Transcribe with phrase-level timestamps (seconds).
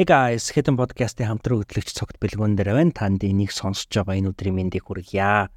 [0.00, 2.96] Hey guys, Hidden Podcast-ийн хамтран хөтлөгч цогт бэлгүүн дээр байна.
[2.96, 5.52] Танд энийг сонсож байгаа энэ өдрийн мэндийг хүргье.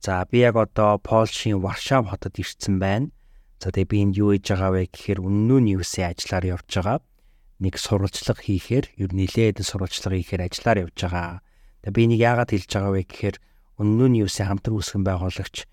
[0.00, 3.12] За би яг одоо Польшийн Варшав хотод ирсэн байна.
[3.60, 7.04] За тэгээ би энд юу хийж байгаа вэ гэхээр үнэн нь юусэн ажиллаар явж байгаа.
[7.60, 11.44] Нэг сурвалжлага хийхээр, ер нь нилээд сурвалжлага хийхээр ажиллаар явж байгаа.
[11.84, 13.36] Тэгээ би энийг яагаад хэлж байгаа вэ гэхээр
[13.84, 15.68] үнэн нь юусэн хамтран үүсгэн байгуулагч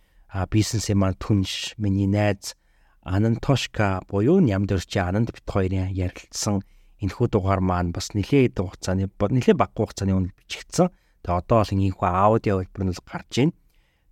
[0.51, 2.59] бизнесийн маань түнш миний найз
[3.07, 6.59] Анантошка буюу Нямдөрчи Ананд бит хоёрын ярилцсан
[7.01, 10.93] энэхүү дугаар маань бас нэлээд хугацааны нэлээд бага хугацааны өмнө бичигдсэн.
[11.25, 13.53] Тэгээ одоо бол энэхүү аудио хэлбэр нь гарч байна.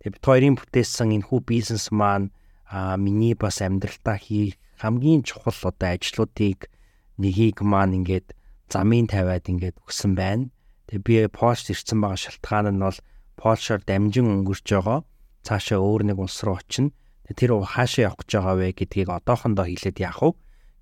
[0.02, 2.34] Тэгээ бид хоёрын бүтээсэн энэхүү бизнес маань
[2.66, 6.70] а миний бас амьдралтаа хийх хамгийн чухал одоо ажлуудыг
[7.18, 8.34] нэгийг маань ингээд
[8.72, 10.50] замын тавиад ингээд өгсөн байна.
[10.88, 12.98] Тэгээ би Польшд ирсэн байгаа шалтгаан нь бол
[13.36, 15.06] Польшоор дамжин өнгөрч байгаа.
[15.46, 16.94] Цаашаа өөр нэг улс руу очино.
[17.30, 20.30] Тэр хаашаа явах гэж байгаа вэ гэдгийг одоохондоо хэлээд яах вэ?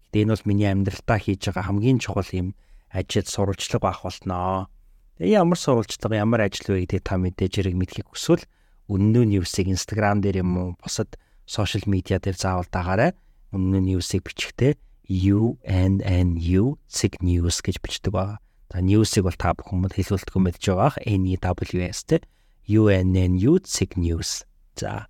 [0.08, 2.56] Гэтэ энэ бол миний амьдралтаа хийж байгаа хамгийн чухал юм
[2.88, 4.72] ажил сурвалжлага байх болтноо.
[5.20, 8.48] Тэгээ ямар сурвалжлага ямар ажил вэ гэдэг та мэдээж хэрэг мэдхийг хүсвэл
[8.88, 13.12] үнэн нь юусыг Instagram дээр юм уу бусад сошиал медиа дээр заавал дагаарай.
[13.52, 18.40] Үнэн нь юусыг бичихтэй UNNU Sig News гэж бичдэг байгаа.
[18.72, 20.96] За news-ыг бол та бүхэн хэлүүлдэг юм байж байгаа.
[21.05, 22.24] NEWS те
[22.64, 24.44] UNNU Sig News.
[24.72, 25.08] За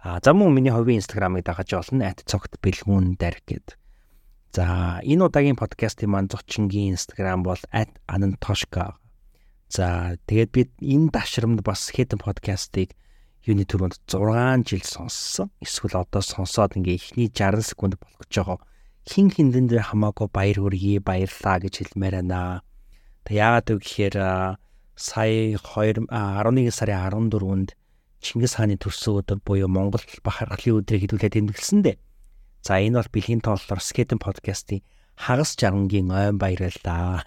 [0.00, 3.76] а за мөн миний хувийн инстаграмыг дагаж олно @цогт бэлгүүн дэр гэдэг
[4.56, 7.60] За энэ удаагийн подкастын маань зочингийн инстаграм бол
[8.08, 8.96] @anantошка.
[9.68, 12.96] За тэгээд бид энэ дашрамд бас хитэн подкастыг
[13.44, 15.52] юуны төрөнд 6 жил сонссон.
[15.60, 18.58] Эсвэл одоо сонсоод ингээ эхний 60 секунд болох гэж байгаа.
[19.04, 22.64] Хин хиндэн дээр хамаагүй баяр хүргэе, баярлаа гэж хэлмээр байна.
[23.28, 24.16] Тэг яагаад вэ гэхээр
[24.96, 27.76] сая 2 11 сарын 14-нд
[28.24, 32.00] Чингис хааны төрсөн өдөр буюу Монгол бахархлын өдрийг хэдүүлээд тэмдэглэсэн дээ.
[32.66, 34.82] За энэ бол бэлгийн тооллоор Skeleton podcast-ийн
[35.14, 37.22] хагас жаргангийн ойн баярлалаа.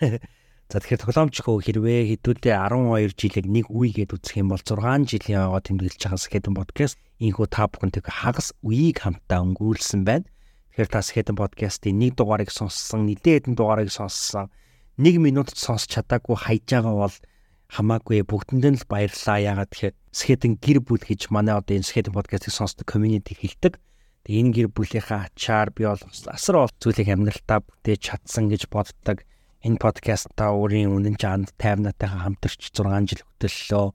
[0.67, 5.63] За тэгэхээр тоглоомчхөө хэрвээ хэдүүлээ 12 жилиг нэг үегээд үзэх юм бол 6 жилийн ойгоо
[5.63, 10.27] тэмдэглэж байгаа Skeleton podcast инхүү та бүхэнтэй хагас үеийг хамтдаа өнгөрүүлсэн байна.
[10.75, 14.51] Тэгэхээр та Skeleton podcast-ийн нэг дугаарыг сонссон, нэлээд хэдэн дугаарыг сонссон,
[14.99, 17.15] 1 минутад сонсч чадаагүй хайж байгаа бол
[17.71, 19.39] хамаагүй бүгдэнд нь л баярлалаа.
[19.39, 23.79] Ягаад тэгэхээр Skeleton гэр бүл гэж манай одоо энэ Skeleton podcast-ыг сонсдог community хэлдэг.
[24.29, 25.97] Энэ гэр бүлийнхаа ачаар би бол
[26.29, 29.25] асар ол зүйлийг амьдралтаа бүтээж чадсан гэж боддог.
[29.65, 33.89] Энэ подкастаа өөрийн үнэн чанд тайвнатайгаа хамтарч 6 жил хөтлөлөө.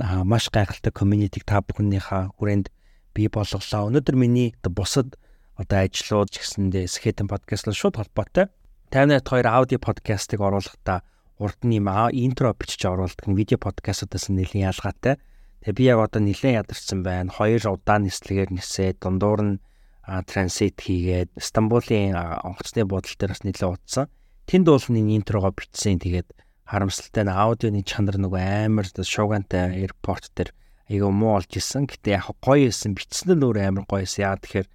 [0.00, 2.72] Аа маш гайхалтай комьюнитиг та бүхнийхээ хүрээнд
[3.12, 3.92] бий болголоо.
[3.92, 5.20] Өнөөдөр миний бусад
[5.60, 8.48] одоо ажлууд гэсэндээ Skeleton podcast л шууд холбоотой.
[8.88, 11.04] 58 2 аудио подкастыг оруулахдаа
[11.36, 15.20] урд нь юм интро бичиж оруулдаг видео подкастуудаас нэлийн ялгаатай.
[15.62, 17.32] Тэгээ би яг одоо нилээн ядарсан байна.
[17.32, 19.60] Хоёр удаа нислэгээр нисээд дундуур нь
[20.06, 24.06] транзит хийгээд Стамбулын онгоцны буудлын дээр бас нэлээд удсан.
[24.46, 25.98] Тэнд бол нэг интрого бичсэн.
[25.98, 26.28] Тэгээд
[26.66, 30.50] харамсалтай нь аудионы чанар нөгөө амар шуугантай аэропорт дээр
[30.86, 31.90] айгаа муу олж исэн.
[31.90, 34.22] Гэтэ яг гоё исэн бичсэн нь өөр амар гоё исэн.
[34.30, 34.68] Яа тэгэхээр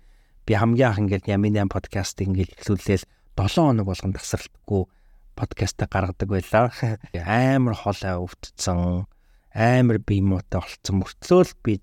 [0.47, 3.07] би хамгийн анх ингээд Ямин 8 подкастыг ингээд эхлүүлээл
[3.39, 4.83] 7 хоног болгон тасралтгүй
[5.39, 6.67] подкастаа гаргадаг байлаа.
[7.15, 9.07] Амар хоолой өвдсөн
[9.53, 11.73] амар бие муутай болцсон мөртлөө л би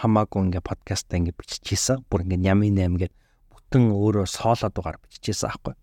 [0.00, 2.04] хамаагүй ингээ подкастаа ингээ биччихсэн.
[2.08, 3.14] Бүр ингээ ямын 8 гээд
[3.52, 5.74] бүтэн өөрөө соолоод дугаар биччихсэн аахгүй.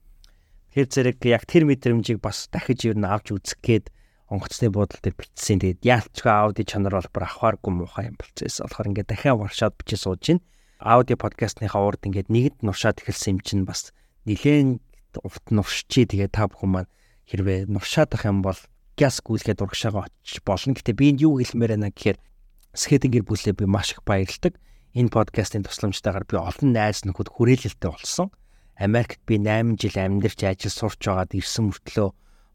[0.73, 3.85] Тэр зэрэг яг тэр мэдрэмжийг бас дахиж юу н авч үзэх гээд
[4.29, 5.61] онгоцны буудлын дээр бичсэн.
[5.61, 8.65] Тэгээд яалчгүй ауди чанар бол бүр авахааргүй муухай юм болчихсон.
[8.65, 10.41] болохоор ингээ дахиад варшаад бичиж сууж гин.
[10.81, 13.93] Ауди подкастныхаа урд ингээ нэгд нуршаад эхэлсэн юм чинь бас
[14.25, 14.81] нилээн
[15.21, 16.91] урт нуршчий тэгээд та бүхэн маань
[17.29, 18.57] хэрвээ нуршаад ах юм бол
[18.97, 20.77] газ гүйлгээд урагшаага очиж болно.
[20.77, 22.17] Гэтэ би энд юу хэлмээр байна гэхээр
[22.77, 24.57] скетинг гэр бүлээ би маш их баярладаг.
[24.93, 28.29] Энэ подкастын тусламжтайгаар би олон найз нөхөд хүрээлэлтэй болсон.
[28.77, 32.09] Америкт би 8 жил амьдарч ажил сурч байгаад ирсэн мөртлөө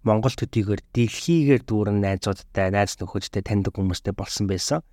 [0.07, 4.87] Монгол төдийгөр дэлхийгээр дүүрэн найзуудтай, найз нөхөдтэй таньдаг хүмүүстэй болсон байсан.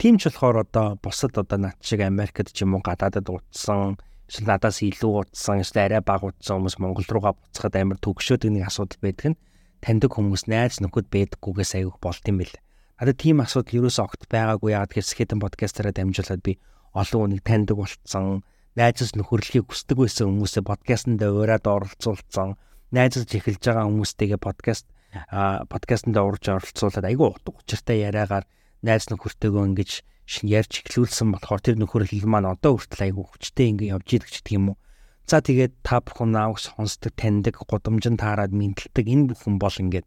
[0.00, 4.48] Тийм ч болохоор одоо бусад одоо над шиг Америкт ч юм уу гадаадад утсан, эсвэл
[4.48, 9.00] надаас илүү утсан, эсвэл арай бага утсан хүмүүс Монгол руугаа буцахад амар төгшөөд нэг асуудал
[9.04, 9.38] байдаг нь
[9.86, 12.58] таньдаг хүмүүс найз нөхөд байдаггүйгээс аяг болт юм бэл.
[12.98, 16.58] Надад тийм асуудал ерөөсөө огт байгаагүй яагаад гэхээр Skeleton podcast-аараа дамжуулаад би
[16.90, 18.42] олон хүнийг таньдаг болцсон,
[18.74, 22.58] найзаас нөхөрлөхийг хүсдэг байсан хүмүүсээ подкастт ураад оролцуулсан,
[22.90, 24.90] найзаас эхэлж байгаа хүмүүстэйгээ подкаст
[25.70, 28.44] подкастт урж оролцуулаад айгүй утга учиртай яриагаар
[28.82, 29.90] найз нөхөртөөгөө ингэж
[30.42, 34.58] ярьж эхлүүлсэн болохоор тэр нөхөрлөл маань одоо хүртэл айгүй хүчтэй ингэ явж идэг ч гэх
[34.58, 34.76] юм уу
[35.26, 40.06] За тэгээд та бүхэн нааг сонсдог, таньдаг, гудамжин таарад мэдлдэг энэ бүхэн бол ингээд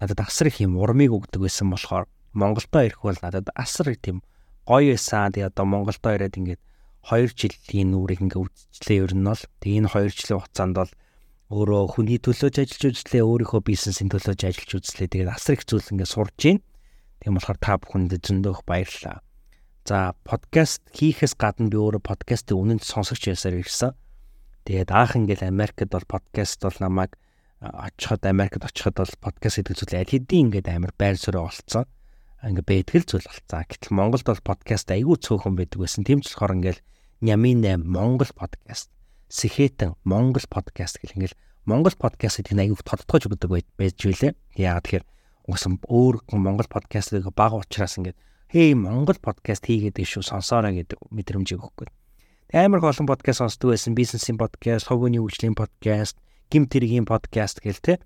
[0.00, 4.24] надад асар их юм урмыг өгдөг байсан болохоор Монголдо ирэх бол надад асар их тийм
[4.64, 5.36] гоё байсан.
[5.36, 6.62] Тэгээд одоо Монголдо ирээд ингээд
[7.04, 9.44] 2 жилийн нүрийг ингээд үдчлээ ер нь бол.
[9.60, 10.92] Тэгээд энэ 2 жилийн хугацаанд бол
[11.52, 15.12] өөрөө хүний төлөөж ажиллаж үзлээ, өөрийнхөө бизнесийн төлөөж ажиллаж үзлээ.
[15.12, 16.64] Тэгээд асар их зүйл ингээд сурж байна.
[17.20, 19.20] Тийм болохоор та бүхэнд зөндөөх баярлалаа.
[19.84, 23.92] За подкаст хийхээс гадна би өөрөө подкастын үнэнд сонсогч ясаар ирсэн.
[24.64, 27.20] Тэгээд анх ингээл Америкт бол подкаст бол намайг
[27.60, 31.84] очиход Америкт очиход бол подкаст гэдэг зүйл аль хэдийн ингээд амар байр суурь олцсон.
[32.40, 33.60] Ингээ бэтгэл зүйл болцсон.
[33.68, 36.08] Гэтэл Монголд бол подкаст айгүй цөөхөн байдаг байсан.
[36.08, 36.80] Тийм ч болохоор ингээл
[37.20, 38.88] Нямин 8 Монгол подкаст
[39.28, 41.36] Сэхэтэн Монгол подкаст гэх ингээл
[41.68, 44.32] Монгол подкаст гэдэг нь аягүй тодтогч өгдөг байж билээ.
[44.56, 45.04] Яагаад тэгэхээр
[45.44, 48.16] угсаа өөр Монгол подкастыг бага учраас ингээд
[48.48, 51.88] хей Монгол подкаст хийгээд шүү сонсоорой гэдэг мэдрэмжийг өгөхгүй.
[52.54, 53.98] Амар олон подкаст сонсдог байсан.
[53.98, 56.14] Бизнесийн подкаст, ховгоны үйлчлэлийн подкаст,
[56.54, 57.98] гимт хэргийн подкаст гэл тэ.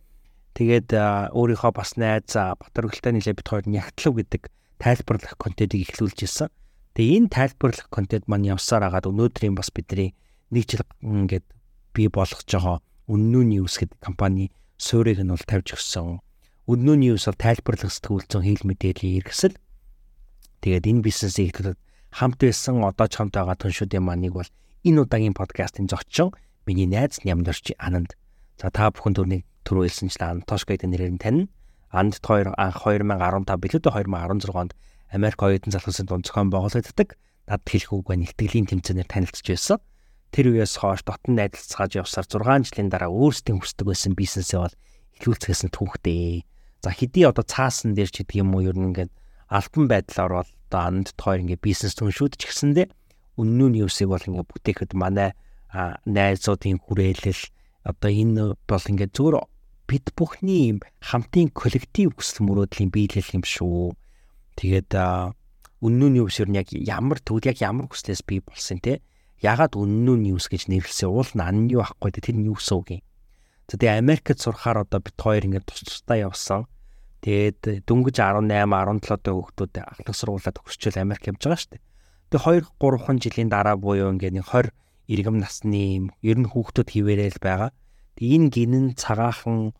[0.56, 0.88] Тэгээд
[1.36, 4.48] өөрийнхөө бас найз Батөргөлтэй нийлээ бит хоёр нягтлав гэдэг
[4.80, 6.48] тайлбарлах контентыг эхлүүлж ирсэн.
[6.96, 10.16] Тэгээ энэ тайлбарлах контент маань явсаар агаад өнөөдрийн бас бидний
[10.48, 11.44] нэг жил ингээд
[11.92, 14.48] бий болгож байгаа Үннүү News гэдэг компани
[14.80, 16.24] суурийг нь бол тавьж өгсөн.
[16.64, 19.60] Үннүү News бол тайлбарлах сэтгүүлцэн хэл мэдээллийн хэрэгсэл.
[20.64, 21.76] Тэгээд энэ бизнесийг эхлээд
[22.12, 24.50] хамт байсан одоо ч хамт байгаа түншүүдийн маань нэг бол
[24.86, 26.32] энэ удаагийн подкастын зочин
[26.66, 28.16] миний найз Нямдорч Ананд.
[28.60, 31.48] За та бүхэн түрүүний түрүү хэлсэнчлэн Антошко гэдэг нэрээр нь танина.
[31.88, 34.72] Анд 2 анх 2015 билүү 2016 онд
[35.08, 37.16] Америк оюутан залхуусын дунд зохион байгуулагддаг.
[37.48, 39.80] Над хэлэх үг байна ихтгэлийн тэмцээнээр танилцж байсан
[40.32, 44.76] тэр үеэс хойш дотн найдалцгааж явсаар 6 жилийн дараа өөрсдийн хүсдэг байсан бизнесээ бол
[45.16, 46.44] эхлүүлцгээс нь түүхтэй.
[46.84, 49.12] За хэдий одоо цаасан дээр ч гэдэг юм уу ер нь ингээд
[49.48, 52.86] альбан байдлаар бол одоо анд тоор ингээд бизнес түншүүд ч гэсэндээ
[53.40, 55.32] үннүү ньюсыг бол ингээд бүтээхэд манай
[56.04, 57.42] найзуудын хүрээлэл
[57.88, 59.36] одоо энэ бол ингээд зүгээр
[59.88, 63.96] бид бүхний юм хамтын коллектив хүсэл мөрөөдлийн биелэл юм шүү.
[64.60, 64.92] Тэгээд
[65.80, 69.00] үннүү ньюс ер нь яг ямар төвд яг ямар хүслээс бий болсон те
[69.40, 73.02] ягаад үннүү ньюс гэж нэрлсэн уул нь ан юу ахгүй тэр ньюс үг юм.
[73.70, 76.66] За тэгээ Америкт сурахаар одоо бит хоёр ингээд тус тусдаа явсан.
[77.18, 81.82] Тэгээд дөнгөж 18 17 дэх хүүхдүүд ахлах сургуулаад төгсчөөл Америк явж байгаа шүү дээ.
[82.30, 84.70] Тэгээ 2 3 жилийн дараа буюу ингээд 20
[85.08, 87.70] иргэм насны ер нь хүүхдүүд хിവэрэл байгаа.
[88.14, 89.74] Тэгээ энэ гинэн цагаахан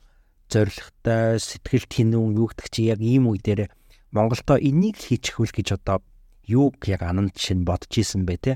[0.49, 3.71] зоригтой сэтгэл тэнүүн юу гэдэг чи яг ийм үе дээр
[4.11, 6.01] Монголдо энийг хийчихвэл гэж одоо
[6.49, 8.53] юу яг ананд шин бодож исэн бэ те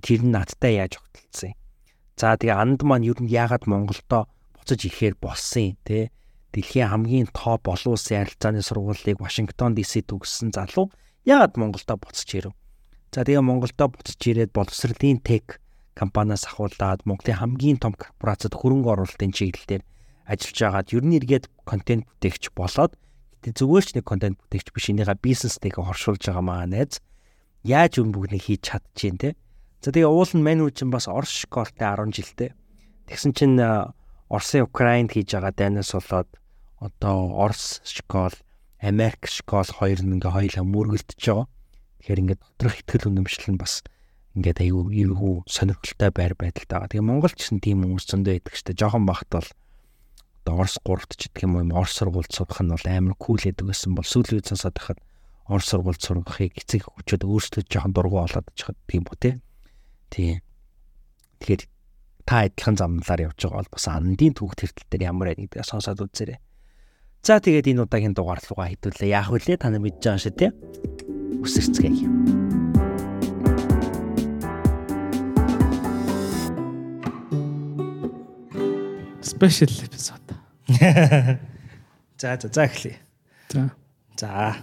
[0.00, 1.04] тэр нь надтай яаж юм.
[2.16, 4.24] За тэгээ анд маань ер нь яагаад Монголдо
[4.56, 6.08] буцаж ирэхээр болсон юм те.
[6.56, 10.88] Дэлхийн хамгийн топ олон улсын харилцааны сургуулийг Вашингтон ДС төгссөн залуу
[11.28, 12.56] яагаад Монголдо буцаж ирэв?
[13.12, 15.60] За тэгээ Монголдо буцаж ирээд боловсролын тек
[15.92, 19.84] компаниас ахуулаад Монголын хамгийн том корпорацид хөрөнгө оруулалтын чиглэлээр
[20.24, 22.96] ажиллаж байгаад ер нь эргээд контент бүтээгч болоод
[23.44, 27.04] зүгээр ч нэг контент бүтээгч биш энийгээ бизнестэйгээ хоршуулж байгаа маа найз
[27.68, 29.30] яаж юм бүгнийг хийж чадчихээн те
[29.84, 32.50] За тэгээ уул нь мань үчин бас Орос школтой 10 жилдээ.
[33.06, 33.54] Тэгсэн чинь
[34.26, 36.26] Оросын Украинд хийж байгаа дайнаас болоод
[36.78, 38.32] одоо Орос школ,
[38.80, 41.48] Америк школ хоёр нь ингээ хоёулаа мөргөлдөж байгаа.
[42.00, 43.80] Тэгэхээр ингээ доторх ихтгэл үнэмшил нь бас
[44.36, 46.90] ингээд аюу юу сонирхолтой байр байдалтай байгаа.
[46.92, 48.80] Тэгээ Монголч гэсэн тийм хүмүүс зөндөө байдаг шүү дээ.
[48.84, 49.48] Жохон багт бол
[50.44, 53.64] одоо Орос 3-т ч гэх юм уу Орос сургуульд сурах нь бол амар кул гэдэг
[53.64, 55.00] байсан бол сүүлийн үед сонсоод байхад
[55.48, 59.40] Орос сургуульд сурахыг эцэг хүчүүд өөрсдөө жохон дургу болоод чад тийм бо тээ.
[60.12, 60.44] Тийм.
[61.40, 61.62] Тэгэхээр
[62.28, 66.02] та адилхан замналаар явж байгаа бол бас андын түүх тэртэл дээр ямар байг гэдгийг сонсоод
[66.04, 66.38] үзээрэй.
[67.26, 69.10] За тэгээд энэ удаагийн дугаар руугаа хэдүүлээ.
[69.10, 70.50] Яах вүлээ та нар мэдж байгаа шүү дээ.
[71.42, 72.06] Үсэрцгээе.
[79.26, 80.30] Special episode.
[82.22, 82.94] За за за эхлэе.
[83.50, 83.74] За.
[84.14, 84.62] За.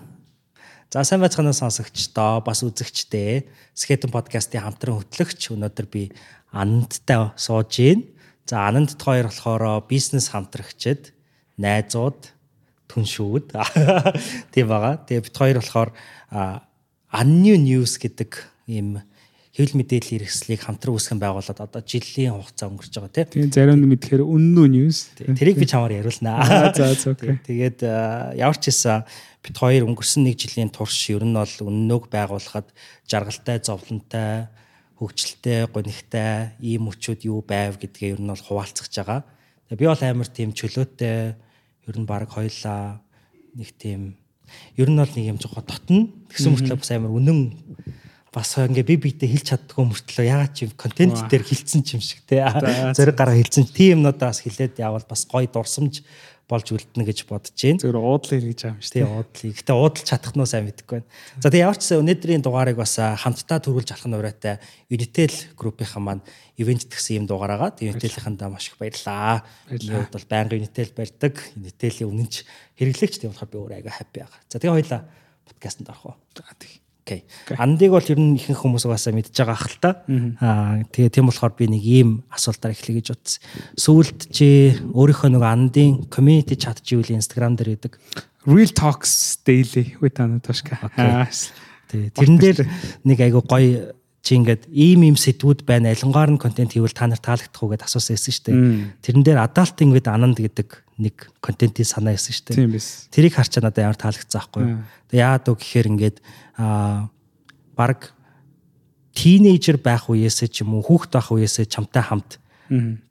[0.87, 3.43] За сайн байцгаана сонсогчдоо бас үзэгчдээ
[3.75, 6.15] Skeleton podcast-ийн хамтран хөтлөгч өнөөдөр би
[6.55, 8.07] Анандтай сууж гин.
[8.47, 11.11] За Анандт хоёр болохоор бизнес хамтрагчид,
[11.59, 12.31] найзууд,
[12.91, 13.55] түншүүд
[14.53, 15.03] тийм байгаа.
[15.05, 15.89] Тэгээ бид хоёр болохоор
[17.13, 18.31] Unnew News гэдэг
[18.67, 19.03] ийм
[19.53, 23.29] хэвлэл мэдээллийн хэрэгслийг хамтран үүсгэн байгуулад одоо жилийн хугацаа өнгөрч байгаа тийм.
[23.29, 25.13] Тэгээ зарим нь мэдхээр үннүү news.
[25.13, 26.73] Тэрийг би чамаар яриулнаа.
[26.73, 27.37] За за окей.
[27.37, 27.85] Тэгээд
[28.33, 29.05] ямар ч хэлсэн
[29.45, 32.73] бид хоёр өнгөрсөн нэг жилийн турш ер нь бол үннөөг байгуулахад
[33.05, 34.49] жаргалтай, зовлонтой,
[34.97, 39.21] хөгжилтэй, гонигтай ийм өчүүд юу байв гэдгээ ер нь бол хуваалцах байгаа.
[39.69, 41.37] Би бол амар тийм чөлөөтэй
[41.87, 43.01] ер нь баг хоёлаа
[43.55, 44.15] нэг тийм.
[44.77, 46.09] Ер нь бол нэг юм жоо дотно.
[46.31, 47.39] Тэгсэн мөртлөө бас амар үнэн
[48.33, 50.25] бас ингээ би биедээ хэлж чаддгүй мөртлөө.
[50.25, 52.41] Ягаад чи контент дээр хилцэн ч юм шиг те.
[52.97, 53.69] Зэрэг гараа хилцэн.
[53.69, 56.01] Тийм юмнуудаа бас хэлээд явал бас гоё дурсамж
[56.53, 57.81] болж үлдэнэ гэж бодож байна.
[57.81, 59.53] Зөвөр уудлаа хийж байгаа юм шүү Тийм уудлыг.
[59.57, 61.09] Гэтэ уудалж чадах нь сайн мэдэхгүй байна.
[61.41, 64.55] За тэгээ ямар ч гэсэн өнөөдрийн дугаарыг бас хамтдаа төрүүлж алах нь урайтай
[64.93, 66.23] Unitel группийнхан маань
[66.61, 69.41] ивент гэсэн юм дугаар агаад Unitel-ийнхэндээ маш их баярлаа.
[69.65, 71.33] Хувьд бол байнга Unitel барьдаг.
[71.57, 72.45] Unitel-ийн үнэнч
[72.77, 74.39] хэрэглэгч тийм болохоор би өөрөө аяга хаппи байгаа.
[74.45, 75.01] За тэгээ хоёлаа
[75.49, 76.82] подкастт орох уу.
[77.03, 77.27] Окей.
[77.59, 79.91] Андыг бол ер нь ихэнх хүмүүс угаасаа мэдж байгаа ах л та.
[80.39, 83.43] Аа тэгээ тийм болохоор би нэг ийм асуултаар эхлэе гэж бодсон.
[83.75, 87.99] Сүүлд чи өөрийнхөө нэг андын community chat живүүл Instagram дээр идэг.
[88.47, 90.79] Real Talks Daily with Anna Toshka.
[90.95, 91.27] Аа,
[91.91, 92.59] Тэгээ тэрэн дээр
[93.03, 95.91] нэг айгу гоё чи ингээд ийм ийм сэдвүүд байна.
[95.91, 98.59] Ялангуяар нь контент хийвэл та нар таалагдах уу гэдээ асуусан байсан шүү дээ.
[99.03, 100.69] Тэрэн дээр adulting with Anand гэдэг
[101.03, 102.57] нэг контентын санаа байсан шүү дээ.
[102.63, 103.11] тийм биз.
[103.11, 104.79] Тэрийг харчаа надад ямар таалагдсан аахгүй юу.
[105.11, 106.17] Тэгээ яад үг гэхээр ингээд
[106.55, 107.11] аа
[107.75, 108.15] баг
[109.11, 112.39] тинейжер байх үеэсээ ч юм уу хүүхэд байх үеэсээ чамтай хамт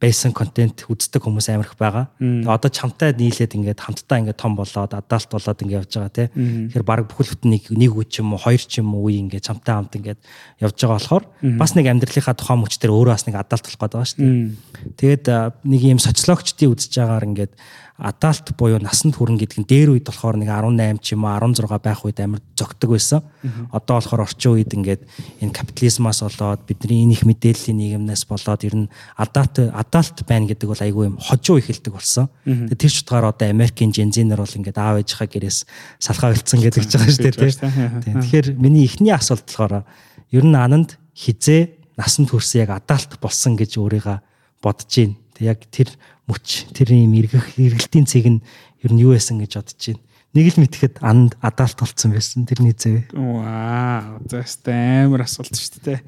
[0.01, 2.09] байсан контент үздэг хүмүүс амар их байгаа.
[2.19, 6.29] Тэгээ одоо чамтай нийлээд ингээд хамтдаа ингээд том болоод адалт болоод ингээд явж байгаа тий.
[6.33, 9.21] Тэгэхээр баг бүхэл бүтэн нэг нэг үе ч юм уу хоёр ч юм уу үе
[9.21, 10.21] ингээд чамтай хамт ингээд
[10.65, 11.25] явж байгаа болохоор
[11.61, 14.97] бас нэг амьдралынхаа тухайн мөчтөр өөрөө бас нэг адалт болох гээд байгаа шүү дээ.
[14.97, 15.25] Тэгээд
[15.69, 17.53] нэг юм социологчдын үзэж байгаагаар ингээд
[17.99, 21.69] адалт буюу насанд хүрэн гэдэг нь дээр үед болохоор нэг 18 ч юм уу 16
[21.83, 23.21] байх үед амар зөгтөг байсан.
[23.69, 25.03] Одоо болохоор орчин үед ингээд
[25.45, 30.69] энэ капитализмаас болоод бидний энэ их мэдээллийн нийгэмнээс болоод ер нь адалт адалт байна гэдэг
[30.73, 32.33] бол айгүй юм хожуу ихэлдэг болсон.
[32.49, 35.59] Тэгээд тэр ч утгаар одоо Америкийн жензинер бол ингээд аав ээжийнхаа гэрээс
[36.01, 38.17] салхаа үлдсэн гэдэг ч байгаа шүү дээ.
[38.25, 39.85] Тэгэхээр миний эхний асуулт болохоор
[40.33, 44.19] ер нь ананд хизээ насанд хүрсэн яг адалт болсон гэж өөрийгөө
[44.65, 45.17] бодож байна.
[45.37, 45.89] Тэг яг тэр
[46.31, 48.41] мөч тэр юм эргэх эргэлтийн цэг нь
[48.83, 50.03] ер нь юу байсан гэж бодож байна.
[50.33, 53.05] Нэг л мэдхэд анд адалт болцсон байсан тэрний зэв.
[53.13, 56.01] Вау, зөөст амар асуулт шүү дээ.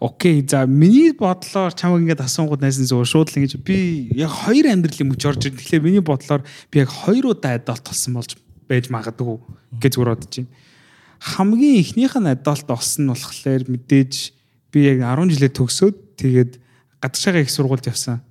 [0.00, 4.72] Окей, за миний бодлоор чамаг ингэж асуунгууд найсан зүгээр шууд л ингэж би яг хоёр
[4.72, 5.60] амьдралын мөч орж ирнэ.
[5.60, 8.40] Тэгэхээр миний бодлоор би яг хоёр удаа адалт болсон болж
[8.72, 9.36] байж магадгүй
[9.84, 10.52] гэж зүгээр бодож байна.
[11.20, 14.12] Хамгийн эхнийх нь адалт болсон нь болохоор мэдээж
[14.72, 16.52] би яг 10 жилээ төгсөөд тэгээд
[17.04, 18.24] гадагшаага их сургуульд явсан.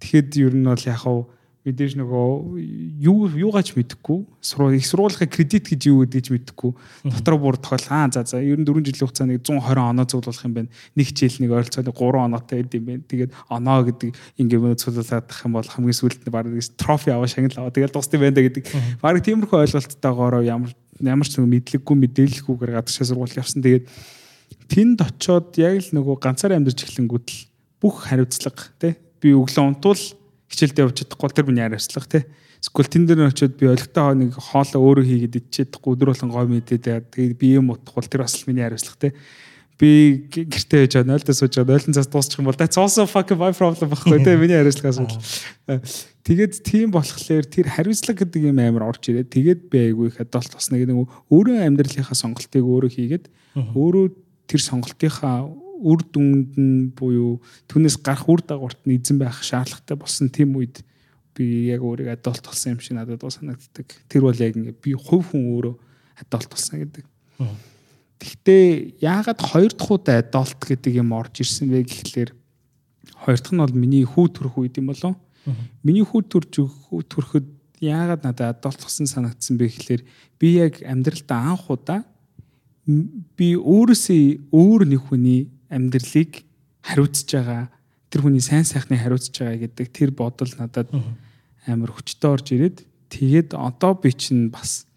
[0.00, 1.28] Тэгэхэд ер нь бол яг хав
[1.60, 2.56] мэдээж нөгөө
[3.04, 6.72] юу юугаач мэдэхгүй сургууль их сургуулийнхаа кредит гэж юу гэдгийг ч мэдэхгүй.
[7.04, 10.40] Дотор бүр тохиол аа за за ер нь 4 жилийн хугацаанд нэг 120 оноо зөвлөх
[10.48, 10.72] юм байна.
[10.96, 13.04] Нэг хичээл нэг ойролцоогоо 3 оноотой байд юм байна.
[13.04, 16.48] Тэгээд оноо гэдэг ингээд зөвлөлээд тах юм бол хамгийн сүүлд нь баг
[16.80, 17.76] трофи аваа шагнал аваа.
[17.76, 18.64] Тэгээд дуусна юм байна гэдэг.
[19.04, 23.60] Баг тиймэрхүү ойлголттойгоор ямар ямар ч мэдлэггүй мэдээлэлгүйгээр гадагшаа сургууль явсан.
[23.60, 23.84] Тэгээд
[24.64, 27.40] тэнд очоод яг л нөгөө ганцаараа амьдарч эхлэнгүүд л
[27.84, 30.02] бүх хариуцлага тий би өглөө унтвал
[30.50, 32.24] хичээлдээ явж чадахгүй бол тэр миний хариуцлага тий
[32.60, 37.08] Эсвэл тэн дээр очиод би олигтой нэг хоолоо өөрөө хийгээд идчихэдахгүй өдөр болон гой мэдээд
[37.08, 39.12] тэгээд би юм утахгүй тэр бас миний хариуцлага тий
[39.80, 43.40] би гэртээ яж байгаа 0-д сууж байгаа 0 цаас дуусчих юм бол that's also fucking
[43.40, 45.80] my problem байхгүй тий миний хариуцлага асуудал.
[46.20, 50.52] Тэгээд тийм болохоор тэр хариуцлага гэдэг юм амар орж ирээд тэгээд би айгүй их адалт
[50.52, 53.24] басна гэдэг нэг өөрөө амьдралынхаа сонголтыг өөрөө хийгээд
[53.56, 54.06] өөрөө
[54.52, 55.48] тэр сонголтынхаа
[55.80, 57.40] үр дүнд нь буюу
[57.72, 60.84] түүнээс гарах үр дагаварт нь эзэн байх шаардлагатай болсон тийм үед
[61.34, 63.88] би яг өөрийгөө адалт болсон юм шиг надад санагддаг.
[64.08, 65.74] Тэр бол яг ингээ би хувь хүн өөрөө
[66.20, 67.04] адалт болсон гэдэг.
[68.20, 72.30] Гэхдээ яагаад хоёр дахь удаа адалт гэдэг юм орж ирсэн бэ гэхлээр
[73.24, 75.16] хоёр дахь нь бол миний хүү төрөх үед юм болов.
[75.80, 76.52] Миний хүү төрж
[77.08, 77.48] төрөхөд
[77.80, 80.02] яагаад надад адалт болсон санагдсан бэ гэхлээр
[80.36, 82.04] би яг амьдралдаа анх удаа
[82.84, 86.44] би өөрөөсөө өөр нэг хүний амьдралыг
[86.84, 87.70] хариуцж байгаа
[88.10, 90.90] тэр хүний сайн сайхныг хариуцж байгаа гэдэг тэр бодол надад
[91.66, 92.78] амар хүчтэй орж ирээд
[93.10, 94.90] тэгээд одоо би чинь бас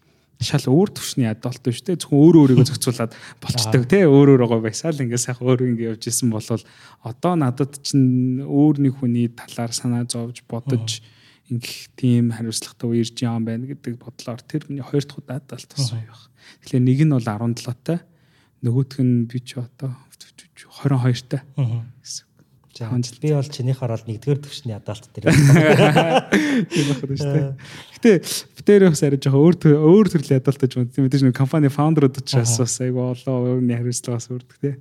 [0.44, 5.00] шал өөр төвшний адалт биш те зөвхөн өөрөө өөрийгөө зохицуулаад болчдөг те өөр өөрөөгөө байсаал
[5.00, 10.04] ингээ сайхан өөрөө ингээ явж исэн бол одоо надад чинь өөр нэг хүний талаар санаа
[10.04, 11.00] зовж бодож
[11.48, 16.00] ингэх тийм хариуцлагатай үерж юм байна гэдэг бодлоор тэр миний хоёр дахь удаа адалт болсон
[16.00, 16.28] юм байна.
[16.64, 17.98] Тэгэхээр нэг нь бол 17-тай
[18.64, 19.92] нөгөөх нь би ч одоо
[20.84, 21.42] 22-тай
[22.02, 22.26] гэсэн.
[22.74, 25.30] За би бол чинийх хараад нэгдүгээр төвшний адалт дээр.
[25.30, 27.54] Тийм байх нь шүү дээ.
[27.94, 28.12] Гэтэ
[28.58, 30.90] битээр бас арай жоохон өөр өөр төрлийн адалт гэж байна.
[30.90, 34.74] Тийм мэдээж нэг компани фаундерууд ч бас айгу олон өөрийн хариуцлага бас өрдөг тий.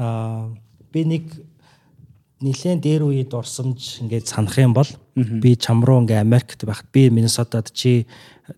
[0.00, 0.48] Аа
[0.88, 1.28] би нэг
[2.40, 7.12] нилээн дээр үед орсомж ингээд санах юм бол би чам руу ингээ Америкт байхад би
[7.12, 8.08] Миннесотад чи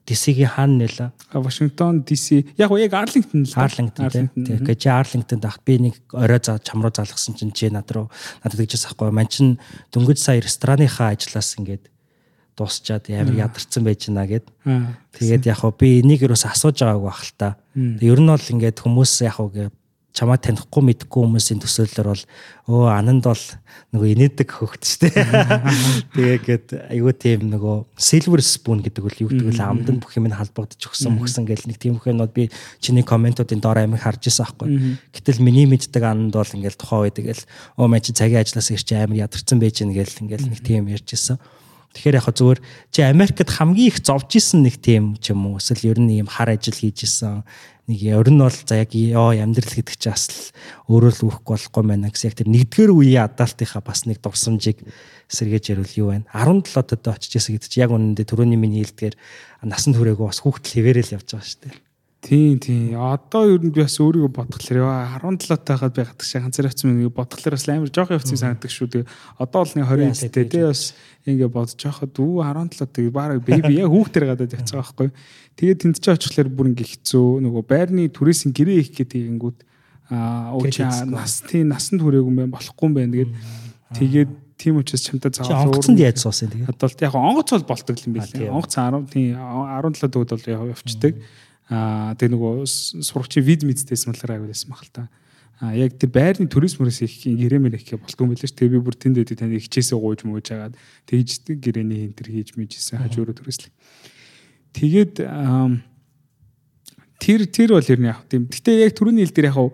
[0.07, 1.11] DC-гийн хаана нэлээ?
[1.37, 3.55] Вашингтон DC яг уу яг Арлингтон л.
[3.57, 4.29] Арлингтон тийм.
[4.33, 8.11] Тэгэхээр чи Арлингтонд байхад би нэг орой за чам руу залгасан чинь чи над руу
[8.45, 9.13] надад тэгжээс ахгүй.
[9.13, 9.59] Ман чин
[9.93, 11.93] дөнгөж сая рестораныхаа ажлаас ингээд
[12.57, 14.47] дуусчаад амар ядарсан байж гинэ гэд.
[15.17, 17.49] Тэгээд яг хөө би энийг юус асууж байгааг байх л та.
[17.75, 19.73] Ер нь бол ингээд хүмүүс яг хөө
[20.13, 22.25] чамаа танихгүй мэдхгүй хүмүүсийн төсөөллөөр бол
[22.69, 23.45] өө ананд бол
[23.97, 25.09] нөгөө инээдэг хөхт штэ.
[26.17, 29.65] Тэгээд айгүй тийм нөгөө silver spoon гэдэг үл юу гэдэг вэ?
[29.65, 32.53] Амдан бүх юм нь халбагдчих өгсөн мөхсөн гэл нэг тийм хөнод би
[32.85, 35.01] чиний комментуудын доор амиг харж ирсэн аахгүй.
[35.17, 37.43] Гэтэл миний мэддэг ананд бол ингээл тухайн үед тэгэл
[37.81, 41.09] өө мэн чи цагийн ажлаас ирч амир ядарсан байж гэн гэл ингээл нэг тийм ярьж
[41.17, 41.41] ирсэн.
[41.93, 45.93] Тэгэхээр яг зүгээр чи Америкт хамгийн их зовж исэн нэг тийм ч юм уу эсвэл
[45.93, 47.45] ер нь ийм хар ажил хийж исэн
[47.91, 50.55] нэг ер нь бол за яг ёо амьдрал гэдэг чинь бас
[50.87, 54.79] өөрөө л үүхгүй болохгүй байна гэсэн яг тэр нэгдүгээр үеийн адаалтынхаа бас нэг дурсамжийг
[55.27, 56.31] сэргээж ярил юу байна?
[56.31, 59.15] 17 одоо очиж исэн гэдэг чинь яг үнэндээ түрүүний миний хэлдгээр
[59.67, 61.92] насан туршаагүй бас хүүхдэл хэвээрэл явж байгаа шүү дээ
[62.23, 62.95] Тийм тийм.
[62.95, 66.95] Одоо ер нь би бас өөрийгөө бодглохлоор яа 17 тахад би гадаг шиг ганцаар явцсан
[66.95, 68.87] нэг бодглохлоор бас амар жоох явцсан санагддаг шүү.
[68.95, 69.11] Тэгээ
[69.43, 70.95] одоо бол нэг 20 дэжтэй тий бас
[71.27, 75.11] ингээ бодож байхад үу 17 тэгээ баараа беби яг хүүхдэр гадаад явцсан байхгүй.
[75.59, 79.59] Тэгээд тэнд ч очихлоор бүр ингээ хэцүү нөгөө байрны түрээсийн гэрээ их гэдэг ингэнгүүт
[80.15, 80.79] аа ууч
[81.11, 83.13] нас тийм насанд хүрээгүй юм байна болохгүй юм байна.
[83.19, 83.31] Тэгээд
[83.99, 84.31] тэгээд
[84.63, 86.71] тийм учраас чамтай заавал онгоцонд яаж суусан тэгээд.
[86.71, 88.47] Одоо яг онгоц бол болдог юм билээ.
[88.47, 91.19] Онгоц 10 тийм 17 дүүд бол явчихдаг.
[91.73, 92.69] Аа тэг нөгөө
[93.01, 95.09] сурагчийн виз мэдтэйсэн болохоор аяулсан баг л та.
[95.63, 98.53] А яг тэр байрны төрөөс мөрөөс их гэрэмэр их болтгүй юм билээ ш.
[98.53, 100.77] Тэгээ би бүр тэнд дэдэ таны хичээсээ гууж мууж агаад
[101.09, 103.73] тэгж гэрээний хин тэр хийж мэжсэн хажуураа төрөөслөө.
[104.77, 105.15] Тэгээд
[107.23, 108.51] тэр тэр бол ер нь яг тийм.
[108.53, 109.73] Гэтэ яг түрүүний хил дээр яг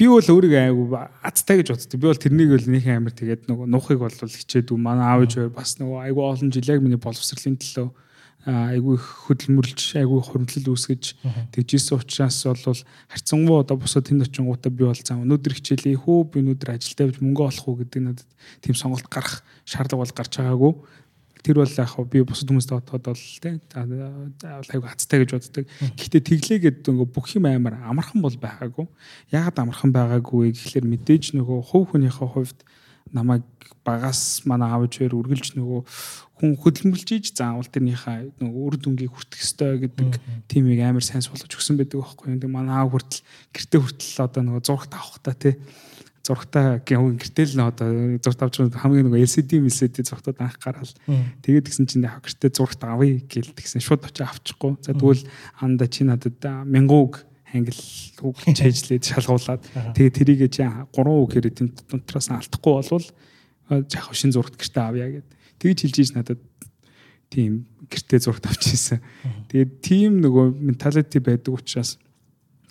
[0.00, 2.00] би бол өөрийгөө айгу азтай гэж боддог.
[2.00, 5.76] Би бол тэрнийг бол нэг амар тэгээд нөгөө нухыг бол хичээдүү манай аав ээж бас
[5.76, 7.92] нөгөө айгу олон жил яг миний боловсролын төлөө
[8.48, 11.04] айгүй хөдөлмөрлж айгүй хуримтлал үүсгэж
[11.52, 12.80] тэгжсэн учраас бол
[13.12, 17.20] харьцангуй одоо бусад тэнд очингуудаа би бол зам өнөөдөр хичээлээ хөө би өнөөдөр ажилдаа явж
[17.20, 18.28] мөнгө олох уу гэдэг надад
[18.64, 20.72] тийм сонголт гарах шаардлага бол гарч байгаагүй
[21.42, 23.60] тэр бол яг би бусад хүмүүст бодоход бол тийм
[24.72, 25.64] айгүй хацтай гэж боддог.
[25.96, 28.86] Гэхдээ тэглээгээд нөгөө бүх юм амар амархан бол байгаагүй.
[29.32, 32.60] Ягаад амархан байгаагүй гэхэлэр мэдээж нөгөө хувь хүнийхээ хувьд
[33.12, 33.44] намайг
[33.84, 35.80] багаас манай аавч хоёр үргэлж нөгөө
[36.40, 40.10] хүн хөдөлмөрлж ийж заавал тэрнийхээ нөгөө үр дүнгийг хүртэх ёстой гэдэг
[40.48, 42.40] тимийг амар сайн суулгаж өгсөн байдаг байхгүй.
[42.40, 45.54] Тэгээ манай аав хүртэл гэртээ хүртэл одоо нөгөө зурагт авах та тий
[46.24, 47.88] зурагтаа гэртэл нь одоо
[48.20, 50.92] зурагт авч хамгийн нөгөө LCD MLCD зурагтууд анх гараад
[51.44, 54.76] тэгээд гисэн чинь гэртээ зурагт авъя гээл тэгсэн шууд очиж авчихгүй.
[54.84, 55.24] За тэгвэл
[55.60, 56.36] анда чи надад
[56.68, 57.76] мянгууг англи
[58.22, 59.62] үг чэйжлээд шалгуулад
[59.94, 63.06] тэгээ тэрийг чи 3 үг хэрэг тэнд дунтраас алдахгүй болвол
[63.70, 65.28] яг шин зурагт гэртээ авъя гэд.
[65.62, 66.40] Тэгж хэлж ийж надад
[67.30, 68.98] тийм гэртээ зурагт авчихсан.
[69.50, 71.98] Тэгээд тийм нөгөө менталити байдаг учраас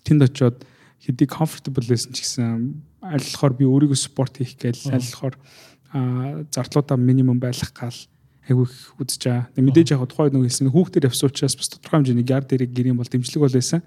[0.04, 0.64] тэнд очиод
[1.00, 5.36] хэдий comfortable байсан ч гэсэн аль болохоор би өөрийгөө спорт хийх гээл аль болохоор
[6.52, 8.00] зардлуудаа минимум байлгах гал
[8.50, 8.68] айгүй
[9.00, 9.46] үзэж байгаа.
[9.56, 13.08] Мэдээж яг тухайн нэг хэлсэн хүүхдэр явсан учраас бас тодорхой хэмжээний яар дээрээ гэрийн бол
[13.08, 13.82] дэмжлэг бол байсан.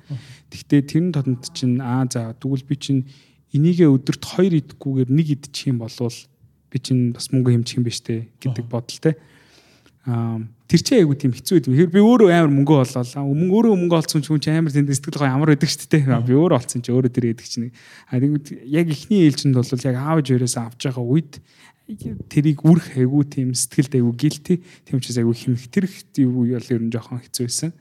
[0.51, 3.03] Гэхдээ тэрэн тодонд чинь аа за тэгвэл би чинь
[3.53, 6.19] энийгээ өдөрт хоёр идэхгүйгээр нэг идчих юм болвол
[6.73, 9.15] би чинь бас мөнгө хэмжих юм биш үү гэдэг бодолтой.
[10.09, 10.41] Аа
[10.73, 11.93] тэр чинь айгүй тийм хэцүү юм.
[11.93, 13.05] Би өөрөө амар мөнгө боллоо.
[13.29, 16.25] Мөнгө өөрөө мөнгө олцсон ч хүн чинь амар тэнд сэтгэл гой амар байдаг шүү дээ.
[16.25, 17.69] Би өөрөө олцсон чи өөрөө тэр яадаг чинь.
[18.09, 21.33] А яг ихний ээлжинд бол яг аавж өрөөс авч байгаа үед
[22.31, 25.91] тэрийг үрх айгу тийм сэтгэлд айгу гэлти тийм учраас айгу хэмх тэр
[26.23, 27.73] юу бол ер нь жоохон хэцүү байсан.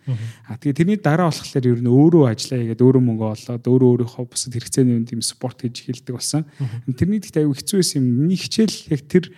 [0.49, 4.25] А тэгээ тэрний дараа болохоор ер нь өөрөө ажиллаа хийгээд өөрөө мөнгө олоод өөрөө өөрийнхөө
[4.25, 6.43] бусад хэрэгцээний юм тийм спорт хийж эхэлдэг болсон.
[6.89, 8.07] Тэрний гэхдээ айгу хэцүү байсан юм.
[8.25, 9.29] Миний хичээл яг тэр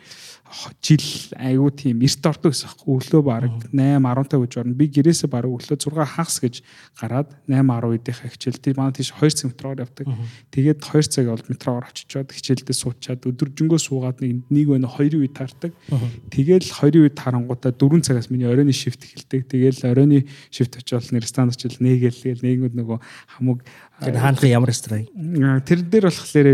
[0.84, 1.06] жил
[1.40, 4.78] айгүй тийм эрт ордог гэсэн өглөө баг 8 10 гэж орно.
[4.78, 6.62] Би гэрээсээ баг өглөө 6 хагас гэж
[7.02, 10.06] гараад 8 10 үеийнхээ хичээл тийм манай тийш 2 цаг метроор явдаг.
[10.54, 15.30] Тэгээд 2 цаг бол метроор очичоод хичээлдээ суучаад өдөржингөө суугаад нэг нэг байна 2 үе
[15.34, 15.74] таардаг.
[16.30, 19.50] Тэгээл 2 үе тарангуудаа 4 цагаас миний оройны шифт эхэлдэг.
[19.50, 22.98] Тэгээл оройны шифт очивол нэр стандарт очил нээгээл тэгэл нээгүүд нөгөө
[23.38, 23.66] хамаг
[24.04, 25.08] тэр хаанхын ямар ресторан
[25.64, 26.48] тэр дээр болохоор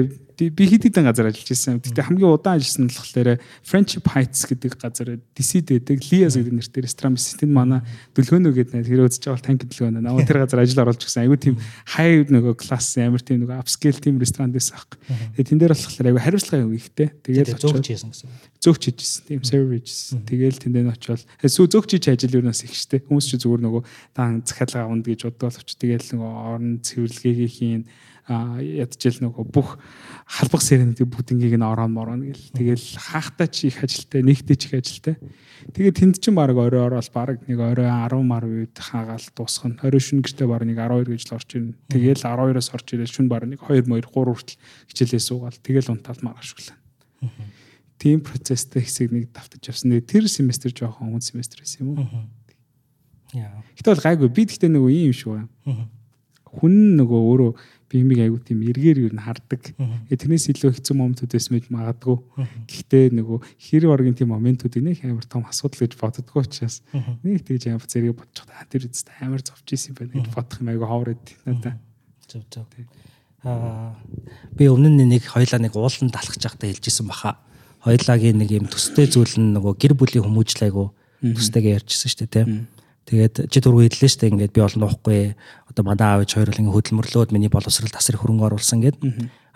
[0.48, 1.84] би хэд хэдэн газар ажиллаж ирсэн.
[1.84, 3.30] Гэтэ хамгийн удаан ажилласан нь болохоор
[3.68, 7.36] Friendship Heights гэдэг газар DC дэдэг Lias гэдэг нэртэй ресторан биш.
[7.36, 7.84] Тэнд манай
[8.16, 10.00] дүлгөөнөө гэдэг нэр хэрэг үзэж байгаа бол танк дүлгөөнөө.
[10.00, 11.28] Намаа тэр газар ажил оруулж гисэн.
[11.28, 14.96] Айгүй тийм хай нөгөө класс амар тийм нөгөө upscale тийм ресторан байсан аах.
[15.36, 17.12] Тэгээ тэн дээр болохоор айгүй хариуцлага юм ихтэй.
[17.20, 18.30] Тэгээд зөөгч хийсэн гэсэн.
[18.64, 19.24] Зөөгч хийжсэн.
[19.28, 20.16] Тийм service.
[20.24, 23.04] Тэгээл тэндээ нь очивол зөөгч хийж ажил юу нас их штэ.
[23.04, 23.82] Хүмүүс чи зүгээр нөгөө
[24.16, 25.80] дан захиалга авна гэж бодвол очив.
[25.80, 27.84] Тэгээл нөгөө орон цэвэрлэгээ хийн
[28.30, 29.78] ядчил нөгөө бүх
[30.30, 32.54] халбах сэрэнүүдийн бүгднийг нь ороо мороо гэл.
[32.54, 35.16] Тэгэл хаахтаа чи их ажилтай, нэгтэй ч их ажилтай.
[35.74, 39.80] Тэгээд тэнд чинь баг орой ороод баг нэг орой 10 мар үед хаагаал дуусгах нь.
[39.82, 41.74] Орой шүн гэртээ баг нэг 12 гэж л орж ирнэ.
[41.90, 44.58] Тэгэл 12-оос орж ирэл шүн баг нэг 2 2 3 хүртэл
[44.94, 45.58] хичээлээ суугаал.
[45.66, 46.78] Тэгэл унтаал маргааш өглөө.
[47.98, 49.98] Тийм процесстэй хэсэг нэг давтаж явсан.
[50.06, 52.08] Тэр семестр жоохон өмнө семестр байсан юм уу?
[53.34, 53.66] Яа.
[53.76, 54.30] Гэтэл бол гайгүй.
[54.32, 55.50] Би гэхдээ нэг ийм шүү.
[56.50, 57.52] хүн нөгөө өөрөө
[57.90, 59.74] биемийг аягүй тийм эргээр юу н хардаг.
[60.08, 62.18] Тэрнээс илүү хэцүү моментууд байсан мэт магадгүй.
[62.70, 67.74] Гэхдээ нөгөө хэр оргийн тийм моментуудыг нэг амар том асуудал гэж боддгоо учраас нэг тэгж
[67.74, 71.10] амар зэрэг бодчих та тэр үст амар зовж исэн байна гэж бодох юм аягүй ховор
[71.18, 71.74] эд надаа.
[72.30, 72.70] Зөв зөв.
[73.42, 73.98] Аа
[74.54, 77.42] би өмнө нь нэг хоёлаа нэг ууланд талхаж байхдаа хэлжсэн баха.
[77.82, 80.92] Хоёлагийн нэг юм төстэй зүйл нь нөгөө гэр бүлийн хүмүүжил айгу
[81.24, 82.68] төстэйгээ ярьжсэн шүү дээ тийм
[83.10, 85.34] Тэгээд чи түрүү хэллээ шүү дээ ингээд би олон уухгүй
[85.74, 89.02] одоо манай аав ээж хоёр л ингээд хөдөлмөрлөөд миний боловсрал тасрыг хөрөнгө оруулсан гэд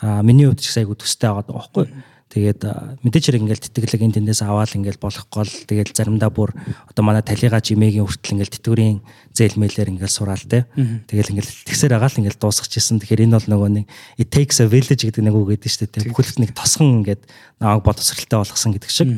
[0.01, 1.85] аа миний хувьд ч айгу төстэй байгаа даахгүй.
[2.33, 2.65] Тэгээд
[3.05, 6.49] мэдээч хэрэг ингээл тэтгэлэг энэ тэндээс аваад ингээл болох гол тэгээд заримдаа бүр
[6.89, 8.97] одоо манай талига жимээгийн хүртэл ингээл тэтгэврийн
[9.37, 10.65] зээлмэлээр ингээл сураал те.
[10.73, 13.05] Тэгэл ингээл тэгсээр агаал ингээл дуусгачихсан.
[13.05, 13.85] Тэгэхээр энэ бол нөгөө нэг
[14.17, 16.09] it takes a village гэдэг нэг үг гэдэг шүү дээ.
[16.09, 17.21] Бүхэлд нэг тосхон ингээд
[17.61, 19.09] намайг боловсралтай болгосон гэдэг шиг.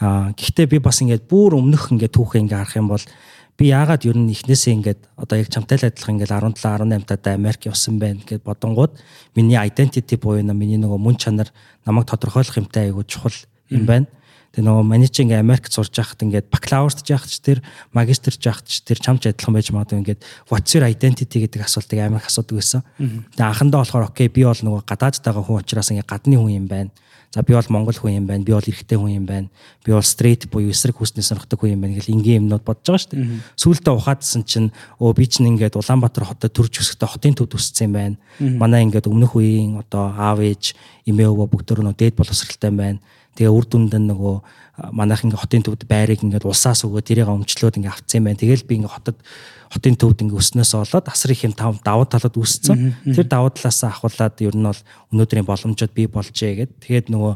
[0.00, 3.04] Аа гэхдээ би бас ингээд бүр өмнөх ингээд түүхээ ингээд харах юм бол
[3.54, 7.34] би яагаад ер нь эхнээсээ ингээд одоо яг чамтай л адилхан ингээд 17 18 таатай
[7.38, 8.98] Америк явсан байна гэд бодонгууд
[9.38, 11.54] миний identity буюу миний нөгөө мөн чанар
[11.86, 13.34] намайг тодорхойлох юмтай айгуу чухал
[13.70, 14.06] юм байна.
[14.54, 17.58] Тэгээ нөгөө маний чи ингээ Америкт сурж байхад ингээд бакалаврт жаахад ч тэр
[17.94, 22.22] магистрт жаахад ч тэр чамч адилхан байж магадгүй ингээд what's your identity гэдэг асуултыг амар
[22.22, 22.82] их асуудаг байсан.
[22.98, 26.90] Тэгээ анхандаа болохоор окей би бол нөгөө гадаадтайгаа хүн учраас ингээ гадны хүн юм байна
[27.34, 28.44] За би бол монгол хүн юм байна.
[28.46, 29.48] Би бол эрэгтэй хүн юм байна.
[29.82, 33.02] Би бол стрейт буюу эсрэг хүснээ сонирхдаг хүн юм байна гэл ингийн юмнууд бодож байгаа
[33.02, 33.26] шүү дээ.
[33.58, 34.70] Сүүлдээ ухаадсан чинь
[35.02, 38.16] өө би чинь ингээд Улаанбаатар хотод төрж өсөхдөө хотын төвд өссөн юм байна.
[38.38, 40.78] Манай ингээд өмнөх үеийн одоо аав ээж,
[41.10, 43.02] эмээ өвөө бүгд өөрөө дээд боловсралтай байна.
[43.34, 44.34] Тэгээ үр дүнд нь нөгөө
[44.90, 48.42] манайх ингээ хотын төвд байрыг ингээд улсаас өгөө тэрийг өмчлөөд ингээ авцсан юм байна.
[48.42, 49.18] Тэгэл би ингээ хотод
[49.70, 52.94] хотын төвд ингээ өснөөс болоод асар их юм тав давуу талууд үүссэн.
[53.14, 54.80] Тэр давуу талаас ахуулаад ер нь бол
[55.14, 56.72] өнөөдрийн боломжууд бий болжээ гэд.
[56.82, 57.34] Тэгээд нөгөө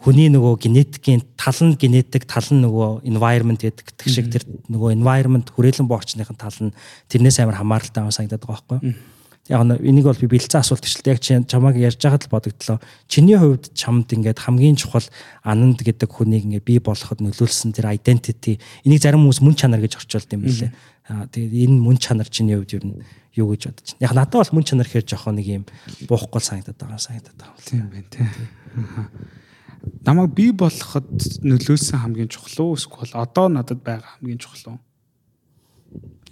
[0.00, 5.48] хүний нөгөө генетикийн тал нь генетик тал нь нөгөө environment гэдэг шиг тэр нөгөө environment
[5.56, 6.76] хүрээлэн боорчныхын тал нь
[7.08, 9.15] тэрнээс амар хамааралтай байгаа санагдаад байгаа байхгүй юу?
[9.48, 12.78] Яг нь энийг бол би бэлцэн асуулт гэж л яг чамааг ярьж байгаад л бодогдлоо.
[13.06, 15.06] Чиний хувьд чамд ингээд хамгийн чухал
[15.46, 20.02] ананд гэдэг хүнийг ингээд бий болоход нөлөөлсөн тэр identity энийг зарим хүмүүс мөн чанар гэж
[20.02, 20.70] орчуулд юм билээ.
[21.06, 23.02] Аа тэгээд энэ мөн чанар чиний хувьд юу
[23.38, 24.02] юу гэж бодож байна.
[24.02, 25.64] Яг надад бол мөн чанар хэр жоохон нэг юм
[26.10, 27.62] буухгүй санагдаад байгаа санагдаад байгаа.
[27.62, 28.28] Тийм байна тийм.
[30.02, 31.06] Намайг бий болоход
[31.46, 34.78] нөлөөсөн хамгийн чухал уу эсвэл одоо надад байгаа хамгийн чухал уу?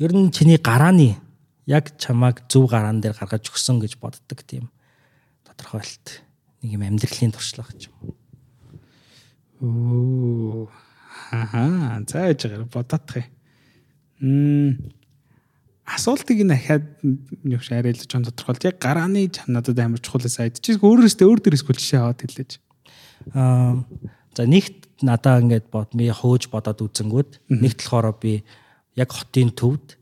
[0.03, 1.15] Ер нь чиний гарааны
[1.67, 4.69] яг чамааг зөв гараан дээр гаргаж өгсөн гэж боддог тийм
[5.45, 6.21] тодорхойлт
[6.63, 7.97] нэг юм амьдралын туршлага гэж юм.
[9.65, 10.69] Оо
[11.31, 13.25] хаа зааж байгаа бодоодох
[14.21, 14.77] юм.
[15.85, 16.85] Асуултыг дахиад
[17.45, 20.61] юу шаарэлж чон тодорхойлж яг гарааны надад амар чухал сайд.
[20.61, 22.53] Чи өөрөөсөө өөр дээрээс гүлшээ аваад хэлээч.
[23.37, 23.85] Аа
[24.35, 28.43] за нэгт надаа ингээд бод би хөөж бодоод үзэнгүүд нэгт болохоор би
[28.97, 30.01] яг хотын төвд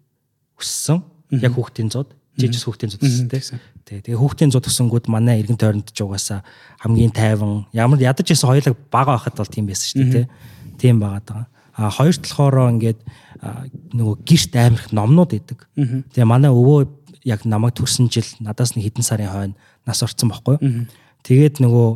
[0.57, 1.03] өссөн
[1.41, 4.01] яг хүүхдийн зууд жижиг хүүхдийн зууд гэсэн тийм.
[4.05, 6.41] Тэгээ хүүхдийн зууд өсөнгүүд манай эргэн тойронд ч угаасаа
[6.81, 10.27] хамгийн тайван ямар ядаж исэн хоёулаа бага байхад бол тийм байсан шүү дээ
[10.81, 11.49] тийм байгаад байгаа.
[11.77, 13.01] А хоёр талхоороо ингээд
[13.97, 15.69] нөгөө гэрт амирх номнууд идэг.
[16.13, 16.89] Тэгээ манай өвөө
[17.25, 19.55] яг намайг төрсөн жил надаас нэг хэдэн сарын хойно
[19.87, 20.57] нас орсон байхгүй.
[21.23, 21.89] Тэгээд нөгөө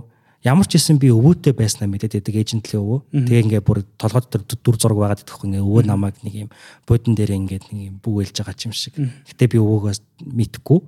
[0.47, 3.01] ямар ч хэсэн би өвөөтэй байснаа мэдээд байдаг эйжентлийн өвөө.
[3.11, 4.31] Тэгээ ингээ бүр толгойд
[4.63, 6.51] дүр зураг байгаад идэх ингээ өвөө намайг нэг юм
[6.87, 8.95] бодон дээр ингээ нэг юм бүгэлж байгаа юм шиг.
[8.95, 10.79] Гэтэ би өвөөгөөс мэдхгүй.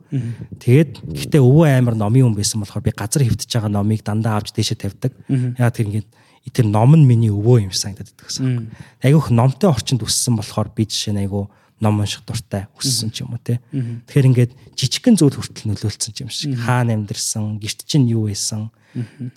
[0.62, 4.54] Тэгээд гэтэ өвөө амар номын хүн байсан болохоор би газар хөвтөж байгаа номыг дандаа авч
[4.54, 5.12] дээшээ тавьдаг.
[5.58, 6.06] Яа тэр ингээ
[6.54, 8.70] тэр ном нь миний өвөө юм санагдаад байдаг.
[9.02, 13.34] Айгүйх номтой орчинд өссөн болохоор би жишээ нь айгүй ном унших дуртай өссөн ч юм
[13.34, 13.62] уу те.
[13.70, 16.58] Тэгэхээр ингээд жижигхэн зүйл хүртэл нөлөөлсөн юм шиг.
[16.58, 18.70] Хаана амьдэрсэн, гэрт чинь юу байсан.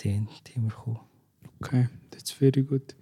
[0.01, 0.97] Тийм, тиймэрхүү.
[1.61, 2.97] Okay, that's very good.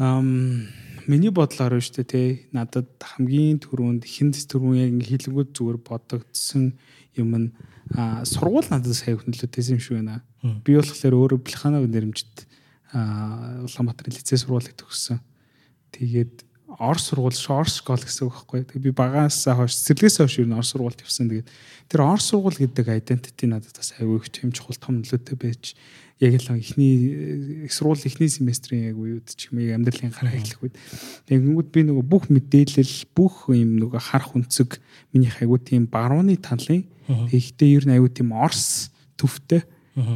[0.00, 0.68] Um
[1.06, 2.22] миний бодлоор шүү дээ те.
[2.54, 6.72] Надад хамгийн түрүүнд хинд түрүүн яг хилэнгүүд зүгээр бодогдсон
[7.18, 7.48] юм нь
[8.24, 10.22] сургууль надад сайн нөлөөтэйсэн юм шиг байна.
[10.64, 12.46] Би болохоор өөрөө Плеханов нэрмжид
[12.92, 15.20] Улаанбаатар лицей сургуулийг төгссөн.
[15.92, 16.44] Тэгээд
[16.82, 18.66] Орос сургууль Орос школ гэсэн үг байхгүй.
[18.66, 21.30] Тэгээ би багаас хойш цэцэрлэгээс хойш юу н Орос сургуульд явсан.
[21.30, 21.48] Тэгээд
[21.86, 25.78] тэр Орос сургууль гэдэг identity надад бас аягүй их юм чухал том нөлөөтэй байж
[26.22, 30.76] яг л ихний их сургууль ихний семестрийн яг үед ч юм амьдралын гараа эхлэх үед
[31.26, 34.78] тэгэнгүүт би нөгөө бүх мэдээлэл бүх юм нөгөө харах үнцэг
[35.10, 39.66] миний аягүй тийм барууны талын тэгэхдээ ер нь аягүй тийм Орос төвтэй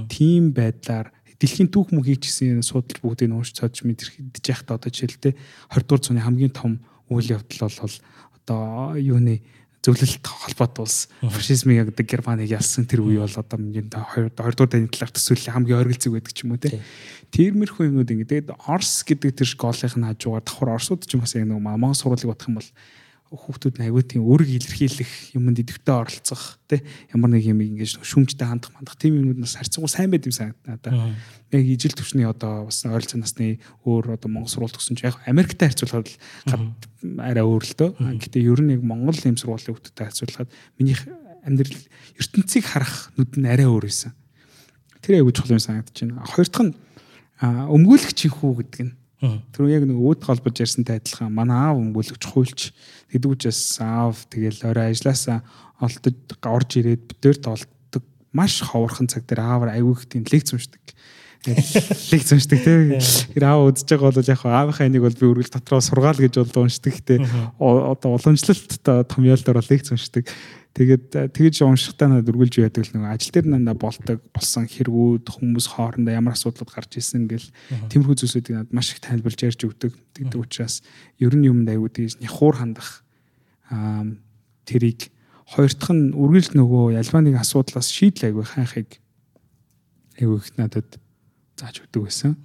[0.06, 5.36] тийм байдлаар дэлхийн түүх мөхийг гэсэн судал бүгдийг уурч цаадж мэдэрч яхад одоо жишээлбэл
[5.72, 6.72] 20 дугаар зууны хамгийн том
[7.12, 7.96] үйл явдал бол
[8.34, 9.42] одоо юуны
[9.86, 14.90] зөвлөлт холбоотой улс фашизмын яг Германыг ялсан тэр үе бол одоо миний 2 дугаар дайны
[14.90, 16.82] талаар төсөөллийн хамгийн оргил зүг байдаг ч юм уу те.
[17.30, 18.26] Тэрмэрхүү юмнууд ингэ.
[18.26, 22.34] Тэгээд Орс гэдэг тэр школын хажуугаар давхар Орсууд ч юм бас яг нэг Монгол сургуулийг
[22.34, 22.70] бодох юм бол
[23.26, 26.78] хүүхдүүд нь аягүй тийм үүрэг илэрхийлэх юмд идэвхтэй оролцох тий
[27.10, 31.10] ямар нэг юм ингэж шүмжтэй хандах мандах тийм юмнаас харьцангуй сайн байд юм санагдана надаа.
[31.50, 35.74] Яг ижил төвчний одоо бас ойролцоо насны өөр одоо Монгол сургууль төгсөн чинь яг Америктэй
[35.74, 36.06] харьцуулахад
[37.18, 37.90] арай өөр л дөө.
[38.14, 40.94] Гэтэ ер нь яг Монгол юм сургуулийн хүүхдүүдтэй харьцуулахад миний
[41.42, 41.82] амьдрал
[42.14, 44.14] ертөнцийг харах нүд нь арай өөр байсан.
[45.02, 46.22] Тэр аягүй чухал юм санагдаж байна.
[46.30, 46.74] Хоёр дахь нь
[47.42, 52.60] өмгөөлөгчийн хүү гэдэг нь Тэр яг нэг өөд холбож ярьсантай адилхан манай аав өмгөөлөгч хуульч
[53.08, 55.40] гэдэг учраас аав тэгэл орой ажилласаа
[55.80, 58.04] олдож орж ирээд битээр толдог
[58.36, 60.84] маш ховорхон цаг дээр аавар аягүй их тийм лекц уншдаг.
[62.12, 63.00] Лекц уншдаг тийм.
[63.32, 66.68] Тэр аав үзэж байгаа бол яг аавынхаа энийг бол би үргэлж дотроо сургаал гэж бол
[66.68, 67.00] уншдаг.
[67.00, 67.24] Тэ
[67.56, 70.28] одоо уламжлалт том яалтаар лекц уншдаг.
[70.76, 75.72] Тэгээд тэгэж уншихтаа надад үргэлж яадаг л нэг ажил дээр надад болдог болсон хэрэгүүд хүмүүс
[75.72, 77.48] хоорондоо ямар асуудлууд гарч ирсэн гэл
[77.88, 79.96] тиймэрхүү зүйлсүүдийг надад маш их тайлбарлаж ярьж өгдөг.
[80.12, 80.84] Тэгдэг учраас
[81.16, 83.00] ер нь юмд аягүй тэгж няхуур хандах
[83.72, 84.04] аа
[84.68, 85.08] тэрийг
[85.48, 89.00] хоёр дахь нь үргэлж нөгөө альва нэг асуудлаас шийдэл аягүй хайхыг
[90.20, 91.00] аягүй их надад
[91.56, 92.36] зааж өгдөг байсан.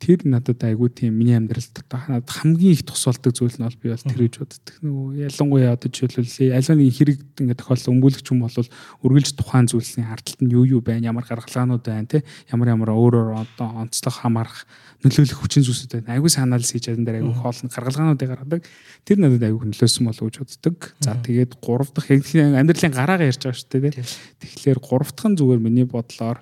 [0.00, 3.92] Тэр надад айгүй тийм миний амьдралд надад хамгийн их тус болдог зүйл нь бол би
[3.92, 4.74] бол тэр гэж боддог.
[4.80, 8.56] Нөгөө ялангуяа одоо жишээлбэл альва нэг хэрэг ингээд тохиолдол өмгөөлөгч юм бол
[9.04, 13.44] үргэлж тухайн зүйлсийн ардталт нь юу юу байна, ямар гаргалгаанууд байна, те ямар ямар өөрөөр
[13.44, 14.64] одоо онцлог хамаарах
[15.04, 16.16] нөлөөлөх хүчин зүйлсүүд байна.
[16.16, 18.62] Айгүй анализ хийж чадсан дээр айгүй хоолн гаргалгаануудыг гаргадаг.
[19.04, 20.76] Тэр надад айгүй нөлөөсөн болов гэж боддог.
[21.04, 24.04] За тэгээд гурав дахь амьдралын гараагаа ярьж байгаа шүү дээ.
[24.40, 26.40] Тэгэхээр гурав дахь нь зүгээр миний бодлоор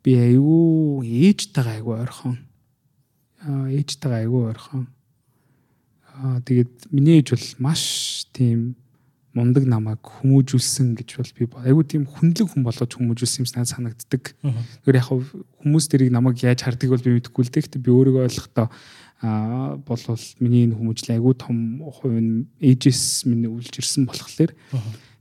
[0.00, 2.47] би айгүй ээжтэйгээ айгүй ойрхон
[3.46, 4.84] ээжтэйгээ айгүй ойрхон.
[6.18, 7.82] Аа тэгээд миний ээж бол маш
[8.34, 8.74] тийм
[9.36, 14.22] мундаг намайг хүмүүжүүлсэн гэж бол би айгүй тийм хүнлэг хүн болгож хүмүүжүүлсэн юм надад санагддаг.
[14.82, 15.08] Тэгэхээр яг
[15.62, 17.64] хүмүүс тэрийг намайг яаж хардгийг бол би мэдэхгүй л дээ.
[17.70, 18.66] Гэтэ би өөрийгөө ойлгохдоо
[19.22, 24.54] аа болвол миний энэ хүмүүжил айгүй том хувь нь ээжээс миний үлж ирсэн болохоор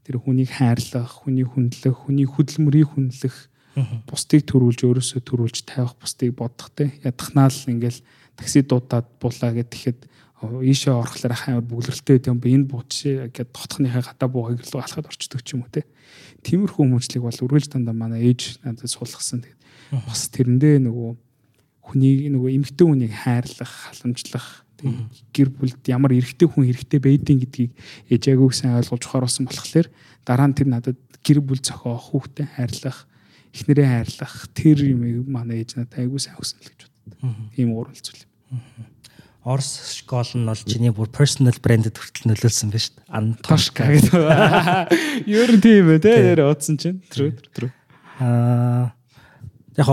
[0.06, 3.36] тэр хүнийг хайрлах, хүний хүндлэх, хүний хөдөлмөрийг хүндлэх
[4.10, 6.94] бусдыг төрүүлж өөрөөсөө төрүүлж тавих бусдыг бодох те.
[7.06, 8.02] Ядахнаа л ингээл
[8.34, 10.10] такси дуудаад буулаа гэхэд
[10.42, 12.94] ийшээ орохлоор хаймар бүглэрэлтэй юм бэ энэ бууч
[13.34, 15.86] гэд дотхныхаа гата буугыг л алхаад орчдөг ч юм уу те.
[16.46, 19.42] Тиймэрхүү хүмүүжлийг бол үргэлж дандаа манай ээж надад суулгасан.
[19.42, 21.10] Тэгээд бас тэрэндээ нөгөө
[21.90, 24.48] хүнийг нөгөө эмгтэн хүнийг хайрлах халамжлах
[25.34, 27.72] гэр бүлд ямар эрэгтэй хүн эрэгтэй байдгийг гэдгийг
[28.14, 29.90] ээжээгүй сайн ойлгуулж ухааруулсан болохоор
[30.22, 33.10] дараа нь тэр надад гэр бүл зохиох хүүхдээ хайрлах
[33.58, 36.92] эхнэрээ хайрлах тэр юм манай ээж надад айгуу сайн өгсөн л гэж боддог.
[37.58, 38.24] Тийм уурал зүйл.
[39.48, 43.10] Орс школ нь бол чиний бүр personal brand-д хүртэл нөлөөлсөн ба шүү дээ.
[43.16, 44.14] Антошка гэдэг.
[45.40, 47.00] Ер нь тийм ээ те яа утсан чинь.
[47.10, 47.72] Трүү трүү.
[48.22, 48.92] Аа
[49.80, 49.90] яг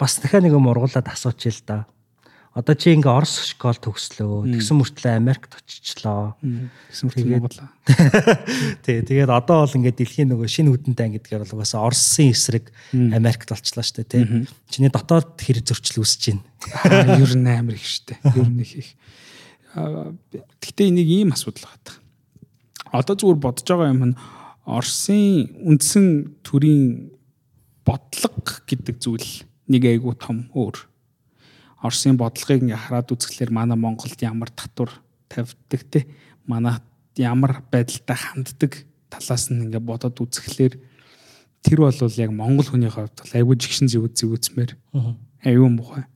[0.00, 1.76] бас дахиад нэг юм ургуулад асуучих л да
[2.52, 4.44] одоо чи ингээ Орос школ төгслөө.
[4.44, 6.36] Тэгсэн мөртлөө Америкт очичлоо.
[6.92, 7.68] Тэгсэн мөртлөө Монголоо.
[8.84, 13.48] Тий, тэгээд одоо бол ингээ дэлхийн нөгөө шинэ үдэнтэй ангидгаар бол угаасаа Оросын эсрэг Америкт
[13.48, 14.44] болчлаа шүү дээ, тий.
[14.68, 17.16] Чиний дотоод хэр зөрчил үүсэж байна.
[17.16, 18.20] Ер нь амар их дээ.
[18.36, 18.90] Ер нь их их.
[20.60, 21.96] Гэхдээ энийг ийм асуудал байгаа.
[22.92, 24.18] Одоо зүгээр бодож байгаа юм нь
[24.68, 27.16] Оросын үндсэн төрийн
[27.88, 30.91] бодлого гэдэг зүйл нэг айгуу том өөр
[31.82, 36.06] Оросын бодлогыг ингээ хараад үзэхлээр манай Монголд ямар татвар тавьдаг те?
[36.46, 36.78] Манай
[37.18, 40.78] ямар байдалтай ханддаг талаас нь ингээ бодоод үзэхлээр
[41.66, 44.78] тэр бол яг Монгол хүний хувьд бол айгүй жигшин зүг зүгцмээр
[45.42, 46.06] аюу мухай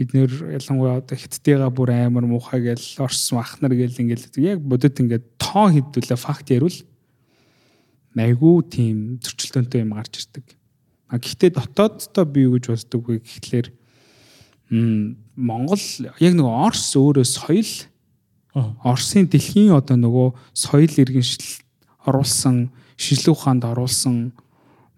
[0.00, 4.96] бид нэр ялангуяа одоо хиттэйга бүр амар муухай гэл орсон ахнар гэл ингээл яг бодит
[4.96, 6.78] ингээд тоо хідүүлээ факт ярил.
[8.16, 10.56] Айгүй тийм зөрчилдөөнтэй юм гарч ирдэг.
[11.04, 13.68] А гэхдээ дотооддоо би юу гэж боддог вэ гэхлээр
[14.70, 15.82] Монгол
[16.22, 17.70] яг нөгөө Орос өөрөө соёл
[18.54, 21.62] Оросын дэлхийн одоо нөгөө соёл иргэншил
[22.06, 24.32] оруулсан шижлэг ухаанд оруулсан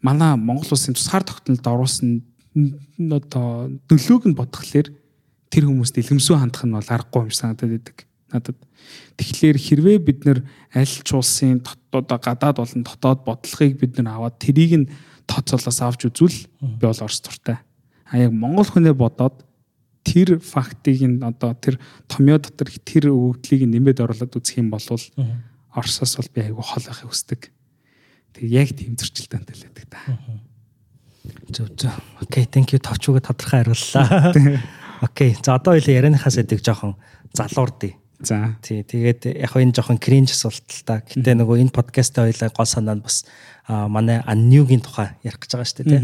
[0.01, 2.21] манай Монгол улсын тусгаар тогтнолд оруулсан
[3.13, 4.89] одоо нөлөөг нь бодглохлоор
[5.49, 7.97] тэр хүмүүст илгэмсүү хандах нь бол аргагүй юм санагдаад байдаг
[8.33, 8.59] надад.
[9.17, 11.61] Тэгэхээр хэрвээ бид нэр аль ч улсын
[11.93, 14.91] одоо гадаад болон дотоод бодлогыг бид нар аваад тэрийг нь
[15.29, 17.61] тооцоолоос авч үзвэл би бол Орос дуртай.
[18.09, 19.45] А яг Монгол хүнээ бодоод
[20.03, 21.79] тэр фактыг нь одоо тэр
[22.11, 24.83] томьёо дотор тэр өгөгдлийг нэмээд оруулаад үзэх юм бол
[25.73, 27.41] Оросоос бол би айгүй хол байхыг хүсдэг.
[28.37, 30.01] Тэг яг тийм зөрчилдөөнтэй л байдаг та.
[31.49, 31.97] Зөв зөв.
[32.21, 34.61] Окей, thank you товчууг тодорхой хариуллаа.
[35.07, 35.37] Окей.
[35.41, 36.97] За одоо хоёул ярианыхаас эдэг жоохон
[37.33, 37.97] залуурдъя.
[38.21, 38.57] За.
[38.61, 41.01] Тий, тэгээд яг энэ жоохон кринж асуулт л та.
[41.01, 43.25] Гэтэ нөгөө энэ подкастаа хоёлаа гол санаа нь бас
[43.67, 46.01] манай Аннюгийн тухай ярих гэж байгаа шүү дээ, тий.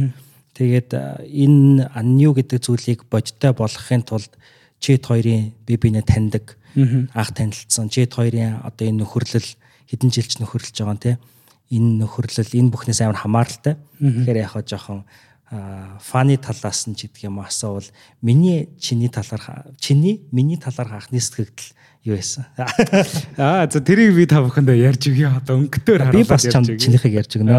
[0.58, 0.90] Тэгээд
[1.22, 4.34] энэ анью гэдэг зүйлийг бодтой болгохын тулд
[4.82, 9.48] чит хоёрын бие биенээ таньдаг Анх танилцсан Jet 2-ын одоо энэ нөхөрлөл
[9.88, 11.18] хэдэн жилч нөхөрлөж байгаа нь те.
[11.74, 13.74] Энэ нөхөрлөл энэ бүхнээс амар хамааралтай.
[13.98, 15.00] Тэгэхээр яг хаа жоохон
[15.98, 17.88] фаны талаас нь ч гэдэг юм асуувал
[18.20, 21.50] миний чиний талаар чиний миний талаар анхны сэтгэл
[22.04, 22.44] юу байсан.
[23.40, 25.32] Аа за тэрийг би та бүхэндээ ярьж өгье.
[25.34, 27.56] Одоо өнгөтөр харуулж би бас чинийхийг ярьж өгнө.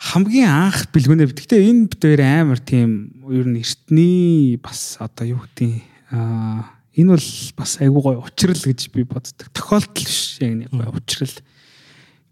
[0.00, 5.84] Хамгийн анх бэлгүүнээ гэхдээ энэ битээр амар тийм ер нь эртний бас одоо юу гэдэг
[6.16, 9.52] аа энэ бол бас айгуу гой учрал гэж би боддог.
[9.52, 11.36] Тохиолдол биш яг нэг гой учрал.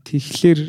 [0.08, 0.60] Тэгэхээр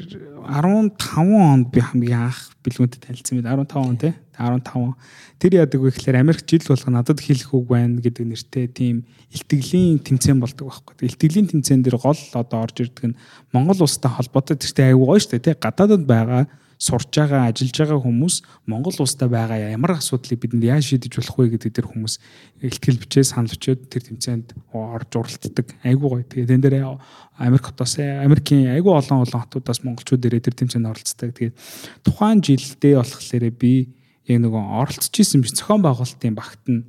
[0.44, 5.00] 15 онд би хамгийн анх бэлгүүнтэй танилцсан байд 15 он тий 15
[5.40, 10.04] тэр яадаг вэ гэхээр Америк жил болго надад хэлэх үг байна гэдэг нэртэй тийм илтгэлийн
[10.04, 11.08] тэмцээн болдог байхгүй.
[11.08, 13.20] Илтгэлийн тэмцээн дээр гол одоо орж ирдэг нь
[13.56, 14.60] Монгол улстай холбоотой.
[14.60, 19.28] Тэртээ аюу гоё шүү дээ тий гадаадд байгаа сурж байгаа, ажиллаж байгаа хүмүүс Монгол улстай
[19.28, 22.16] байгаа ямар асуудлыг бидэнд яаж шийдэж болох вэ гэдэг тэр хүмүүс
[22.64, 25.68] ихтгэл бичээ санал өчөөд тэр тэмцээнд орж уралддаг.
[25.84, 26.24] Айгуу гоё.
[26.24, 26.96] Тэгээ тэн дээр
[27.36, 31.36] Америк хотоос Америкийн айгуу олон олон хотуудаас монголчууд ирээ тэр тэмцээнд оролцдог.
[31.36, 31.60] Тэгээд
[32.08, 33.92] тухайн жилдээ болохоор би
[34.32, 36.88] яг нөгөө оролцож исэн биш зохион байгуулалтын багт нь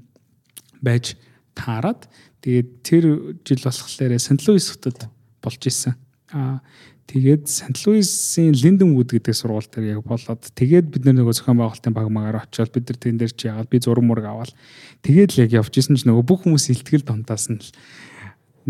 [0.78, 1.18] байж
[1.58, 2.06] таарад
[2.46, 3.04] тэгээд тэр
[3.42, 5.10] жил болохоор Сент Луис хотод
[5.42, 5.98] болж исэн.
[6.30, 6.62] Аа
[7.10, 12.06] Тэгээд Сант Луисын Линденвуд гэдэг сургууль дээр яг болоод тэгээд бид нөгөө зохион байгуулалтын баг
[12.06, 14.54] магаар очиод бид нар тэн дээр чи яагаад би зураг мураг аваад
[15.02, 17.58] тэгээд л яг исэн чинь нөгөө бүх хүмүүс илтгэл дунтаас нь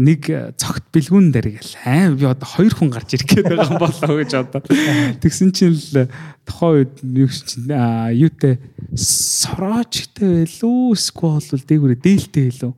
[0.00, 3.82] нэг цогт бэлгүүн дээр гэл аа би одоо хоёр хүн гарч ирэх гээд байгаа юм
[3.82, 4.60] болоо гэж одоо
[5.20, 6.08] тэгсэн чинь л
[6.48, 8.56] тухайн үед юу чинь юутэй
[8.96, 12.72] сороочтой байлуу эсвэл бол дээгүүрээ дээлтэй байлуу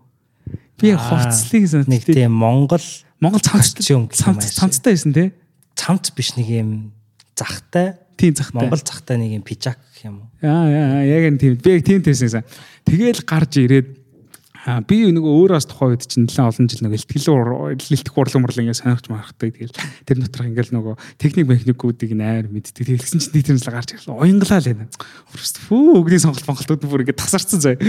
[0.83, 2.83] би хувцлыг нэг тийм Монгол
[3.23, 5.31] Монгол цамцтай цамцтай байсан тий
[5.79, 6.93] цамц биш нэг юм
[7.39, 8.61] захтай тийм захтай.
[8.61, 10.29] Монгол захтай нэг юм пижак юм уу?
[10.43, 11.55] Яа яг энэ тийм.
[11.57, 12.45] Би яг тийм тийсэн
[12.85, 14.02] тэгэл гарч ирээд
[14.63, 18.63] Аа би нөгөө өөрөөс тухайн үед чинь нэлээд олон жил нөгөө ихтгэл илтгэх урлаг мурлаг
[18.63, 19.51] ингээ сонирхож мархдаг.
[19.59, 19.75] Тэгэл
[20.07, 22.95] тэр доторх ингээл нөгөө техник механикуудыг нээр мэддэг.
[22.95, 24.15] Тэгсэн чинь нэг тэрнээс гарч ирлээ.
[24.15, 24.87] Уянгалаа л байна.
[25.67, 27.83] Фүү өгний сонголт монголтууд бүр ингээ тасарсан заяа.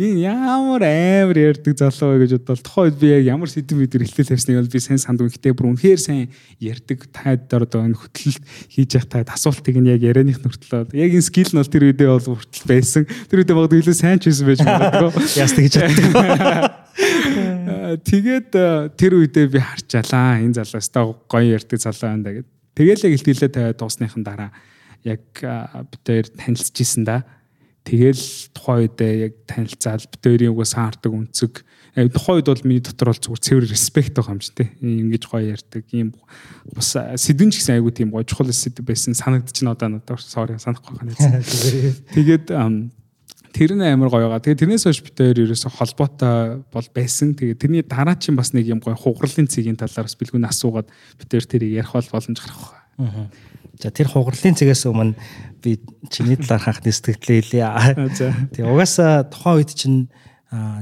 [0.00, 4.08] Энэ ямар амар ярддаг залуу вэ гэж бодвол тухайн үед би яг ямар сэдв мэдэр
[4.08, 5.28] ихтэл тавьсныг бол би сайн сандгүй.
[5.28, 7.04] Гэтэ бүр үнэхээр сайн ярддаг.
[7.12, 8.40] Таад одоо энэ хөтлөлт
[8.72, 12.08] хийж явах таад асуултыг нь яг ярианых нүртэл яг энэ скил нь бол тэр үедээ
[12.08, 13.04] бол хүртэл байсан.
[13.28, 15.10] Тэр үедээ багт илүү сайн ч байсан байж магадгүй.
[15.36, 16.13] Яс тэгж чаддаг.
[18.04, 20.40] Тэгээд э, тэр үедээ би харчаалаа.
[20.40, 22.48] Энэ залуус та гоё ярьдаг залуу байна да гэд.
[22.74, 24.50] Тэгээл яг илтгэлээ тавиад дуусныхан дараа
[25.04, 27.26] яг э, битээр танилцж исэн да.
[27.84, 28.24] Тэгэл
[28.56, 31.66] тухайн үедээ яг танилцаад битээрийн угаас хаардаг үнцэг.
[31.94, 34.68] Э, тухайн үед бол миний дотор бол зүгээр цэвэр респект байгаа юм чи тээ.
[34.80, 35.84] Ингэж гоё ярьдаг.
[35.92, 36.16] Ийм
[36.72, 39.12] бас сэдвэн ч гэсэн айгүй тийм гоё чухал сэдв байсан.
[39.14, 41.12] Санагдчих нь одоо надад sorry санахгүй байна.
[42.16, 42.50] Тэгээд
[43.54, 44.42] тэр нь амар гоё байгаа.
[44.42, 47.38] Тэгээ тэрнээс хойш бид хоёр ерөөсө холбоотой бол байсан.
[47.38, 51.28] Тэгээ тэрний дараа чинь бас нэг юм гоё хугарлын цэгийн талаар бас бэлгүүн асуугаад бид
[51.30, 53.30] хоёр тэрийг ярих бол боломж гарах байна.
[53.78, 55.14] За тэр хугарлын цэгээс өмнө
[55.62, 55.78] би
[56.10, 57.70] чиний талаар хахны сэтгэлээ хэлье.
[58.50, 60.10] Тэгээ угаасаа тухайн үед чинь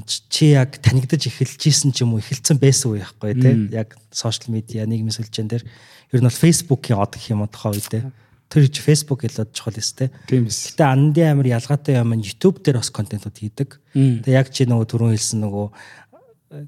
[0.07, 4.53] чи яг танигдаж эхэлж исэн ч юм уу эхэлсэн байсан уу яахгүй тий яг сошиал
[4.53, 8.05] медиа нийгмийн сүлжээн дээр ер нь бол фейсбુકийн од гэх юм уу тухайн үедээ
[8.53, 9.81] Тэр чи Facebook хэлээд чухал
[10.29, 10.77] биз.
[10.77, 13.81] Гэтэ андын амир ялгаатай юм нь YouTube дээр бас контентууд хийдэг.
[13.97, 15.67] Тэгээ яг чи нөгөө түрүүн хэлсэн нөгөө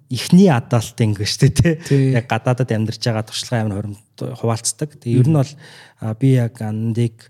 [0.09, 2.17] эхний адаалт ингэ штэ тий.
[2.17, 4.97] Яг гадаадад амьдарч байгаа туршлага амир хуримт хуваалцдаг.
[4.97, 5.53] Тэгээ ер нь бол
[6.17, 7.29] би яг андыг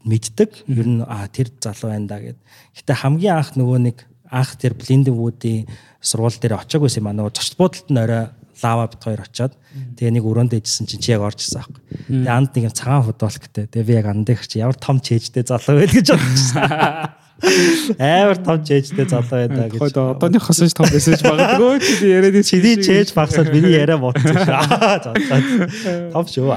[0.00, 0.50] мэддэг.
[0.72, 2.40] Ер нь а тэр залуу байна да гэд.
[2.72, 3.96] Гэтэ хамгийн анх нөгөө нэг
[4.32, 5.68] анх тэр Blendwood-ийн
[6.00, 9.52] сургууль дээр очиагүйс юм аа нөгөө зочд буудалд нь орой лава бит хоёр очоод
[9.98, 11.82] тэгээ нэг өрөөнд дэжсэн чинь чи яг орж ирсэн аахгүй.
[12.08, 13.66] Тэгээ анд нэг юм цагаан футболктэй.
[13.66, 17.18] Тэгээ би яг анд дээр чи ямар том чэйжтэй залуу байл гэж бодчихсон.
[17.98, 19.80] Амар том чэйжтэй залуу байдаа гэж.
[19.82, 26.14] Хойд одооныхоос ч том ч магадгүй чи яриад чиний чэйж багсаад миний яриа ботсон шүү.
[26.14, 26.54] Том шүү.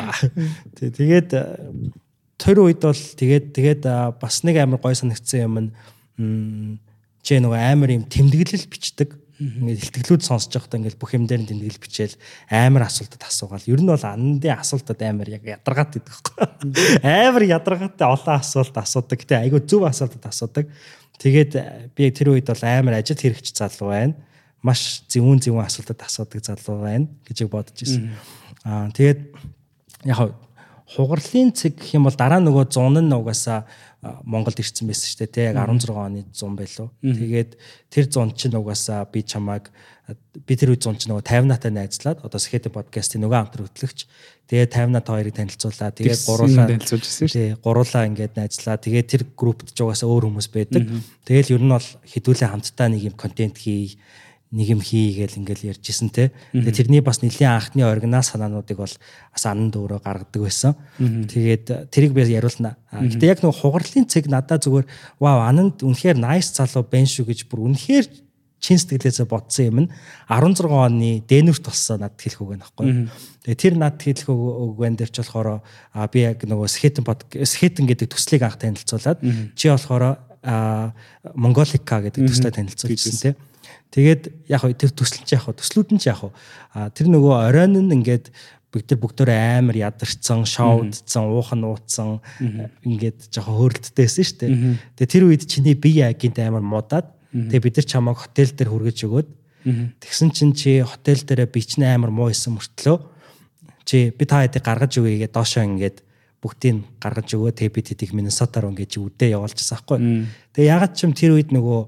[0.77, 1.29] Тэг тэгээд
[2.37, 3.83] тэр үед бол тэгээд тэгээд
[4.21, 5.69] бас нэг амар гой санагдсан юм нь
[7.25, 11.49] чи нөгөө амар юм тэмдэглэл бичдэг Ингээд ихтгэлүүд сонсож байхдаа ингээд бүх юм дээр нь
[11.51, 12.15] тэмдэглэл бичээл
[12.47, 13.67] амар асуултад асуугаал.
[13.67, 16.35] Ер нь бол андын асуултад амар яг ядаргаат гэдэг байхгүй.
[17.03, 19.19] Амар ядаргаатай олон асуулт асуудаг.
[19.19, 20.71] Гэтэ айгүй зөв асуултад асуудаг.
[21.19, 21.51] Тэгээд
[21.91, 24.15] би тэр үед бол амар ажил хэрэгч залуу байна.
[24.63, 28.15] Маш зөвүүн зөвүүн асуултад асуудаг залуу байна гэж бодож ирсэн.
[28.63, 29.19] Аа тэгээд
[30.07, 30.31] яг
[30.95, 33.65] хугарлын цэг гэх юм бол дараа нөгөө 100 нь угаасаа
[34.23, 36.87] Монголд ирсэн байсан шүү дээ тий яг 16 оны 100 байлуу.
[37.01, 37.51] Тэгээд
[37.89, 39.73] тэр 100 чинь угаасаа би чамааг
[40.45, 44.05] би тэр үе 100 чинь нөгөө 50 натаа найзлаад одоо Сэхэт подкастын нөгөө хамтар хөтлөгч
[44.45, 45.89] тэгээд 50 нат хоёрыг танилцууллаа.
[45.89, 47.33] Тэгээд гуруулаа танилцуулж ирсэн шүү.
[47.33, 48.77] Тий гуруулаа ингээд найзлаа.
[48.77, 50.85] Тэгээд тэр группт ч угаасаа өөр хүмүүс байдаг.
[51.25, 53.97] Тэгэл ер нь бол хэдүүлээ хамтдаа нэг юм контент хий
[54.51, 56.31] нэг юм хийгээл ингээл ярьжсэн те.
[56.53, 60.77] Тэгээ тэрний бас нэлийн анхны оригинал санаануудыг бол бас анан дөөрөө гаргадаг байсан.
[60.97, 62.77] Тэгээд тэрийг би яриулна.
[62.93, 64.85] Гэтэ яг нэг хугарлын цэг надад зүгээр
[65.19, 68.05] вау ананд үнэхээр nice залуу байна шүү гэж бүр үнэхээр
[68.65, 69.89] чин сэтгэлээсээ бодсон юм нь
[70.29, 73.09] 16 оны дэнүрт болсон надад хэлэх үг байхгүй.
[73.45, 75.61] Тэгээ тэр надад хэлэх үг байна дээр ч болохоор
[76.09, 79.19] би яг нөгөө под скетэн гэдэг төслийг анх танилцуулаад
[79.53, 80.17] чи болохоор
[81.33, 83.35] Монголика гэдэг төслөө танилцуулсан тийм.
[83.95, 86.31] Тэгээд яг хөө тэр төсөл чи яг хөө төслүүд нь чи яг хөө
[86.91, 88.27] тэр нөгөө оройн нь ингээд
[88.75, 92.19] бид нар бүгдөө амар ядарсан, шоудсан, уухан нууцсан
[92.83, 94.51] ингээд жоохон хөөрөлттэйсэн шүү дээ.
[94.99, 98.99] Тэгээ тэр үед чиний бие агент амар муудаад тэгээ бид нар чамайг хотел дээр хүргэж
[99.07, 99.29] өгөөд
[100.03, 102.99] тэгсэн чинь чи хотел дээр бичнэ амар муу исэн мөртлөө
[103.87, 106.03] чи би та хэдийг гаргаж өгье гэдэг доошоо ингээд
[106.43, 109.97] бүгдийг гаргаж өгөө тэгээ бид хэдийг Миннесотаар ингээд үдээ явуулчихсан байхгүй.
[110.53, 111.79] Тэгээ ягаад ч юм тэр үед нөгөө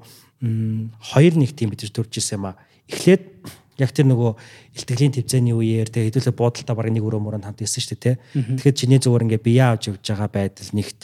[0.41, 2.59] хоёр нэг тийм бид төрж ирсэн юм а.
[2.87, 3.23] Эхлээд
[3.77, 4.31] яг тэр нөгөө
[4.77, 8.15] илтгэлийн төвцөөний үеэр тэгээ хэдүүлээ буудалтаа баг нэг өрөө мөрөнд хамт исэн шүү дээ тий.
[8.57, 10.99] Тэгэхээр чиний зүгээр ингээ бие авч явж байгаа байдал нэгт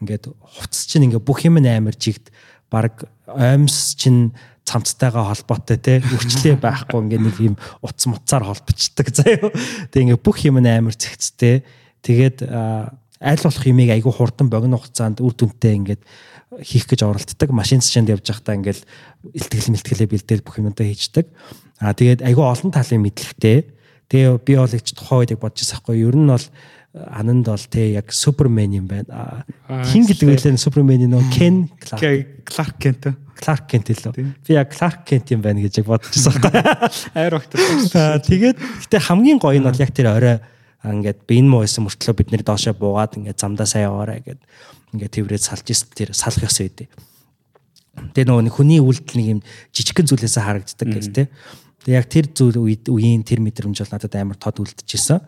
[0.00, 2.32] ингээд хувцс чинь ингээ бүх юм амар жигд
[2.72, 4.32] баг оймс чинь
[4.64, 9.52] цамцтайгаа холбоотой те үрчлээ байхгүй ингээ нэг юм утас муцаар холбочдөг заяо.
[9.92, 11.60] Тэгээ ингээ бүх юм амар зэгцтэй.
[12.00, 16.02] Тэгээд аль болох юмыг айгүй хурдан богино хугацаанд үр дүнтэй ингээд
[16.62, 17.50] хийх гэж оролддог.
[17.50, 18.82] Машин цэнд явж байхдаа ингээл
[19.32, 21.26] илтгэл мэлтгэлээ бэлдээл бүх юмудаа хийждэг.
[21.80, 23.66] Аа тэгээд айгүй олон талын мэдлэгтэй.
[24.12, 26.04] Тэгээ би бол их тухайн үед бодож байсан хгүй.
[26.04, 26.46] Ер нь бол
[26.94, 29.44] ананд бол те яг супермен юм байна.
[29.90, 31.56] Хин гэдэг үгээр супермен нөө Кен
[32.46, 33.10] Кларк Кент.
[33.34, 34.14] Кларк Кент лөө.
[34.14, 36.52] Би яг Кларк Кент юм байна гэж яг бодож байсан хгүй.
[37.18, 38.22] Айр багтар.
[38.22, 40.38] Тэгээд гэтээ хамгийн гоё нь бол яг тэр орой
[40.84, 44.40] ингээд би энэ муу байсан мөртлөө бид нэр доошоо буугаад ингээд замдаа сайн яваарай гэд
[44.94, 46.88] ингээд тэрврээ салж ирсэн тэр салах ёс үедээ.
[48.14, 49.40] Тэгээ нөгөө хүний үйлдэл нэг юм
[49.74, 51.30] жижигхэн зүйлээсээ харагддаг гэж тэ.
[51.86, 55.20] Тэгээ яг тэр зүйл үед үеийн тэр мэдрэмж бол надад амар тод үлдчихсэн.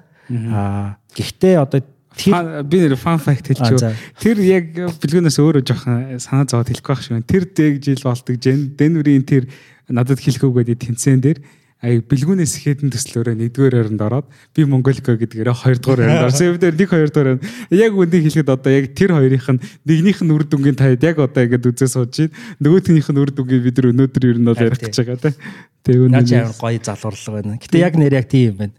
[0.50, 1.80] Аа гэхдээ одоо
[2.16, 3.94] тэр би нэр фан факт хэлчихв.
[4.18, 7.22] Тэр яг бэлгүүнээс өөрөө жоохон санаа зовоод хэлэх байх шүү.
[7.22, 9.46] Тэр дэг жил болдог Денверийн тэр
[9.86, 11.38] надад хэлэх үг гэдэг тэнцэн дээр
[11.84, 16.48] бэлгүүнээс ихэдэн төслөөрөө нэгдүгээр оронд ороод би Монголика гэдгээрээ хоёрдугаар оронд орсон.
[16.56, 20.44] Эвдэр нэг хоёрдугаар оронд яг үндийг хэлэхэд одоо яг тэр хоёрынх нь нэгнийх нь үр
[20.48, 22.32] дүнгийн таад яг одоо ингэж үзээ сууж байна.
[22.64, 25.36] Нөгөөхнийх нь үр дүнгийн бид нар өнөөдөр ер нь бол ярих гэж байгаа те.
[25.84, 27.60] Тэгээ үнэ амар гоё залуурлага байна.
[27.60, 28.74] Гэтэ яг нэр яг тийм юм байна.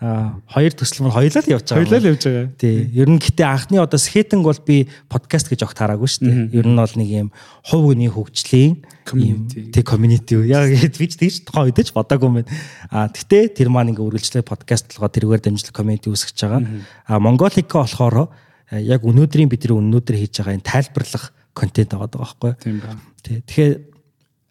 [0.00, 1.84] Хоёр төсөл мөр хоёлаа л явж байгаа.
[1.84, 2.48] Хоёлаа л явж байгаа.
[2.56, 2.88] Тий.
[2.96, 6.56] Ер нь гэтээ анхны одоо скетинг бол би подкаст гэж огт хараагүй шүү дээ.
[6.56, 7.28] Ер нь бол нэг юм
[7.68, 8.80] хувь хүний хөгжлийн.
[9.04, 10.40] Тий community.
[10.48, 12.48] Яг би ч тэгж тухайн үед ч бодоагүй юм байна.
[12.88, 16.64] Аа гэтээ тэр маань ингээ үргэлжлээ подкаст толгой тэргээр дамжлах community үүсгэж байгаа.
[17.04, 18.32] Аа Monголика болохоор
[18.72, 22.52] яг өнөөдрийн бидний өнөөдөр хийж байгаа энэ тайлбарлах контент байгаа байхгүй.
[22.56, 22.96] Тийм ба.
[23.20, 23.44] Тий.
[23.44, 23.72] Тэгэхээр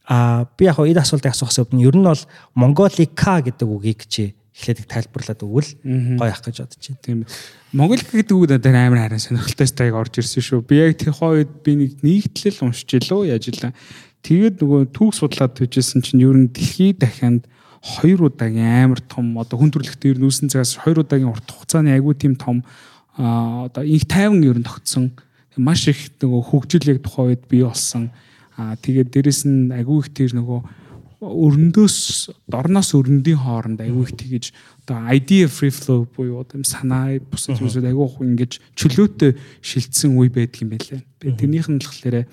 [0.09, 2.21] а би яг энэ асуултыг асуухаас өмнө ер нь бол
[2.53, 5.71] Monголика гэдэг үгийг чи эхлээд тайлбарлаад өгвөл
[6.19, 6.99] гоё ах гэж бодож байна.
[6.99, 7.19] Тийм.
[7.71, 10.67] Монгол гэдэг үг надад амар харин сонирхолтой стайг орж ирсэн шүү.
[10.67, 13.71] Би яг тэр хойд би нэг нэгтлэл уншиж илүү яаж илаа.
[14.19, 17.47] Тэгээд нөгөө түүх судлаад төжсэн чинь ер нь дэлхийд дахинд
[17.79, 21.95] хоёр удаагийн амар том одоо хүн төрөлхтөн ер нь үүсэн цагаас хоёр удаагийн урт хугацааны
[21.95, 22.67] айгүй тийм том
[23.15, 25.15] одоо их тайван ер нь тогтсон
[25.55, 28.11] маш их нөгөө хөгжил яг тухайн үед бий болсон.
[28.59, 30.59] Аа тэгээд дээрэс нь айгүй их тэр нөгөө
[31.19, 31.97] өрөндөөс
[32.47, 34.45] дорноос өрөндийн хооронд айгүй их тэгэж
[34.87, 40.31] одоо idea free flow буюу одоо санаа бусад зүйлсүүд айгүй их ингэж чөлөөтэй шилжсэн үе
[40.31, 41.03] байдаг юм байлаа.
[41.19, 42.23] Би тэрнийх нь болохоор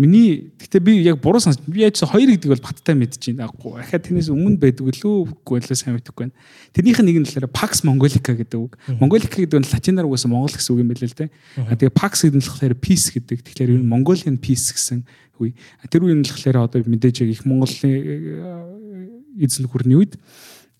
[0.00, 3.52] Миний гэхдээ би яг буруу санаж би яаж хоёр гэдэг бол баттай мэдэж байна.
[3.52, 6.36] Ахаа тэрнээс өмнө байдаг лөө үгүй л сайн мэдэхгүй байна.
[6.72, 8.80] Тэрнийх нь нэг нь болохоор Pax Mongolica гэдэг үг.
[8.96, 11.28] Mongolica гэдэг нь латинаар угаасаа Монгол гэсэн үг юм байл л дээ.
[11.76, 13.38] Тэгээ Pax гэдэг нь болохоор peace гэдэг.
[13.44, 15.04] Тэгэхээр энэ Mongolian peace гэсэн
[15.36, 15.52] үе.
[15.92, 20.16] Тэр үеийн болохоор одоо мэдээж яг их Монголын э, эзэн хүрний үед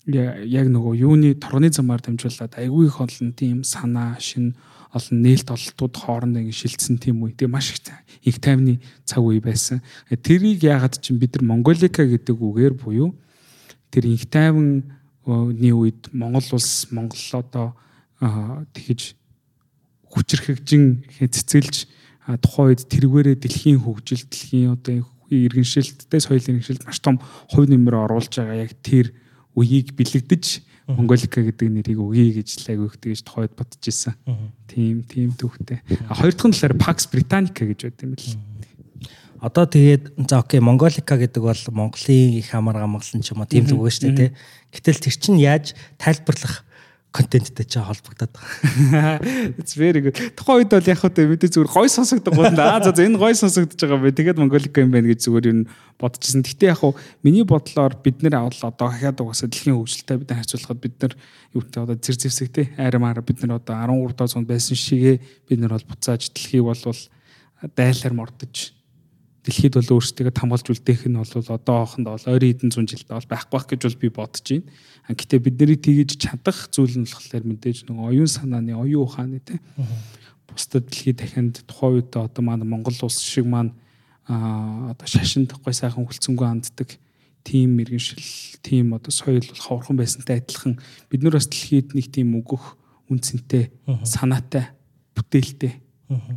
[0.09, 4.55] яг нөгөө юуны торгоны замаар дамжуулаад айгүй их олон тийм санаа шин
[4.91, 7.31] олон нээлт ололтууд хоорондоо ингэ шилцсэн тийм үе.
[7.31, 7.79] Тэгээ маш их
[8.27, 9.81] их тайвны цаг үе байсан.
[10.11, 13.15] Тэрийг яагаад чинь бид нар Монголика гэдэг үгээр буюу
[13.91, 14.83] тэр их тайвны
[15.23, 17.67] үед Монгол улс Монгол одоо
[18.19, 19.15] тэгэж
[20.11, 21.87] хүчрхэгжин цэцгэлж
[22.43, 27.17] тухайн үед тэргээрээ дэлхийн хөгжил дэлхийн одоо иргэншилттэй соёлын иргэншилт маш том
[27.49, 29.15] хувь нэмэр оруулж байгаа яг тэр
[29.55, 34.15] үеийг бэлэгдэж Монголика гэдэг нэрийг өгье гэж лайг өгдөг гэж тохойд бодож исэн.
[34.67, 35.81] Тийм тийм түүхтэй.
[36.09, 38.37] Хоёр дахь нь болохоор Pax Britannica гэж байт юм бэл.
[39.41, 43.65] Одоо тэгээд за окей Монголика гэдэг бол Монголын их амар гамгалсан ч юм уу тийм
[43.65, 44.31] л үг шүү дээ тий.
[44.69, 46.61] Гэтэл тэр чинь яаж тайлбарлах
[47.11, 49.19] контенттэй ч холбогдоод байгаа.
[49.59, 50.15] It's very good.
[50.31, 53.75] Тухайн үед бол яг хөө мэдээ зүгээр гой сонсогддог бол аа за энэ гой сонсогдож
[53.75, 54.15] байгаа бай.
[54.15, 55.67] Тэгээд Монголик юм байна гэж зүгээр юу
[55.99, 56.39] бодчихсон.
[56.47, 56.95] Гэхдээ яг хөө
[57.27, 61.13] миний бодлоор бид нэр авал одоо хахад угаасаа дэлхийн хөгжилтэй бид харьцуулахад бид нар
[61.51, 65.19] юу гэдэг одоо зэр зэвсэг те айрамаар бид нар одоо 13 доо зунд байсан шигээ
[65.51, 66.79] бид нар бол буцааж дэлхийг бол
[67.75, 68.71] дайлаар мордож
[69.41, 73.57] дэлхийд бол өөрсдөө хамгаалж үлдээх нь бол одоохонд бол ойрын хэдэн зуун жилдээ бол байхгүй
[73.57, 74.69] байх гэж бол би бодож байна.
[75.09, 79.57] Гэтэ бид нарыг тгийж чадах зүйл нь болохоор мэдээж нэг оюун санааны, оюун ухааны те.
[80.45, 83.73] Бусдад дэлхийд дахинд тухайн үед одоо маань Монгол улс шиг маань
[84.29, 87.01] одоо шашин тахгүй сайхан хүлцэнгүй ханддаг
[87.41, 88.21] тийм мэрэгшил,
[88.61, 90.77] тийм одоо соёл бол ховорхон байсантай адилхан
[91.09, 92.77] бид нар бас дэлхийд нэг тийм өгөх
[93.09, 93.73] үнцэнтэй,
[94.05, 94.69] санаатай,
[95.17, 95.81] бүтээлтэй,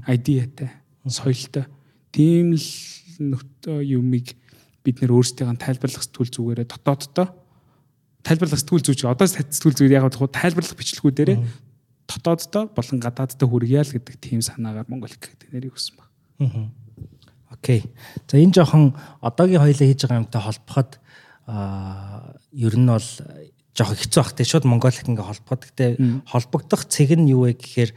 [0.08, 0.72] айдиатай,
[1.04, 1.68] соёлтой
[2.14, 2.68] тийм л
[3.82, 4.38] юмыг
[4.86, 7.26] бид нэр өөрсдийн тайлбарлах сэтгүүл зүгээрээ дотооддоо
[8.22, 11.38] тайлбарлах сэтгүүл зүг одоо сэтгүүл зүг яг тайлбарлах бичлэгүүдээрээ
[12.08, 16.08] дотооддоо болон гадааддаа хүргье л гэдэг тийм санаагаар Монгол гэдэг нэрийг өгсөн баг.
[17.52, 17.84] Окей.
[18.28, 20.90] За энэ жоохон одоогийн хоёлаа хийж байгаа юмтай холбоход
[21.48, 23.08] аа ер нь бол
[23.72, 25.62] жоохон хэцүү бах тий шууд Монгол их ингээ холбоход.
[25.68, 25.86] Гэтэ
[26.28, 27.90] холбогдох цэг нь юу вэ гэхээр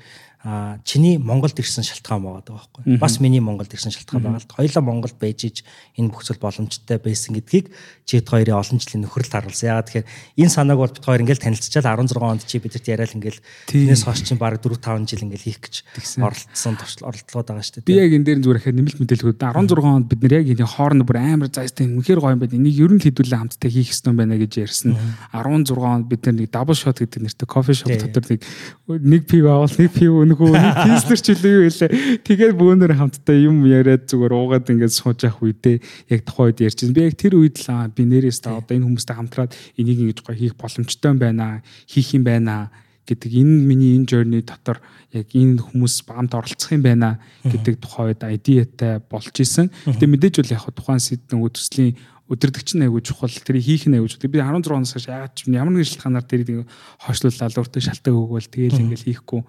[0.44, 2.98] а чиний Монголд ирсэн шалтгаан байгаа байхгүй.
[3.02, 4.54] Бас миний Монголд ирсэн шалтгаан байгаа л.
[4.54, 5.58] Хоёлаа Монголд байж иж
[5.98, 7.74] энэ бүхцэл боломжтой байсан гэдгийг
[8.06, 9.74] чид хоёрын олон жилийн нөхрөлд харуулсан.
[9.74, 10.08] Яагаад тэгэхээр
[10.38, 14.22] энэ санааг бол бид хоёр ингээл танилцчихал 16 онд чи бидэрт яриад ингээл тэрнээс хойш
[14.24, 15.76] чинь баг 4 5 жил ингээл хийх гэж
[16.22, 17.90] оролцсон оролдлогод байгаа шүү дээ.
[17.90, 21.02] Би яг энэ дээр зүгээр ихэд нэмэлт мэдээлэлүүд 16 онд бид нэр яг энэ хоорн
[21.02, 22.56] бүр амар зайстай үнэхээр гоё юм байна.
[22.56, 24.96] Энийг ер нь хэдүүлээ хамтдаа хийх ёстой байна гэж ярьсан.
[25.34, 28.42] 16 онд бид нэг double shot гэдэг нэртэй кофе шоп дотор нэг
[28.88, 30.52] нэг пив авал нэг пив өнгөө
[30.84, 31.90] пизлэр ч илүү юу илээ.
[32.28, 35.78] Тэгээд бөөнөр хамтдаа юм яриад зүгээр уугаад ингээд сууж явах үедээ
[36.12, 36.96] яг тухайн үед ярьчихсан.
[36.96, 40.36] Би яг тэр үед л би нэрээс та одоо энэ хүмүүстэй хамтраад энийг ингэж гоё
[40.36, 41.64] хийх боломжтой юм байна.
[41.88, 42.74] Хийх юм байна
[43.08, 44.84] гэдэг энэ миний энэ journey дотор
[45.16, 49.72] яг энэ хүмүүс бамд оролцох юм байна гэдэг тухай үед идеятай болж исэн.
[49.88, 51.96] Гэтэ мэдээж бол яг тухайн сэд нөгөө төслийн
[52.28, 54.28] өдөрдөгч нь айгуу чухал тэрийг хийх нь айгуу чухал.
[54.28, 56.68] Би 16 оноос хойш яагаад ч ямар нэгэн шалтгаанаар тэрийг
[57.00, 59.42] хойшлуулаад өөртөө шалтгаан өгвөл тэгээл ингээл хийхгүй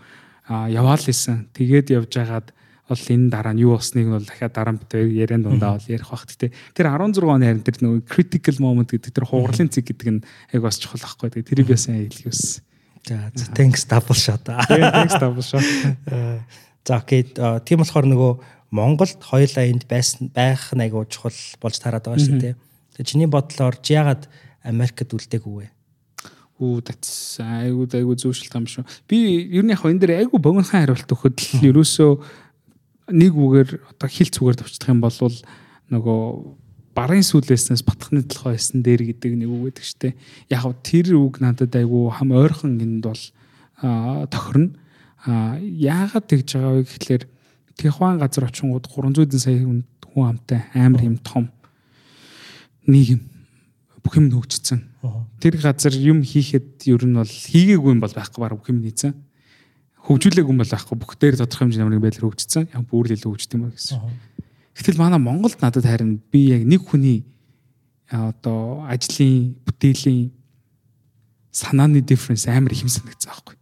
[0.48, 1.48] яваал исэн.
[1.52, 2.48] Тэгээд явж байгаад
[2.88, 5.92] бол энэ дараа нь юу болсныг нь бол дахиад дараа нь битээ яриан дундаа бол
[5.92, 6.24] ярих бах.
[6.24, 10.24] Гэтэ тэр 16 оны харин тэр нөгөө critical moment гэдэг тэр хугарлын цэг гэдэг нь
[10.56, 11.28] яг бас чухал байхгүй.
[11.36, 12.64] Тэгээ тэрийг яасан хэлхий ус.
[13.04, 14.48] За thanks double shot.
[14.72, 15.64] Thanks double shot.
[16.84, 17.28] За окей.
[17.68, 18.32] Тийм болохоор нөгөө
[18.72, 22.56] Монголд хоёулаа энд байсан байх айгуу чухал болж тараад байгаа шүү дээ.
[22.96, 24.28] Тэгээ чиний бодлоор чи ягаад
[24.64, 25.68] Америкт үлдээгүү вэ?
[26.58, 28.84] Үу that's айгуу айгуу зөөшөлт юм шүү.
[29.06, 32.10] Би ер нь яг энэ дээр айгуу богинохан хариулт өгөхөд л ерөөсөө
[33.14, 35.14] нэг үгээр одоо хил зүгээр товчдох юм бол
[35.94, 36.20] нөгөө
[36.98, 40.12] барын сүлээснээс батхны толгой хийсэн дээр гэдэг нэг үг гэдэг чтэй.
[40.50, 43.22] Яг тэр үг надад айгуу хам ойрхон энд бол
[43.78, 44.74] тохирно.
[45.22, 47.24] А яагаад тэгж байгаа вэ гэхэлэр
[47.78, 49.86] Тэхван газар очингууд 300 сая хүн
[50.26, 51.46] амтай амар юм том
[52.90, 53.22] нийгэм
[54.02, 54.82] бүх юм хөгжсөн.
[55.40, 59.14] Тэр газар юм хийхэд ер нь бол хийгээгүй юм бол байхгүй баг бүх юм хийцэн.
[60.08, 62.64] Хөгжүүлээгүй юм бол байхгүй бүх дээр тодорхой хэмжээний ямар байдлаар хөгжсөн.
[62.72, 64.00] Яг бүр л илүү хөгждөг юм байна гэсэн.
[64.78, 67.26] Гэтэл манай Монголд надад харин би яг нэг хүний
[68.08, 70.30] одоо ажлын бүтээлийн
[71.50, 73.56] санааны difference амар их юм санагдсан байхгүй.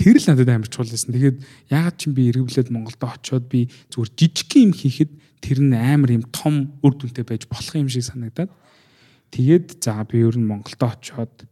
[0.00, 1.12] Тэр л надад амар чухал байсан.
[1.12, 1.38] Тэгээд
[1.68, 5.10] ягаад ч би эргэлээд Монголд очиод би зүгээр жижиг юм хийхэд
[5.44, 8.48] тэр нь амар юм том үр дүнтэй байж болох юм шиг санагдаад.
[9.30, 11.46] Тэгээд за би ер нь Монголд очиод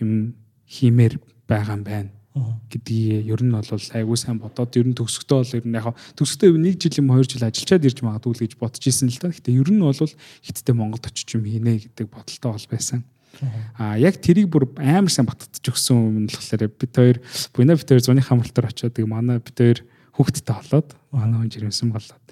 [0.00, 0.34] юм
[0.66, 2.10] хиймээр байгаа юм байна
[2.70, 6.54] гэдгийг ер нь бол айгүй сайн бодоод ер нь төгсөхдөө бол ер нь яг төгсөхдөө
[6.62, 9.34] нэг жил юм хоёр жил ажиллаад ирж магадгүй л гэж бодож исэн л та.
[9.34, 13.02] Гэтэ ер нь бол хиттэй Монголд очиж юм хийнэ гэдэг бодолтой бол байсан.
[13.74, 17.18] А яг тэрийг бүр амар сайн баттж өгсөн юм болохоор бид хоёр
[17.50, 19.78] буйна бид хоёр зуны хамралтаар очиод манай бид хоёр
[20.14, 22.22] хүүхдтэй болоод манай хүн жирэмсэн болоод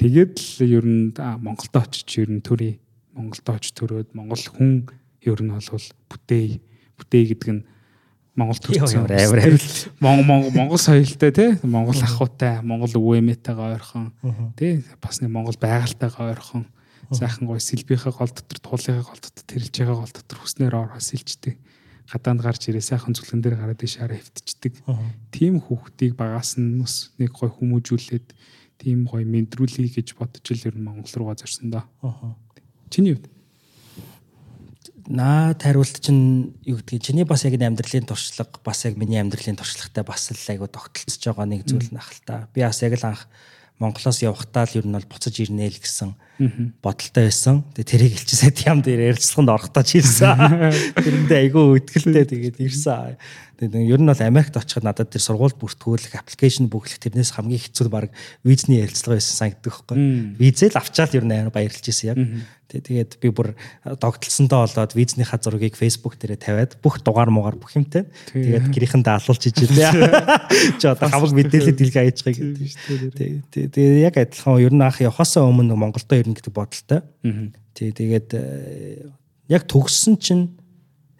[0.00, 2.80] тэгээд л ер нь Монголд очиж ер нь төрий
[3.20, 4.88] Монголд очиж төрөөд Монгол хүн
[5.20, 6.56] ер нь бол бүтээ
[6.96, 7.62] бүтээ гэдэг нь
[8.40, 14.16] Монгол төрсөн амар амар Монгол Монгол соёлтой тий Монгол ахуйтай Монгол өвөөмэтэйгээ ойрхон
[14.56, 16.64] тий бас нэг Монгол байгальтайгаа ойрхон.
[17.10, 21.58] Сайхан гой сэлбийнхээ гол дотор туулынхаа гол дотор тэрэлж байгаа гол дотор хүснээр ороо сэлждэг.
[22.06, 24.78] Гадаанд гарч ирээ сайхан зүлгэн дээр гараад ишаараа хөвтчихдэг.
[25.34, 28.30] Тийм хүүхдийг багаас нь бас нэг гой хүмүүжүүлээд
[28.78, 31.82] тийм гой мэдрүүлэе гэж бодож л ер нь Монгол руугаа зорсон да
[32.90, 33.30] чиний хувьд
[35.10, 40.04] наад хариулт чинь юу гэдгийг чиний бас яг амьдралын туршлага бас яг миний амьдралын туршлагатай
[40.06, 43.26] бас л айгу тогтолцож байгаа нэг зүйл нах л та би бас яг л анх
[43.80, 46.12] Монголоос явахтаа л ер нь бол буцаж ирнэ л гэсэн
[46.84, 47.64] бодолтой байсан.
[47.72, 50.36] Тэгээ тэрийг элчисэд ям дээр ярилцлаганд орохдоо ч ирсэн.
[51.00, 53.16] Тэрэндээ айгүй итгэлтэй тэгээд ирсэн.
[53.56, 57.88] Тэгээд ер нь бол Америкт очиход надад тэр сургууль бүртгүүлэх, аппликейшн бүглэх тэрнээс хамгийн хэцүү
[57.88, 58.12] баг
[58.44, 59.96] визний ярилцлага байсан санагддаг байхгүй.
[60.36, 62.20] Визэл авчаал ер нь амар баярлж ирсэн яг.
[62.70, 68.06] Тэгээд би бүр догтлсондоо болоод визнийхаа зургийг фейсбુક дээрээ тавиад бүх дугаар муугаар бүх юмтай.
[68.30, 69.90] Тэгээд гэрийнхэндээ алуулж ижээ.
[70.78, 73.74] Чи одоо хамаг мэдээлэл дэлгээ аяжгаа гэдэг шүү дээ.
[73.74, 77.02] Тэгээд яг адилхан ер нь анх явахасаа өмнө Монголдо ирнэ гэдэг бодолтой.
[77.74, 79.10] Тий тэгээд э,
[79.50, 80.54] яг төгссөн чинь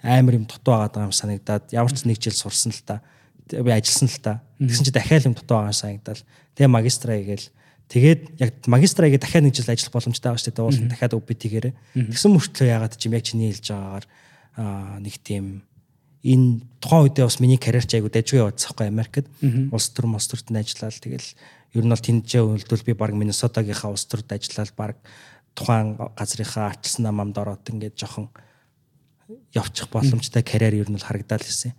[0.03, 3.03] амар юм дутуу байгаа юм санагдаад ямар ч нэг жил сурсан л та.
[3.51, 4.32] Би ажилласан л та.
[4.62, 6.22] Тэгсэн чи дахиад юм дутуу байгаа санагдал.
[6.55, 7.51] Тэгээ магистра хийгээл
[7.91, 10.62] Тэгээд яг магистра хийгээд дахиад нэг жил ажиллах боломжтой байгаа шүү дээ.
[10.62, 11.66] Уул дахиад UPT-гээр.
[12.14, 14.07] Тэгсэн мөртлөө яагаад ч юм яг чиний хэлж байгаагаар
[15.03, 15.66] нэг тийм
[16.22, 19.26] энэ тухайн үедээ бас миний карьер ч айгу дайггүй явагдсан байхгүй Америкт.
[19.74, 21.28] Улс төр мос төртөнд ажиллаад тэгэл
[21.74, 24.97] ер нь бол тэнцээ үйлдэл би баг Миннесотагийнхаа улс төрд ажиллаад баг
[25.59, 28.30] тухайн газрынхаа арчилсан намамд ороод ингээд жоохон
[29.55, 31.74] явчих боломжтой карьер ер нь бол харагдаад лсэн.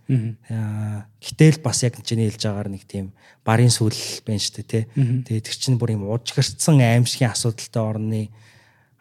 [0.50, 3.12] Аа гэтэл бас яг чиний хэлж байгаагаар нэг тийм
[3.46, 3.96] барын сүл
[4.26, 4.84] байна шүү дээ тий.
[5.26, 8.22] Тэгээд тэр чинь бүр юм уужгарцсан аимшигын асуудалтай орны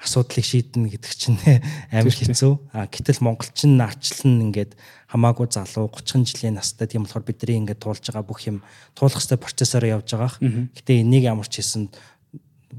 [0.00, 1.38] асуудлыг шийднэ гэдэг чинь
[1.92, 2.52] амар хэцүү.
[2.72, 4.72] А гэтэл монголчин арчлан ингээд
[5.12, 8.64] хамаагүй залуу 30 жилийн настай тийм болохоор бидний ингээд туулж байгаа бүх юм
[8.96, 10.40] туулах хэвээр процессор явж байгаа.
[10.72, 11.92] Гэтэ энийг ямар ч хийсэн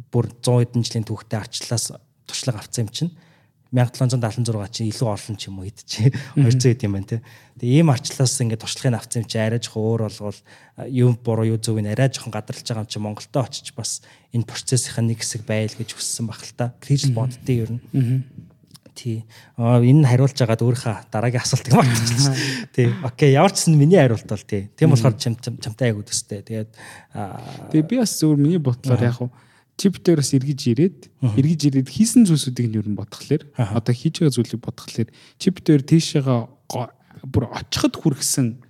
[0.10, 1.94] бүр 100 хэдэн жилийн түүхтэй арчлаас
[2.26, 3.12] туршлага авсан юм чинь
[3.72, 7.18] 1776 чинь илүү олон ч юм уу хэд чи 200 хэд юм байна те.
[7.56, 10.40] Тэгээ ийм арчлаас ингээд туршлагыг авсан юм чи арай жоох өөр болгол
[10.92, 14.04] юм буруу юу зөв нь арай жоохон гадарлаж байгаа юм чи Монголдо очиж бас
[14.36, 16.76] энэ процессийн нэг хэсэг байл гэж хүссэн баг л та.
[16.84, 17.82] Крижл боддیں ер нь.
[18.92, 19.24] Тий.
[19.56, 22.36] Аа энэ нь хариулж байгаад өөрийнхөө дараагийн асуултыг мартчихсан.
[22.76, 22.92] Тий.
[23.08, 24.68] Окей, ямар ч сан миний хариулт бол тий.
[24.76, 26.44] Тийм болохоор чам чамтай айгуу төстэй.
[26.44, 26.76] Тэгээд
[27.72, 29.32] Тэгээ би бас зөвөр миний бодлоор яг хуу
[30.22, 34.62] бас эргэж ирээд эргэж ирээд хийсэн зүйлсүүдийг нь юу н бодхолоор одоо хийж байгаа зүйлийг
[35.42, 36.46] чип дээр тийшээгаа
[37.26, 38.62] бүр очиход хүргэсэн.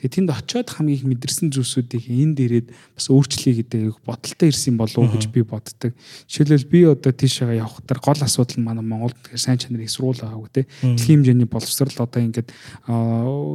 [0.00, 4.96] Тэгээ тэнд очиод хамгийн их мэдэрсэн зүйлсүүдийг энэ дээрэд бас өөрчлөе гэдэг бодолтой ирсэн болов
[4.96, 5.92] уу гэж би боддог.
[6.24, 9.92] Жишээлбэл би одоо тийшээгаа явах таар гол асуудал нь манай Монголд тэгэхээр сайн чанарын их
[9.92, 10.64] сургууль байгаагүй те.
[10.80, 12.48] Дэлхийн хэмжээний боловсрал одоо ингээд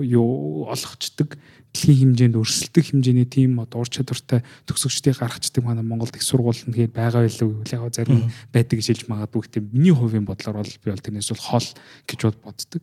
[0.05, 1.33] юу олгочдөг
[1.75, 6.71] дэлхийн хэмжээнд өрсөлдөх хэмжээний тийм одоо ур чадвартай төгсөгчдийг гаргацдаг манай Монголд их сургууль нь
[6.71, 10.87] тэгээд байгаа байлгүй яг зарим байдаг гэж хэлж магадгүй гэхдээ миний хувийн бодлоор бол би
[10.87, 11.67] бол тэрнээс бол хол
[12.07, 12.81] гэж боддог.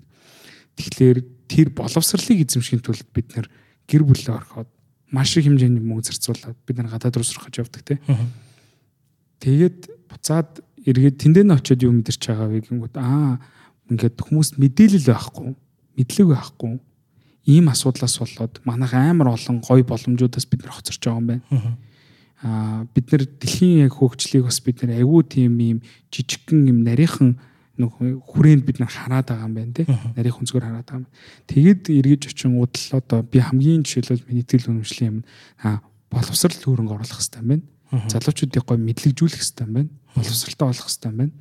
[0.76, 1.18] Тэгэхээр
[1.49, 3.49] тэр боловсролыг эзэмшихийн тулд бид нэр
[3.88, 4.68] гэр бүлээ орхоод
[5.09, 7.97] маш их хэмжээний мөнгө зарцуулаад бид нар гадаад руу сурах гэж явдаг те.
[9.40, 13.40] Тэгээд буцаад эргээд тэндээ нь очиод юу мэдэрч байгаа вэ гингүүд аа
[13.88, 15.49] ингээд хүмүүс мэдээлэл байхгүй
[15.97, 16.72] мэдлэг байхгүй
[17.47, 21.43] ийм асуудлаас болоод манайх амар олон гой боломжуудаас бид нар хоцорч байгаа юм байна.
[22.43, 25.78] Аа бид нар дэлхийн яг хөгжлийг бас бид нар айгүй тийм ийм
[26.14, 27.38] жижигхэн юм нарийнхан
[27.78, 29.86] хүрээнд бид нар хараад байгаа юм байна тий.
[29.88, 31.11] Нарийн хүнзгээр хараад байгаа юм.
[31.51, 35.18] Тэгэд эргэж очин удал одоо би хамгийн жишээлбэл миний тэл үнэмшлийн юм
[35.62, 37.64] аа боловсрал хөрөнгө оруулах хэрэгтэй юм байна.
[38.07, 39.90] Залуучуудыг гой мэдлэгжүүлэх хэрэгтэй юм байна.
[40.14, 41.32] Боловсралтай болох хэрэгтэй юм байна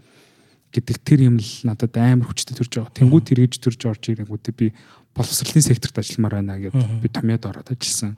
[0.72, 2.96] гэдэг тэр юм л надад амар хүчтэй төрж байгаа.
[2.96, 4.68] Тэнгүүд тэрэж төрж орж ирэнгүүтээ би
[5.12, 8.16] боловсролын секторт ажилламаар байна гэж би томьёод ороод ажилласан.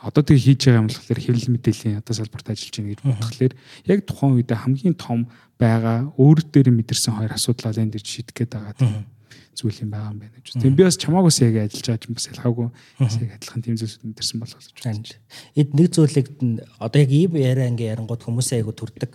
[0.00, 4.00] Одоо тэгээ хийж байгаа юм болохоор хэвлэл мэдээллийн одоо салбарт ажиллаж байна гэж бодхолоор яг
[4.08, 5.20] тухайн үедээ хамгийн том
[5.60, 8.72] байгаа өөр дээр мэдэрсэн хоёр асуудлаа энэ дэр шийдэх гээд байгаа
[9.60, 10.56] зүйл юм байгаа юм байна гэж.
[10.56, 12.68] Тийм би бас чамаагаас яг ажиллаж байгаа юм бас ялгаагүй
[13.20, 15.04] яг адилхан тийм зүйлсүүд мэдэрсэн болов гэж байна.
[15.54, 16.26] Эд нэг зүйлийг
[16.80, 19.12] одоо яг ийм яриа ингээ ярангууд хүмүүсээ айгу төрдөг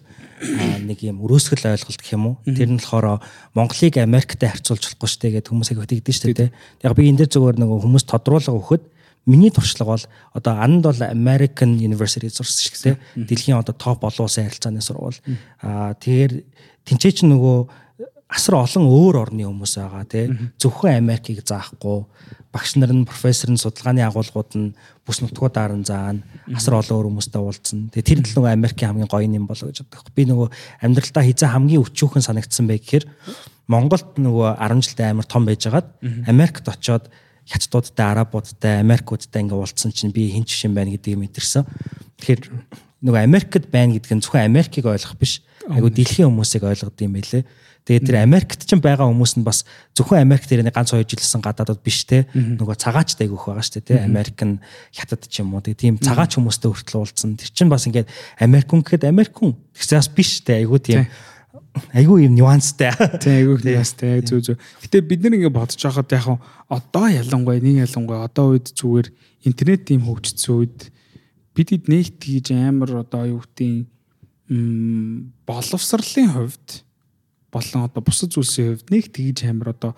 [0.85, 2.35] нэг юм өрөөсгөл ойлголт гэх юм уу.
[2.45, 3.25] Тэр нь болохоор
[3.57, 6.49] Монголыг Америктэй харьцуулж болохгүй шүү дээ гэдэг хүмүүс айгу тэгдэж шүү дээ.
[6.85, 8.83] Яг би энэ дээр зүгээр нэг хүмүүс тодруулга өгөхөд
[9.25, 14.29] миний туршлага бол одоо анд бол American University сурсан шиг те дэлхийн одоо топ олон
[14.29, 15.17] улсын харилцааны сургууль.
[15.61, 16.33] Аа тэгэхээр
[16.85, 17.57] тэнцээ чинь нөгөө
[18.35, 20.27] асар олон өөр орны хүмүүс байгаа тий
[20.59, 22.03] зөвхөн Америкийг заахгүй.
[22.51, 24.75] Багш нар нь профессор нь судалгааны агуулгууд нь
[25.07, 26.23] бүс нутгуудаар нь заана.
[26.51, 27.79] Асар олон өөр хүмүүстэй уулзсан.
[27.95, 30.11] Тэгээ тэр л нөгөө Америкийн хамгийн гоё юм болоо гэж боддог.
[30.11, 30.47] Би нөгөө
[30.83, 33.05] амьдралдаа хизээ хамгийн өчүүхэн санагдсан бай гэхээр
[33.71, 35.87] Монголд нөгөө 10 жилдээ амар том байжгаад
[36.27, 37.07] Америкт очоод
[37.47, 41.65] хятадуудтай арабуудтай Америкуудтай ингээ уулзсан чинь би хин ч юм байна гэдгийг мэдэрсэн.
[42.19, 42.41] Тэгэхээр
[43.05, 45.41] нөгөө Америкт байна гэдэг нь зөвхөн Америкийг ойлгох биш.
[45.65, 47.43] Айгу дэлхийн хүмүүсийг ойлгоод юм байлээ
[47.85, 49.61] Тэгээд тэр Америкт ч байгаа хүмүүс нь бас
[49.93, 52.25] зөвхөн Америк дээр нэг ганц хоёр жилсэн гадаадууд биш те.
[52.33, 54.01] Нөгөө цагаач дайгүйх байгаа шүү дээ те.
[54.01, 54.57] Америк нь
[54.89, 55.61] хятад ч юм уу.
[55.61, 57.37] Тэгээд тийм цагаач хүмүүстэй хүртэл уулзсан.
[57.37, 58.09] Тэр чинь бас ингээд
[58.41, 60.65] Америкун гэхэд Америкун тэгсээ бас биш те.
[60.65, 61.05] Айгуу тийм
[61.93, 62.89] айгүй юм нюанстай.
[63.21, 64.57] Тийм айгүй нюанстай зүг зүг.
[64.81, 69.07] Гэтэ бид нар ингэ бодож байхад яг одоо ялангуяа нэг ялангуяа одоо үед зүгээр
[69.45, 70.89] интернет тийм хөгжсөн үед
[71.53, 73.93] бид хэд нэгт хийж амар одоо юу гэдгийг
[75.45, 76.85] боловсролын хувьд
[77.55, 79.95] болон одоо бусад зүйлсийн хувьд нэг тгийж амир одоо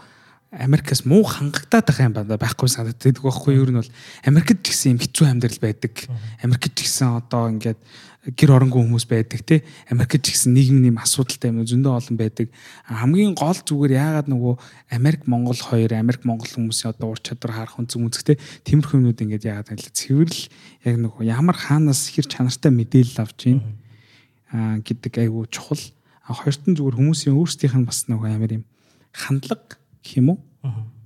[0.52, 3.60] Америкаас муу хангагдаад байгаа юм байна байхгүй санагддаг байхгүй.
[3.60, 3.68] Юу?
[3.68, 3.92] Ер нь бол
[4.24, 5.94] Америкт ч гэсэн юм хэцүү амьдрал байдаг.
[6.40, 7.76] Америкт ч гэсэн одоо ингээд
[8.32, 9.68] гэр оронгүй хүмүүс байдаг те.
[9.92, 12.48] Америкт ч гэсэн нийгмийн юм асуудалтай юм зөндөө олон байдаг.
[12.88, 14.54] Хамгийн гол зүгээр яагаад нөгөө
[14.96, 19.48] Америк Монгол хоёр Америк Монгол хүмүүсийн одоо ур чадвар харах үнцэн үзэхтэй тиймэрхүү юмнууд ингээд
[19.52, 20.42] яагаад танил цэвэрл
[20.88, 23.60] яг нөгөө ямар хаанаас хэр чанартай мэдээлэл авч ийн?
[24.84, 25.84] Гэдэг айгу чухал
[26.28, 28.64] хоёрт нь зүгээр хүмүүсийн өөрсдийнх нь бас нөгөө амар юм
[29.16, 30.40] хандлага гэх юм уу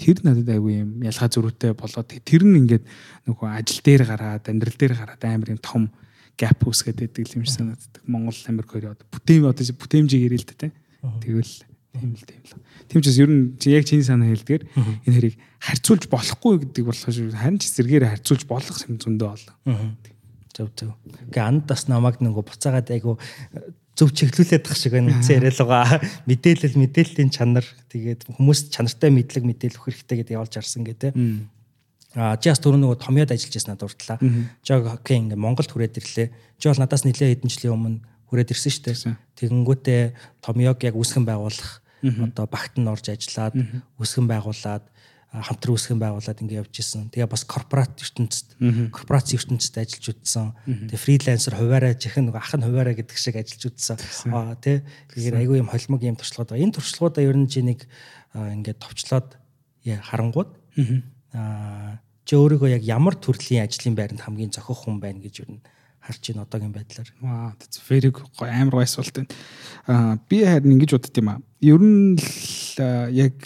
[0.01, 2.81] Тэр надад айгүй юм ялгаа зөрүүтэй болоод тэр нь ингээд
[3.29, 5.83] нөгөө ажил дээр гараад амьдрал дээр гараад амар юм том
[6.33, 8.01] gap үсгээд байдаг юм шиг санагддаг.
[8.09, 10.73] Монгол Америк хоёр одоо бүтэем одоо бүтэемжийг ярил л тий.
[11.05, 11.53] Тэгвэл
[11.93, 12.57] тийм л тийм л.
[12.89, 14.63] Тийм ч бас ер нь яг чиний санаа хэлдгээр
[15.05, 20.01] энэ хэрийг харьцуулж болохгүй гэдэг болохоор харин ч зэргээр харьцуулж болох юм зөндөө олон.
[20.49, 20.97] Зөв зөв.
[21.29, 23.21] Гэ анд бас намайг нөгөө буцаагаад айгу
[23.95, 25.99] зөв чиглүүлээд тах шиг байна гэсэн яриад байгаа.
[26.27, 31.11] Мэдээлэл мэдээллийн чанар тэгээд хүмүүст чанартай мэдлэг мэдээлэл өгөх хэрэгтэй гэдэг явуулж арсан гэдэг.
[32.15, 34.17] А бас түрүү нөгөө томьёод ажиллаж байсан надад уртлаа.
[34.67, 36.27] Жог хоккей ингээ Монголд хүрээд ирлээ.
[36.59, 39.15] Бол надаас нэлээд хэдэн жилийн өмнө хүрээд ирсэн шүү дээ.
[39.39, 40.03] Тэгэнгүүтээ
[40.43, 43.55] томьёог яг үүсгэн байгуулах одоо багт нь орж ажиллаад
[43.99, 44.83] үүсгэн байгуулад
[45.31, 47.07] хамтран үүсгэн байгуулад ингээ явж исэн.
[47.07, 48.59] Тэгээ бас корпорат ертөнцид
[48.91, 50.51] корпорац ертөнцид ажиллаж үзсэн.
[50.91, 53.97] Тэгээ фрилансер хуваарай чихэн нөгөө ах нь хуваарай гэдэг шиг ажиллаж үзсэн.
[54.27, 54.83] Аа тий.
[55.15, 56.59] Тэгэхээр айгүй юм холимог юм туршлагууд.
[56.59, 57.87] Энэ туршлагуудаа ер нь чи нэг
[58.35, 59.39] ингээ товчлоод
[59.87, 60.51] харангууд
[61.31, 65.59] аа чи өөрийгөө яг ямар төрлийн ажлын байранд хамгийн зохих хүн байна гэж юу
[66.01, 67.09] харж ийн одоогийн байдлаар.
[67.61, 69.29] That's very амар гой асуулт байна.
[69.85, 71.39] Аа би харин ингэж бодд юм аа.
[71.61, 72.81] Ер нь л
[73.13, 73.37] яг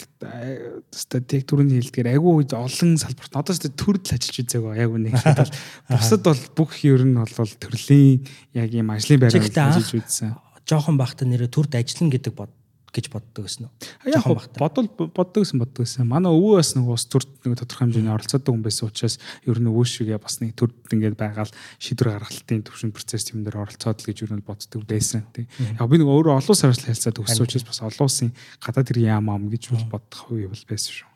[0.88, 5.54] статик төрөний хэлдгээр айгүй олон салбарт одоо ч төрөл ажиллаж үзээгөө яг үнэ хэлээд бол
[6.00, 8.24] бусад бол бүх ер нь бол төрлийн
[8.56, 10.32] яг юм ажлын байраар ажиллаж үзсэн.
[10.64, 12.50] Жохон бахта нэрэ төрд ажиллана гэдэг бод
[12.96, 13.72] гэж боддог гэсэн үү?
[14.08, 14.24] Яг
[14.56, 16.08] бодвол боддог гэсэн боддог гэсэн.
[16.08, 19.68] Манай өвөө бас нэг ус төрд нэг тодорхой хэмжээний оролцоотой хүн байсан учраас ер нь
[19.68, 24.08] өвөө шигээ бас нэг төрд ингээд байгаал шийдвэр гаргалтын төвшин процесс юм дээр оролцоод л
[24.08, 25.44] гэж ер нь боддог байсан тийм.
[25.76, 28.30] Яг би нэг өөрөө олон улс харилцаа хэлцээд өссөн учраас бас олон улсын
[28.64, 31.08] гадаад хэрэг яам ам гэж бодох үе бол байсан шүү.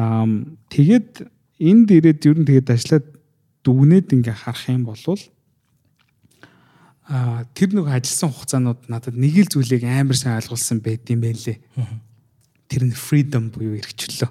[0.00, 0.24] Аа
[0.72, 1.28] тэгээд
[1.60, 3.06] энд ирээд ер нь тэгээд ажиллаад
[3.64, 4.96] дүгнээд ингээ харах юм бол
[7.06, 11.62] тэр нэг ажилласан хугацаанууд надад нэг л зүйлийг амар сайн ойлгуулсан байд юм байлээ.
[12.66, 14.26] Тэр нь freedom буюу эрхчлөө.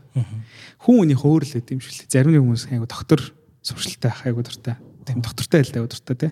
[0.84, 2.12] Хүн хүний хөөрл гэдэг юм шиг л.
[2.12, 3.24] Зарим нэг хүмүүс айгу доктор
[3.64, 4.76] сурчлалтай айгу дуртай.
[5.08, 6.32] Тийм доктортай л айгу дуртай тий.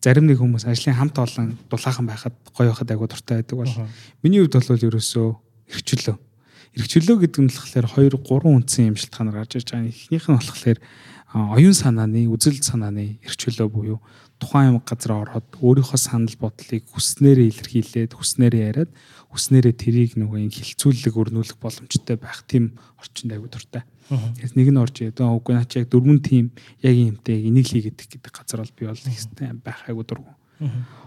[0.00, 3.74] Зарим нэг хүмүүс ажлын хамт олон дулаахан байхад гоё байхад айгу дуртай байдаг бол
[4.24, 5.28] миний хувьд бол ерөөсөө
[5.68, 6.16] эрхчлөө.
[6.80, 9.92] Эрхчлөө гэдэг нь болохоор 2 3 үндсэн юм шалтгаанаар гарч ирж байгаа.
[9.92, 10.78] Эхнийх нь болохоор
[11.34, 14.00] оюун санааны, үзэл санааны эрхчлөө буюу
[14.38, 18.90] тухайн юм газар ороод өөрийнхөө санал бодлыг хүснээрээ илэрхийлээд хүснээрээ яриад
[19.34, 23.82] хүснээрээ тэрийг нөгөө ин хилцүүлэг өрнүүлэх боломжтой байх тийм орчинд аягүй дуртай.
[24.08, 27.98] Тэгээс нэг нь орж ирээд үгүй наа чи яг дөрвөн тим яг юмтэй энийг хийгээд
[27.98, 30.32] гэдэг газар бол би бол ихтэй байх аягүй дургу.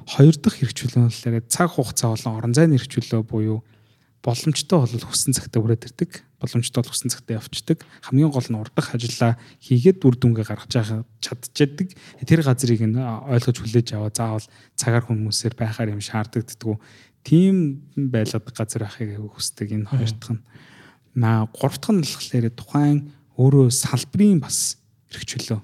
[0.06, 3.66] Хоёр дахь хэрэгжүүлэн болохоор цаг хугацаа болон орон зайны хэрэгжүүлөө буюу
[4.22, 6.12] боломжтой бол хүссэн цагтаа хүрээд ирдэг.
[6.42, 7.86] Боломжтой бол хүссэн цагтаа явцдаг.
[8.02, 11.94] Хамгийн гол нь урдах ажиллаа хийгээд үр дүнгээ гаргаж байгаа чадчихдаг.
[12.26, 16.50] Тэр газрыг нь ойлгож хүлээж аваа заавал цагаар хүмүүсээр байхаар юм шаарддаг.
[17.22, 20.44] Тийм байлаад газар байхыг хүсдэг энэ хоёр дахь нь.
[21.14, 24.82] Наа гурав дахь нь болохоор тухайн өөрөө салбарын бас
[25.14, 25.62] хэрэгчлөө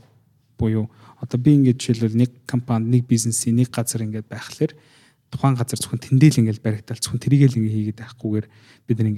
[0.57, 0.85] буюу
[1.21, 4.73] одоо би ингэж жишээлбэл нэг компани нэг бизнесийн нэг газар ингэж байхлаэр
[5.31, 8.47] тухайн газар зөвхөн тэндэл ингээл баригдал зөвхөн тэрийг л ингээ хийгээд байхгүйгээр
[8.87, 9.09] бид нар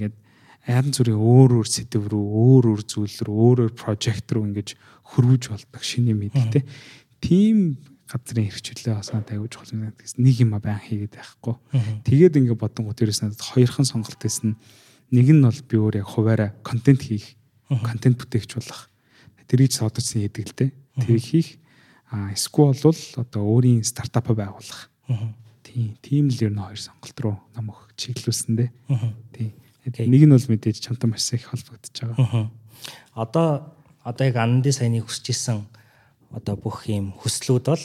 [0.66, 4.68] аян зүрийн өөр өөр сэдв рүү өөр өөр зүйл рүү өөр өөр прожект рүү ингэж
[5.14, 6.64] хөрвж болдог шиний мэдлэлтэй.
[7.20, 7.80] Тийм
[8.10, 11.54] газрын хэрэгчлээ надад аягүй чухал юм гэсэн нэг юм байн хийгээд байхгүй.
[12.04, 14.58] Тэгээд ингээ бодонгууд ерөөс надад хоёрхан сонголт байсан.
[15.14, 17.38] Нэг нь бол би өөр яг хуваараа контент хийх,
[17.70, 18.90] контент бүтээгч болох.
[19.46, 19.70] Тэрийг
[20.46, 20.70] л дээ.
[21.02, 21.50] Тэрийг хийх.
[22.10, 24.90] А эсвэл бол одоо өөрийн стартап байгуулах.
[25.62, 28.70] Тийм, тийм л ер нь хоёр сонголт руу нам өх чиглүүлсэн дээ.
[29.34, 29.54] Тийм.
[29.86, 32.50] Нэг нь бол мэдээж чамтай маш их холбогдож байгаа.
[33.14, 33.72] Одоо
[34.04, 35.64] одоо яг андын саяны хүсэж исэн
[36.30, 37.84] одоо бүх юм хүслүүд бол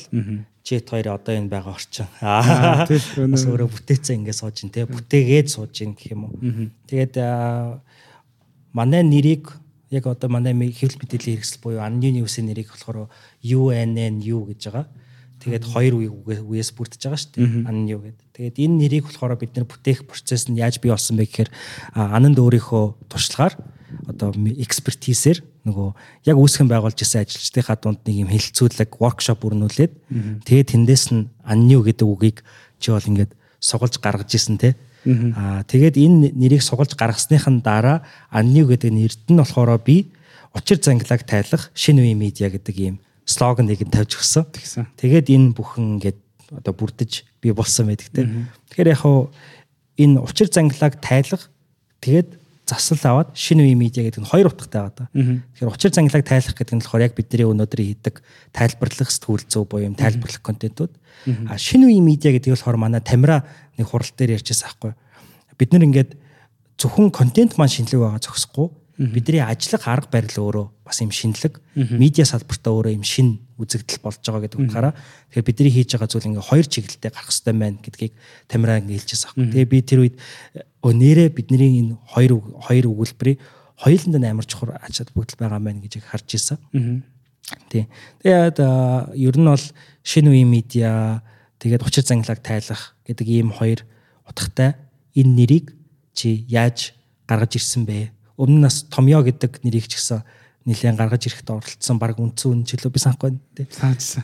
[0.63, 2.07] чит хоёр одоо энэ байгаа орчин.
[2.21, 6.35] Аа тийм өөрөө бүтээцээ ингэ сууж ин тэ бүтээгээд сууж ин гэх юм уу.
[6.89, 7.15] Тэгээд
[8.73, 9.49] манай нэрийг
[9.89, 13.07] яг одоо манай хэвлэл мэдээллийн хэрэгсэл буюу анны ньюсийн нэрийг болохоор
[13.39, 14.85] UNNU гэж байгаа.
[15.45, 15.93] Тэгээд хоёр
[16.25, 17.69] үеэс бүрдэж байгаа шүү дээ.
[17.69, 18.25] Ан нь юу гэдэг.
[18.33, 21.49] Тэгээд энэ нэрийг болохоор бид нэр бүтээх процесс нь яаж бий болсон бэ гэхээр
[21.93, 23.53] ананд өөрийнхөө туршлагаар
[24.09, 25.89] одоо экспертизээр нөгөө
[26.27, 29.93] яг үүсгэн байгуулж исэн ажилчдынхаа дунд нэг юм хэлэлцүүлэг воркшоп өрнүүлээд
[30.43, 32.43] тэгээд тэндээс нь анню гэдэг үгийг
[32.81, 33.31] чи бол ингээд
[33.61, 34.75] сугалж гаргаж исэн те.
[35.05, 40.09] Аа тэгээд энэ нэрийг сугалж гаргасныхан дараа Аннив гэдэг нэрд нь болохоор би
[40.53, 44.45] учир зангилааг тайлах шинэ үе медиа гэдэг ийм слоганыг нь тавьж өгсөн.
[44.97, 46.19] Тэгээд энэ бүхэн ингээд
[46.53, 48.29] одоо бүрдэж би болсон байдаг те.
[48.69, 49.33] Тэгэхээр яг хуу
[49.97, 51.49] энэ учир зангилааг тайлах
[52.05, 55.07] тэгээд засал аваад шинэ үе медиа гэдэг нь хоёр утгатай байгаа.
[55.13, 58.15] Тэгэхээр учир зангилааг тайлах гэдэг нь болохоор яг бидний өнөөдрийн хийдэг
[58.53, 60.93] тайлбарлах сэтгүүл зүй буюу юм тайлбарлах контентууд.
[61.49, 63.45] А шинэ үе медиа гэдэг нь болохоор манай тамира
[63.77, 64.93] нэг хурал дээр ярьжсэн аахгүй.
[65.57, 66.17] Бид нар ингээд
[66.81, 72.23] зөвхөн контент маань шинэлэг байгаа зогсохгүй бидний ажиллах арга барил өөрөө бас юм шинэлэг медиа
[72.23, 74.93] салбартаа өөрөө юм шин үзэгдэл болж байгаа гэдэг утгаараа
[75.31, 78.13] тэгэхээр бидний хийж байгаа зүйл ингээ хоёр чиглэлтэй гарах хэрэгтэй байна гэдгийг
[78.47, 79.47] тамираа ингээ хэлчихсэн аахгүй.
[79.51, 80.15] Тэгээ би тэр үед
[80.79, 83.39] нэрээ бидний энэ хоёр хоёр өгүүлбэрийг
[83.75, 86.57] хоёуланд нь амар чухал ач холбогдол байгаа мэн гэж харж ирсэн.
[87.67, 87.87] Тий.
[88.23, 88.57] Тэгээд
[89.19, 89.65] ер нь бол
[90.07, 91.19] шинэ үеийн медиа
[91.59, 93.83] тэгээд учир зангилааг тайлах гэдэг ийм хоёр
[94.23, 94.79] утгатай
[95.15, 95.75] энэ нэрийг
[96.15, 96.95] чи яаж
[97.27, 98.14] гаргаж ирсэн бэ?
[98.37, 100.23] Өмнө нас Томьёо гэдэг нэрийг ч гэсэн
[100.65, 103.67] нэлээд гаргаж ирэхэд оролцсон баг үндсэн үн жилөө би санахгүй байна тий.
[103.69, 104.23] Саажсан.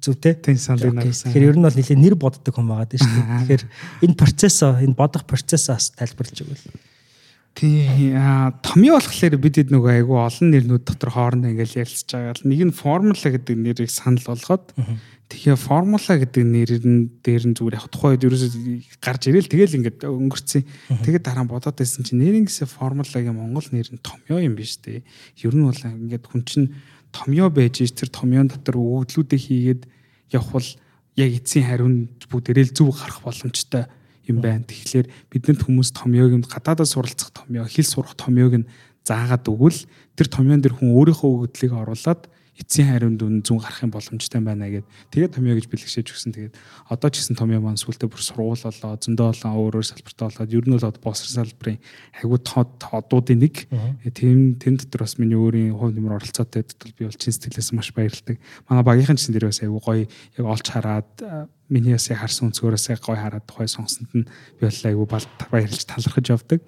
[0.00, 0.34] Зүг тий.
[0.40, 1.28] Тэн саналыг нагсан.
[1.28, 3.28] Тэгэхээр ер нь бол нэлээд нэр боддог хүн байгаа дээ шүү дээ.
[3.44, 3.64] Тэгэхээр
[4.08, 6.64] энэ процессоо энэ бодох процессоос тайлбарлаж өгвөл.
[7.54, 8.16] Тий.
[8.64, 12.40] Томьёо болохоор бид хэд нөгөө айгу олон нэрнүүд дотор хоорондоо ингээл ярилцж байгаа.
[12.48, 14.72] Нэг нь формула гэдэг нэрийг санал болгоод
[15.32, 19.76] Тэгэхээр формула гэдэг нэрээр нь дээр нь зүгээр яг тухайн үед ерөөсөө гарч ирээл тэгэл
[19.80, 20.62] ингээд өнгөрцөн.
[21.00, 25.00] Тэгээд дараа нь бодоод байсан чинь нэрнгэсээ формулагийн монгол нэр нь томьёо юм биш үү?
[25.40, 26.76] Ер нь бол ингээд хүн чинь
[27.16, 29.82] томьёо байж ич тэр томьёон дотор өгөгдлүүдээ хийгээд
[30.36, 30.68] явхвал
[31.16, 33.88] яг эцсийн хариунд бүгдээрээ л зөв гарах боломжтой
[34.28, 34.66] юм байна.
[34.66, 38.68] Тэгэхээр бидэнд хүмүүс томьёог нь гадаадаа суралцах томьёо, хэл сурах томьёог нь
[39.02, 39.78] заагаад өгвөл
[40.14, 44.68] тэр томьёон дээр хүн өөрийнхөө өгөгдлийг оруулаад эцсийн хариунд үн зүүн гарах юм боломжтой байна
[44.68, 44.84] гэд.
[45.08, 46.36] Тэгээд томьёо гэж бэлгшээж өгсөн.
[46.36, 46.54] Тэгээд
[46.92, 50.64] одоо ч гэсэн томьёо маань сүултээ бүр сургуул болоо зөндөө болоо өөрөөр салбартаа болоод ер
[50.68, 51.80] нь бол боср салбарын
[52.12, 53.64] хайгуу тод одуудын нэг.
[54.12, 57.88] Тийм тэн дотор бас миний өөрийн хувь нэмэр оролцоотой гэдэгт би бол чин сэтгэлээс маш
[57.96, 58.36] баярлагдав
[58.68, 61.08] манай багийнхан ч тэр бас айгуу гоё яг олж хараад
[61.72, 64.28] миний бас харсан өнцгөөсөө гоё хараад тухай сонсонд нь
[64.60, 66.60] би бол айгуу баярлж талархаж явдаг.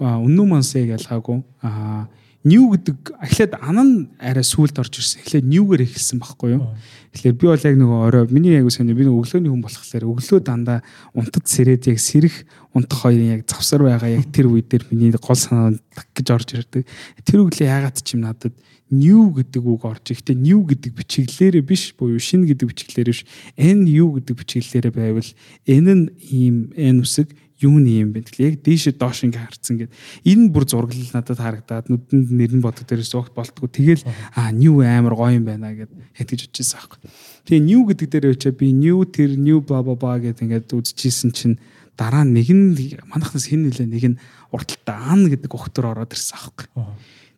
[0.00, 2.08] Үнэн мансыг ялгаагүй аа
[2.44, 5.24] new гэдэг эхлээд ан нь арай сүулт орж ирсэн.
[5.24, 6.76] Эхлээд newгээр эхэлсэн байхгүй юу?
[7.16, 10.84] Тэгэхээр би бол яг нөгөө орой миний яг сайн би өглөөний хүн болохоор өглөө дандаа
[11.16, 12.44] унтад сэрээд яг сэрэх
[12.76, 15.72] унтах хоёрын яг завсар байгаа яг тэр үе дээр миний гол санаа
[16.12, 16.84] гэж орж ирдэг.
[17.24, 18.52] Тэр өглөө яагаад ч юм надад
[18.92, 23.24] new гэдэг үг орж ихдээ new гэдэг бичиглэлээрээ биш буюу шинэ гэдэг бичиглэлээр биш
[23.56, 25.30] nu гэдэг бичиглэлээрээ байвал
[25.64, 27.32] энэ нь ийм n үсэг
[27.62, 29.92] юуны юм бэ гэхэл яг дээшээ доош ингээ харцсан гэд.
[30.26, 33.70] Энэ бүр зураглал надад харагдаад нүдэнд нэр нь бодох дээрээс огт болтгоо.
[33.70, 34.02] Тэгэл
[34.34, 36.98] а new амар гоё юм байна гэд хэтгэж утчихсан аахгүй.
[37.46, 41.30] Тэгээ new гэдэг дээр очие би new тэр new бла бла бла гэд ингээд үзчихсэн
[41.30, 41.62] чинь
[41.94, 42.74] дараа нэг нь
[43.06, 46.66] манахнаас хэн нэлээ нэг нь урталтаа ан гэдэг өгтөр ороод ирсэн аахгүй.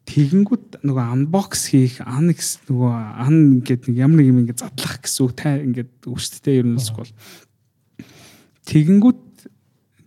[0.07, 2.95] Тэгэнгүүт нөгөө unbox хийх annex нөгөө
[3.27, 6.79] ан гэдэг нэг ямар нэг юм ингээд задлах гэсэн үг тай ингээд өвчтдээ ер нь
[6.79, 7.11] бол.
[8.71, 9.21] Тэгэнгүүт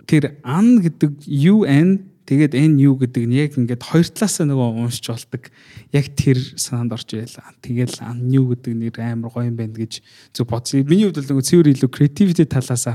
[0.10, 5.50] тэр ан гэдэг UN тэгээд NU гэдэг нь яг ингээд хоёр талаасаа нөгөө уншиж болдог.
[5.94, 7.54] Яг тэр санаанд орж байла.
[7.62, 10.02] Тэгэл NU гэдэг нэр амар гоё юм байна гэж
[10.34, 10.86] зөв бодсон.
[10.90, 12.86] Миний хувьд бол нөгөө цэвэр илүү creativity талаас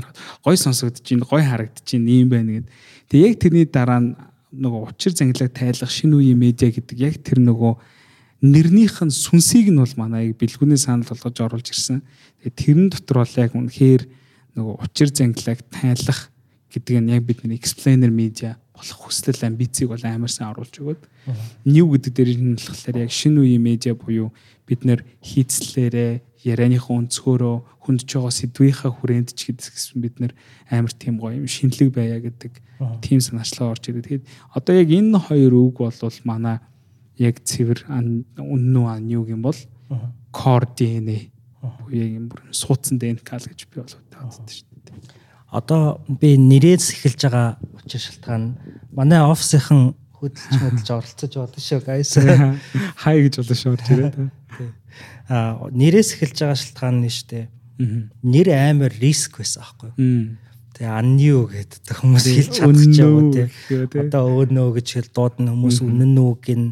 [0.43, 2.67] гоё сонсогдож гоё харагдаж юм байна гэд.
[3.11, 4.15] Тэгээд яг тэрний дараа нь
[4.55, 7.75] нөгөө учир зангилаг тайлах шинэ үеийн медиа гэдэг яг тэр нөгөө
[8.43, 12.03] нэрнийх нь сүнсийг нь бол манай бэлгүүний санал болгож оруулж ирсэн.
[12.39, 14.03] Тэгээд тэрэн дотор бол яг үнэхээр
[14.55, 16.31] нөгөө учир зангилаг тайлах
[16.75, 21.01] гэдэг нь яг бидний explainer media болох хүсэл амбицийг бол амар сайн оруулж өгöd.
[21.63, 24.35] New гэдэг дээр нь болохоор яг шинэ үеийн медиа буюу
[24.67, 27.55] бид нэр хийцлээрээ ярианыхаа өнцгөөрөө
[27.87, 30.33] хүндж байгаа сэдвийнхаа хүрээнд ч гэдгсэн бид нэр
[30.67, 32.53] амар тийм гоё юм шинэлэг байя гэдэг
[32.99, 34.27] тийм санаачлаа орж ирээд.
[34.27, 36.59] Тэгэхэд одоо яг энэ хоёр үг бол манай
[37.15, 39.57] яг цэвэр үнэн үү new юм бол
[40.35, 41.31] core DNA
[41.63, 45.24] буюу юм бүр суудсан ДНК л гэж би бол боддог шүү дээ
[45.55, 47.47] одоо би нэрээс эхэлж байгаа
[47.79, 48.43] учир шалтгаан
[48.91, 52.11] манай офисынхан хөдөлж хөдөлж оролцож болно шүү guys.
[53.03, 54.15] Хай гэж болно шүү орж ирээд.
[55.31, 57.45] Аа нэрээс эхэлж байгаа шалтгаан нь шүү дээ.
[58.23, 60.35] Нэр амар риск байсан аахгүй юу?
[60.75, 63.47] Тэгээ анниу гэдэг хүмүүс хэлж чадчихжээ тий.
[63.95, 66.63] Одоо өөнөө гэж хэл дуудана хүмүүс үнэн үү гин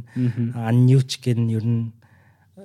[0.59, 1.95] анниуч гин ер нь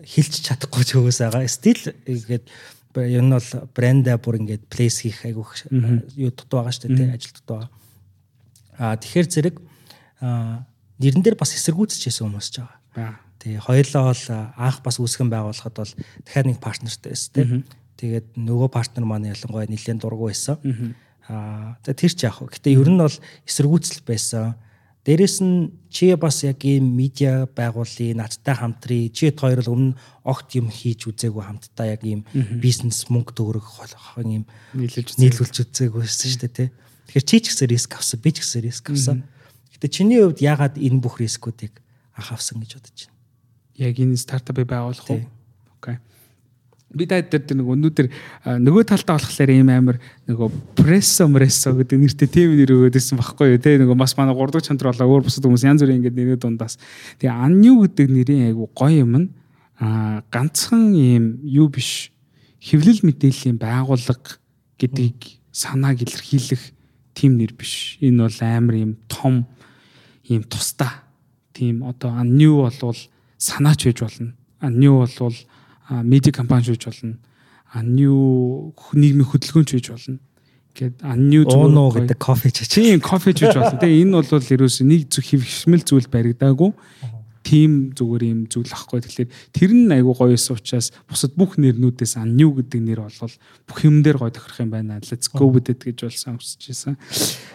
[0.02, 1.46] хэлж чадахгүй ч хөөс байгаа.
[1.46, 1.78] Стил
[2.10, 2.50] ингээд
[2.96, 5.68] ер нь бол брендаа бүр ингээд плейс хийх айгүйх
[6.16, 7.70] юу дут байгаа шүү дээ ажил дут байгаа.
[8.78, 9.56] Аа тэгэхээр зэрэг
[10.98, 13.20] нэрэн дээр бас эсэргүүцчихсэн хүмүүс ч байгаа.
[13.38, 14.24] Тий хоёулаа бол
[14.56, 15.92] анх бас үүсгэн байгуулахад бол
[16.26, 17.46] дахиад нэг партнертай байсан тий.
[17.98, 20.58] Тэгээд нөгөө партнер маань ялангуяа нэлээд дургу байсан.
[21.28, 22.50] Аа тэр ч яах вэ?
[22.50, 23.16] Гэтэ ер нь бол
[23.46, 24.58] эсэргүүцэл байсан.
[25.06, 29.08] Дээрэс нь чи бас яг ийм медиа байгуулын надтай хамтрий.
[29.08, 32.26] Чи хоёр л өмнө огт юм хийж үзээгүй хамтдаа яг ийм
[32.60, 33.66] бизнес мөнгө төгрөг
[34.26, 34.44] ийм
[34.74, 36.68] нийлүүлж үзээгүй байсан шүү дээ тий.
[37.08, 39.24] Тэгэхээр чи ч гэсэн риск авсан, би ч гэсэн риск авсан.
[39.72, 41.80] Гэтэ чиний хувьд яагаад энэ бүх рискүүдийг
[42.12, 43.16] анх авсан гэж бодож байна?
[43.80, 45.24] Яг энэ стартапыг байгуулах уу?
[45.80, 45.96] Окей.
[46.88, 48.06] Би даад дээр нэг өнөөдөр
[48.64, 53.60] нөгөө талдаа болохоор ийм амар нөгөө прессо мрессо гэдэг нэртэй тийм нэр өгөөдсэн багхгүй юу
[53.60, 53.76] те?
[53.76, 56.80] Нөгөө бас манай 3 дахь чанар болоо өөр бусад хүмүүс янз бүрийн ингэдэг нэрээ дундаас.
[57.20, 59.28] Тэгээ анью гэдэг нэрийн айгу гоё юм нь
[60.32, 62.08] ганцхан ийм юу биш
[62.56, 64.40] хэвлэл мэдээллийн байгууллага
[64.80, 66.72] гэдгийг санааг илэрхийлэх
[67.12, 68.00] тийм нэр биш.
[68.00, 69.44] Энэ бол амар ийм том
[70.24, 71.04] ийм тусдаа
[71.52, 72.98] тийм одоо анью болвол
[73.36, 74.32] санаач байж болно.
[74.60, 75.36] Анью болвол
[75.88, 77.16] медиа компани шүүж болно.
[77.72, 80.18] Анью нийгмийн хөдөлгөөнч хийж болно.
[80.76, 83.80] Гэт анью зүүн гэдэг кофе ч чинь кофе ч хийж болно.
[83.80, 86.70] Тэгээ энэ бол ерөөс нэг зүг хөвшмөл зүйл баригдаагүй.
[87.42, 89.00] Тим зүгээр юм зүйл ахгүй.
[89.00, 93.34] Тэгэхээр тэр нь айгу гоё эс учраас бусад бүх нэрнүүдээс анью гэдэг нэр болвол
[93.64, 95.00] бүх юм дээр гоё тохирох юм байна.
[95.00, 96.94] Let's go with it гэж болсон хүсэж байсан.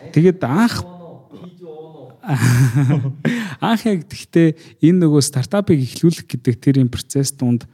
[0.10, 0.82] Тэгээд анх
[3.60, 7.68] анх яг гэхдээ энэ нөгөө стартапыг эхлүүлэх гэдэг тэр юм процесс донд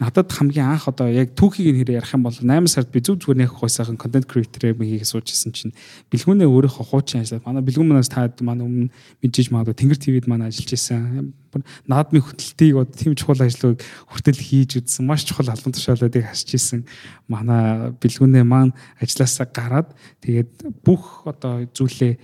[0.00, 3.44] надад хамгийн анх одоо яг түүхийг нэр ярих юм бол 8 сард би зүг зүгээр
[3.44, 5.76] нэг хойсаахан контент креатор мгийг суужсэн чинь
[6.08, 8.88] бэлгүүнээ өөрийнхөө хуучин ажиллаад манай бэлгүүн манаас таад манай өмнө
[9.20, 11.36] мэдээж магадгүй Тэнгэр ТV-д манай ажиллаж исэн.
[11.84, 15.04] Наадмын хөтөлтийг одоо тийм чухал ажлыг хүртэл хийж үзсэн.
[15.04, 16.88] Маш чухал албан тушаалуудыг хасч исэн.
[17.28, 18.72] Манай бэлгүүнээ маань
[19.04, 19.92] ажилласаа гараад
[20.24, 22.16] тэгээд бүх одоо зүйлээ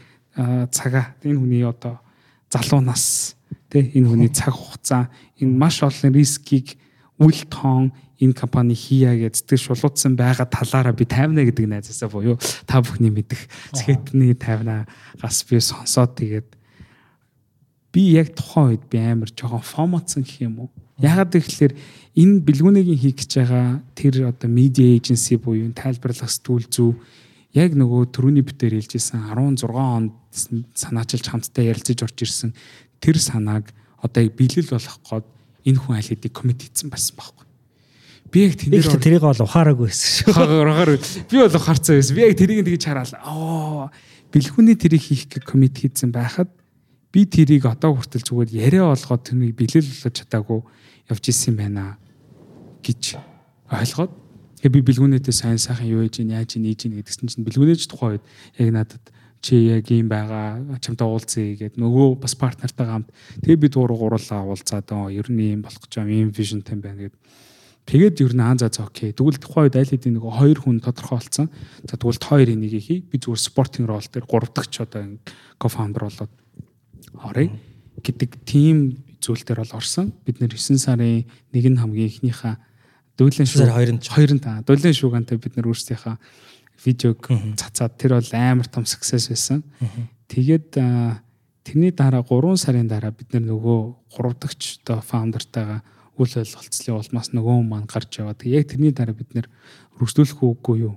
[0.73, 2.01] цагаа энэ хүний одоо
[2.49, 3.37] залуу нас
[3.69, 6.81] тий энэ хүний цаг хугацаа энэ маш олон рискийг
[7.19, 12.41] үл тоон энэ компани хийя гэж сэтгэл шулуутсан байгаа талаараа би тайвна гэдэг найзаасаа буюу
[12.65, 14.89] та бүхний мэдих цэхэтний тайвна
[15.21, 16.49] гас би сонсоод тэгээд
[17.93, 20.71] би яг тухайн үед би амар жоохон фомотсон гэх юм уу.
[21.01, 21.77] Ягаад гэвэл
[22.17, 26.91] энэ бэлгүүнийг хийх гэж байгаа тэр одоо медиа эйженси буюу тайлбарлах сэтгүүл зүү
[27.57, 30.13] яг нөгөө төрөний битээр хэлжсэн 16 онд
[30.77, 32.53] санаачилж хамтдаа ярилцаж орж ирсэн
[33.01, 35.27] тэр санааг одоо биелэл болгох гээд
[35.67, 37.45] энэ хүн аль хэдийн коммит хийсэн байсан байхгүй.
[38.31, 40.31] Би яг тэрийг тэрийг бол ухаараагүй байсан шүү.
[40.31, 42.15] Ухаар би бол ухаарсан байсан.
[42.15, 43.15] Би яг тэрийг тэгж хараал.
[43.27, 43.91] Оо
[44.31, 46.51] бэлгүүний тэрийг хийх гэх коммит хийсэн байхад
[47.13, 50.61] би тэрийг одоо хүртэл зүгээр яриа олгоод тэрнийг бэлэл болгож чадаагүй
[51.09, 51.97] явж исэн байна
[52.83, 53.17] гэж
[53.71, 54.13] ойлгоод
[54.61, 58.25] тэгээ би бэлгүүнээдээ сайн сайхан юу хийж яаж ийн ийж гэдгсэн чинь бэлгүүнээж тухайн үед
[58.61, 59.05] яг надад
[59.41, 63.11] чи яг юм байгаа чамтай уулзъя гэгээд нөгөө бас партнертайгаа хамт
[63.45, 67.17] тэгээ бид гурав гурлаа уулзаад оо ер нь юм болох гэж юм вижнтэй байна гэд.
[67.87, 69.15] Тэгээд ер нь аа за окей.
[69.15, 71.47] Тэгвэл тухайн үед аль хэдийн нөгөө хоёр хүн тодорхойлцсон.
[71.87, 75.23] За тэгвэл та хоёрын нэг хий би зүгээр спортинг рол дээр гурав дахь одоо
[75.63, 76.33] кофаундер болоод
[77.15, 77.47] орё
[78.03, 80.11] гэдэг тим зүйл дээр бол орсон.
[80.27, 82.59] Бид нэр 9 сарын нэг нь хамгийн ихнийхээ
[83.17, 84.67] дүүлэн шүүг 2 2 та.
[84.67, 86.17] Дүүлэн шүүгантай бид нэр өөрсдийнхээ
[86.85, 89.63] видеог цацаад тэр бол амар том success байсан.
[90.29, 90.77] Тэгээд
[91.65, 93.81] тэрний дараа 3 сарын дараа бид нөгөө
[94.15, 95.81] 3 дахь одоо фаундертайгаа
[96.17, 99.47] үл ойлголцлын улмаас нөгөө маань гарч яваад яг тэрний дараа бид нэр
[99.99, 100.97] өргөжлүүлэх үгүй юу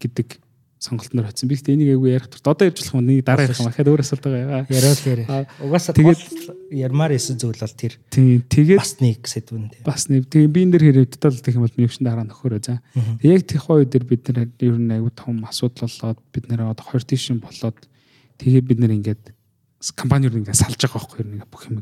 [0.00, 0.43] гэдэг
[0.84, 1.48] сонголтноор хоцсон.
[1.48, 3.88] Би гэхдээ энийг айгүй ярих турт одоо ярьж болох юм нэг дараа ярих юм ахад
[3.88, 4.62] өөр асуулт байгаа.
[4.76, 5.38] Яриад яриа.
[5.64, 6.20] Угаасаа тэгээд
[6.76, 7.96] ярмаар исэн зүйл бол тэр.
[8.12, 9.64] Тийм тэгээд бас нэг сэдвэн.
[9.80, 12.84] Бас нэг тийм би энэ дэр хэрэгдэтэл гэх юм бол миний өчн дараа нөхөрөө за.
[13.24, 16.84] Яг тех хоёр дээр бид нэр ер нь айгүй том асуудал болоод бид нэр одоо
[16.84, 17.80] хоёр тишин болоод
[18.36, 19.32] тэгээд бид нэр ингээд
[19.96, 21.80] компани юу ингээд салж байгаа байхгүй юу бүх юм.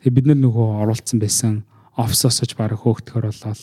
[0.00, 3.60] Тэгээд бид нар нөгөө оруулсан байсан офисоос ч баг хөөгдөхөр болоод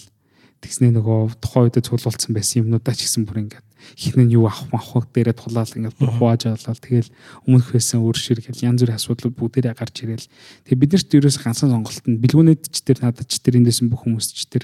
[0.66, 3.66] тэгснээ нөгөө тухайн үед цуглуулсан байсан юмнуудаа ч гэсэн бүр ингээд
[3.96, 6.76] хинэн юу авах авах дээрээ тулаал ингээд бүр хувааж авлаа.
[6.76, 7.12] Тэгэл
[7.46, 10.28] өмнөх байсан өөр шир гэл янз бүрийн асуудлууд бүгдээрээ гарч ирэл.
[10.66, 14.08] Тэгээ бид нарт ерөөс ганцхан сонголт нь бэлгүүнэд ч тэр надад ч тэр эндээсэн бүх
[14.08, 14.64] хүмүүс ч тэр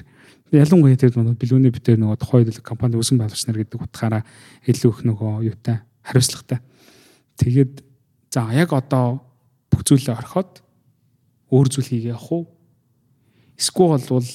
[0.52, 4.22] ялангуяа тэр нөгөө бэлгүүнээ битэр нөгөө тухайн компани үүсгэн байгуулагч нар гэдэг утгаараа
[4.68, 6.60] илүү их нөгөө юутай хариуцлагатай.
[7.40, 7.72] Тэгээд
[8.28, 9.24] за яг одоо
[9.72, 10.60] бүх зүйлээ орхиод
[11.48, 12.44] өөр зүйл хийгээ явах уу?
[13.56, 14.28] Эсвэл бол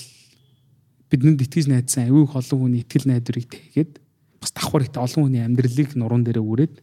[1.09, 3.91] бидэнд итгэж найдсан аюу их олон хүний итгэл найдварыг тэгээд
[4.41, 6.75] бас давхар ихтэй олон хүний амьдралыг нуруунд дээрээ үрээд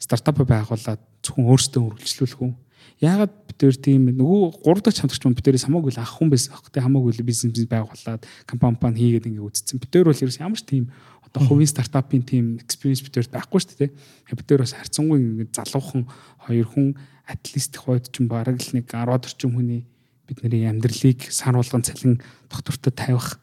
[0.00, 2.52] стартап байгуулад зөвхөн өөрсдөө үргэлжлүүлэх үү?
[3.00, 6.30] Яагаад бид тээр тийм нөгөө 3 дахь хамтрагч маань бид тээрээс хамаагүй л авах хүн
[6.32, 9.80] байсан аах те хамаагүй л бизнес байгуулад компани хийгээд ингэ үзсэн.
[9.80, 10.84] Бид тээр бол ерөөс ямар ч тийм
[11.24, 13.90] одоо хувийн стартапын тийм experience бид тээр байхгүй шүү дээ.
[14.36, 16.08] Бид тээр бас харьцангуй ингэ залуухан
[16.44, 16.88] хоёр хүн
[17.24, 19.86] атлист их хойд ч бараг л нэг 10 орчим хүний
[20.26, 23.38] бидний амьдралыг сар болгон цалин доктортой тавих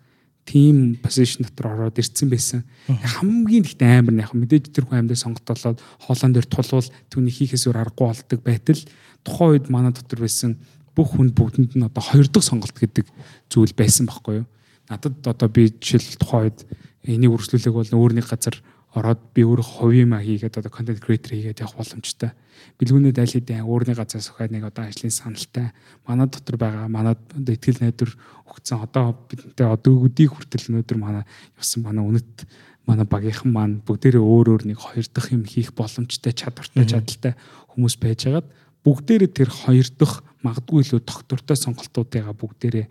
[0.47, 2.63] team position дотор ороод ирсэн байсан.
[2.87, 7.67] Хамгийн ихтэй амар нь яг мэдээж тэр хүн амьдаа сонгогдолоод хоолон дээр тулвал түүний хийхээс
[7.67, 8.81] өөр аргагүй болдог байтал
[9.27, 10.55] тухайн үед манай дотор байсан
[10.95, 13.05] бүх хүн бүгдэнд нь одоо хоёр дахь сонголт гэдэг
[13.51, 14.47] зүйл байсан байхгүй юу?
[14.87, 16.59] Надад одоо би жишээл тухайн үед
[17.03, 18.55] энийг үргэлжлүүлэх бол өөрний газар
[18.95, 22.31] ороод би өөр хувийн маа хийгээд одоо контент креатор хийгээд явах боломжтой.
[22.79, 25.75] Бэлгүүнүүд аль хэдийн өөрний газар сухад нэг одоо ажлын саналтай
[26.07, 28.11] манай дотор байгаа манай одоо ихтгэл найдвар
[28.47, 31.23] өгцөн одоо бидэнтэй одоо өдийг хүртэл өнөөдөр манай
[31.59, 32.47] явсан манай үнэт
[32.87, 37.33] манай багийнхан маань бүгдээрээ өөр өөр нэг хоёр дахь юм хийх боломжтой чадвартай чадaltaй
[37.75, 38.47] хүмүүс байжгаад
[38.87, 42.87] бүгдээрээ тэр хоёр дахь магадгүй илүү доктортой сонголтуудыгаа бүгдээрээ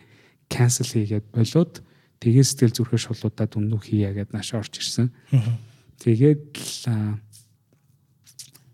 [0.52, 1.80] cancel хийгээд болоод
[2.20, 5.08] тэгээ сэтгэл зүрхээ шулуудаад үннүү хийя гэд нааш орж ирсэн.
[6.00, 7.20] Тэгээд л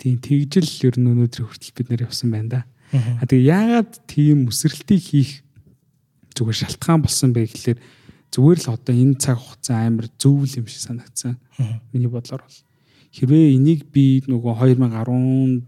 [0.02, 2.60] тийм тэгжил ер нь өнөөдөр хүртэл бид нэр явсан байна да.
[2.92, 5.32] А тэгээ яагаад тийм өсрэлтийг хийх
[6.34, 7.78] зүгээр шалтгаан болсон бэ гэхэлэр
[8.34, 11.38] зүгээр л одоо энэ цаг хугацаа амар зөвл юм шиг санагдсан.
[11.94, 12.58] Миний бодлоор бол
[13.14, 15.62] хэрвээ энийг би нөгөө 2016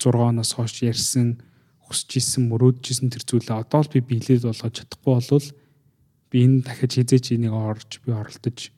[0.00, 1.42] оноос хойш ярьсан
[1.84, 5.46] хүсэж исэн мөрөөдж исэн тэр зүйлээ одоо л би биелээд болгож чадахгүй болвол
[6.30, 8.70] би энэ дахиад хизээч энийг орж би оролдож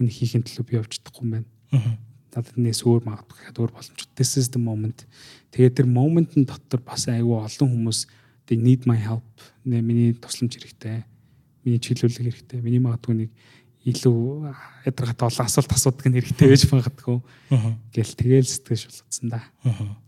[0.00, 1.48] үнийг хийхин төлөө би явж чадахгүй юм байна.
[2.34, 4.10] Надад нээс өөр магадгүй гэхэд өөр боломжтой.
[4.18, 5.06] This is the moment.
[5.54, 8.06] Тэгээд тэр moment-ын дотор бас айгүй олон хүмүүс
[8.50, 9.22] they need my help.
[9.62, 11.06] Нэ миний тусламж хэрэгтэй.
[11.62, 12.58] Миний чиглүүлэг хэрэгтэй.
[12.58, 13.30] Миний магадгүй нэг
[13.84, 14.50] илүү
[14.88, 17.18] ядаргатай олон асуулт асуудаг нь хэрэгтэй байж магадгүй.
[17.92, 19.44] Гэл тэгэл сэтгэл шулгацсан да.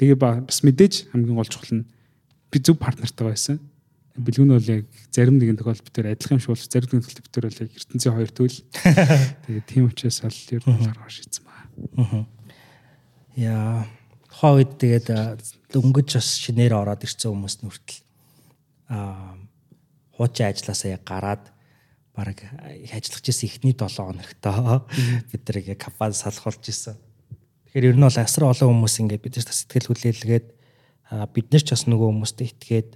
[0.00, 1.88] Тэгээ бас мэдээж хамгийн гол чухал нь
[2.50, 3.60] би зөв партнертай байсан.
[4.16, 7.36] Бэлгүүн бол яг зарим нэгэн тохиолдолд бид адилхан юм шиг бол зарим нэгэн тохиолдолд бид
[7.36, 8.56] бол яг ертөнцийн хоёр төл.
[9.44, 11.55] Тэгээ тийм учраас бол ер нь гаргаж шийдсэн Аа.
[13.36, 13.84] Яа.
[14.36, 15.08] Үед тэгээд
[15.72, 18.00] дөнгөж бас шинээр ороод ирсэн хүмүүс нь хүртэл
[18.92, 19.36] аа
[20.16, 21.44] хуучин ажилласаа яг гараад
[22.16, 22.40] баг
[22.92, 24.88] ажиллаж исэн эхний 7 хоногтоо
[25.32, 26.96] бид нар яг компани салах болж исэн.
[27.68, 30.46] Тэгэхээр ер нь бол асар олон хүмүүс ингээд биднээс сэтгэл хүлээлгээд
[31.36, 32.90] бид нар ч бас нөгөө хүмүүстэй итгээд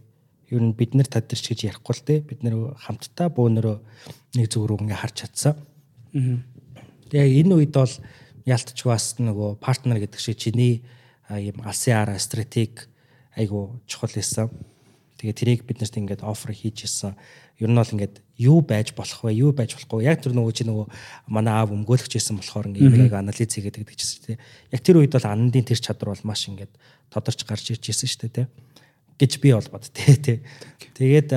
[0.51, 3.77] ер нь бид нар тадэрч гэж ярихгүй л те бид нар хамтдаа бөөнөрөө
[4.41, 5.55] нэг зүг рүү ингээд харж чадсан.
[7.13, 7.95] Тэгээ энэ үед бол
[8.51, 10.83] ялтч бас нөгөө партнер гэдэг шиг чиний
[11.31, 12.91] ийм алсын ара стратеги
[13.39, 14.51] айгу чухал байсан.
[15.23, 17.15] Тэгээ тэрийг биднэрт ингээд офер хийж ирсэн.
[17.63, 19.37] Ер нь бол ингээд юу байж болох вэ?
[19.39, 20.09] Юу байж болохгүй?
[20.09, 20.87] Яг тэр нөгөө чи нөгөө
[21.29, 24.41] манай аав өмгөөлөгч байсан болохоор ингээд яг анализ хийгээд гэдэг чинь тийм.
[24.73, 26.73] Яг тэр үед бол анандын тэр чадвар бол маш ингээд
[27.13, 28.49] тодорч гарч ирж ирсэн шүү дээ тийм.
[29.21, 30.41] гэж би бол бод тий.
[30.97, 31.37] Тэгээд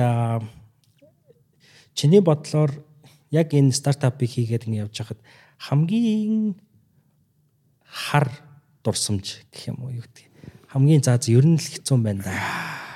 [1.92, 2.72] чиний бодлоор
[3.30, 5.20] яг энэ стартапыг хийгээд ингэ явж хахад
[5.60, 6.56] хамгийн
[7.94, 8.26] хар
[8.82, 10.26] дурсамж гэх юм уу юу гэдэг.
[10.74, 12.34] Хамгийн заа ер нь л хэцүү байна да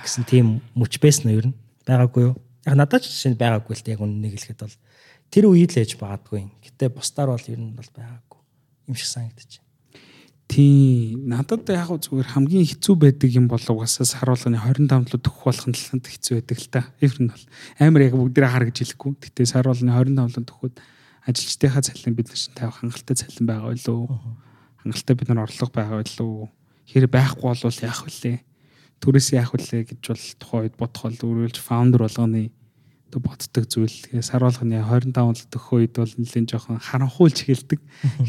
[0.03, 2.34] гэсэн тийм мөч байсан нь ер нь байгаагүй юу?
[2.66, 4.76] Яг надад ч жишээ байгаагүй л яг үннийг хэлэхэд бол
[5.30, 6.51] тэр үед л ээж баадгүй.
[6.66, 8.40] Гэтэ бусдаар бол ер нь бол байгаагүй
[8.90, 9.68] юм шиг санагдаж байна.
[10.49, 15.44] Тийм надад яг зүгээр хамгийн хэцүү байдаг юм бол угаасаа сар болгоны 25 руу төгөх
[15.44, 16.80] болох нь таланд хэцүү байдаг л та.
[17.05, 17.44] Ер нь бол
[17.76, 19.12] амар яг бүгдээ хар гэж хэлэхгүй.
[19.28, 20.74] Гэтэ сар болгоны 25 руу төгөхөд
[21.28, 24.47] ажилчдынхаа цалин бид нар чинь тавих хангалттай цалин байгаа уу?
[24.89, 26.49] Хангалттай бид нар орлого байгаа илүү
[26.89, 28.39] хэрэг байхгүй бол яах вүлээ?
[29.05, 32.49] Төрөөс яах вүлээ гэж бол тухайн үед бодох бол өөрөөлж фаундер болгоны
[33.09, 33.99] одоо боддог зүйл.
[34.24, 37.80] Сар болгоны 25 төгөх үед бол нэлээд жоохон харанхуйлж эхэлдэг.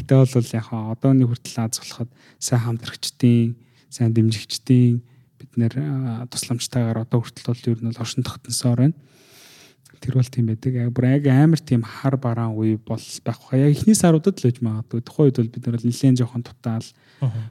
[0.04, 3.56] Гэтэ бол яг одооны хүртэл аз болоход сайн хамтрагчдын
[3.88, 5.00] сайн дэмжигчдийн
[5.40, 5.74] бид нэр
[6.28, 8.96] тусламжтайгаар одоо хүртэл бол ер нь бол оршин тогтносоор байна
[10.00, 10.72] тэр бол тийм байдаг.
[10.74, 13.60] Яг бүр яг амар тийм хар бараан үе бол байхгүй.
[13.60, 15.04] Яг эхний саруудад л байж магадгүй.
[15.04, 16.88] Тухайн үед бол бид нар нэлээд жоохон тутаал.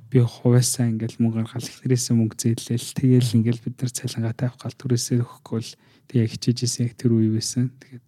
[0.10, 2.98] Би хувьяасаа ингээл мөнгө гаргал эхнэрээсээ мөнгө зээлэл.
[2.98, 5.72] Тэгээл ингээл бид нар цалингаа тавих гал түрээсээ өгөхгүй л
[6.10, 7.70] тэгээ хичээж исэн яг тэр үе байсан.
[7.78, 8.06] Тэгээд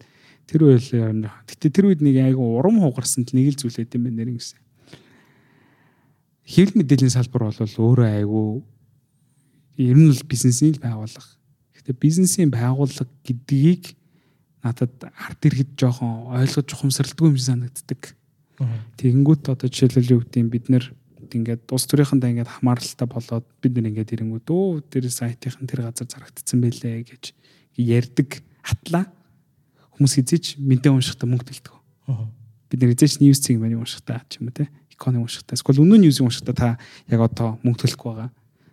[0.50, 1.30] тэр үе л яа.
[1.46, 4.58] Гэтэ тэр үед нэг айгу урам хугарсан л нэг л зүйл хэдэм байна нэр гэсэн.
[6.42, 8.66] Хэвлэл мэдээллийн салбар бол өөрөө айгу
[9.78, 11.30] ер нь л бизнесийн байгууллага.
[11.78, 13.94] Гэтэ бизнесийн байгууллага гэдгийг
[14.62, 18.14] надад ард иргэд жоохон ойлгож ухамсарлдгүй юм шиг санагддаг.
[18.96, 20.84] Тэгэнгүүт одоо жишээлбэл юу гэдэг юм бид нэр
[21.32, 26.06] ингээд ус төрийнхөндөө ингээд хамааралтай болоод бид нэр ингээд ирэнгүүт өө тэр сайтынхан тэр газар
[26.06, 27.34] зарагдсан байлээ гэж
[27.80, 29.10] ярьдаг атлаа
[29.98, 31.74] хүмүүс хизээч мэдээ уншихтаа мөнгө төлдөг.
[32.70, 36.20] Бид нэр хизээч цэг мань уншихтаа ч юм уу те эконом уншихтаа эсвэл өнөө ньюс
[36.22, 36.68] уншихтаа та
[37.08, 38.30] яг одоо мөнгө төлөхгүй байгаа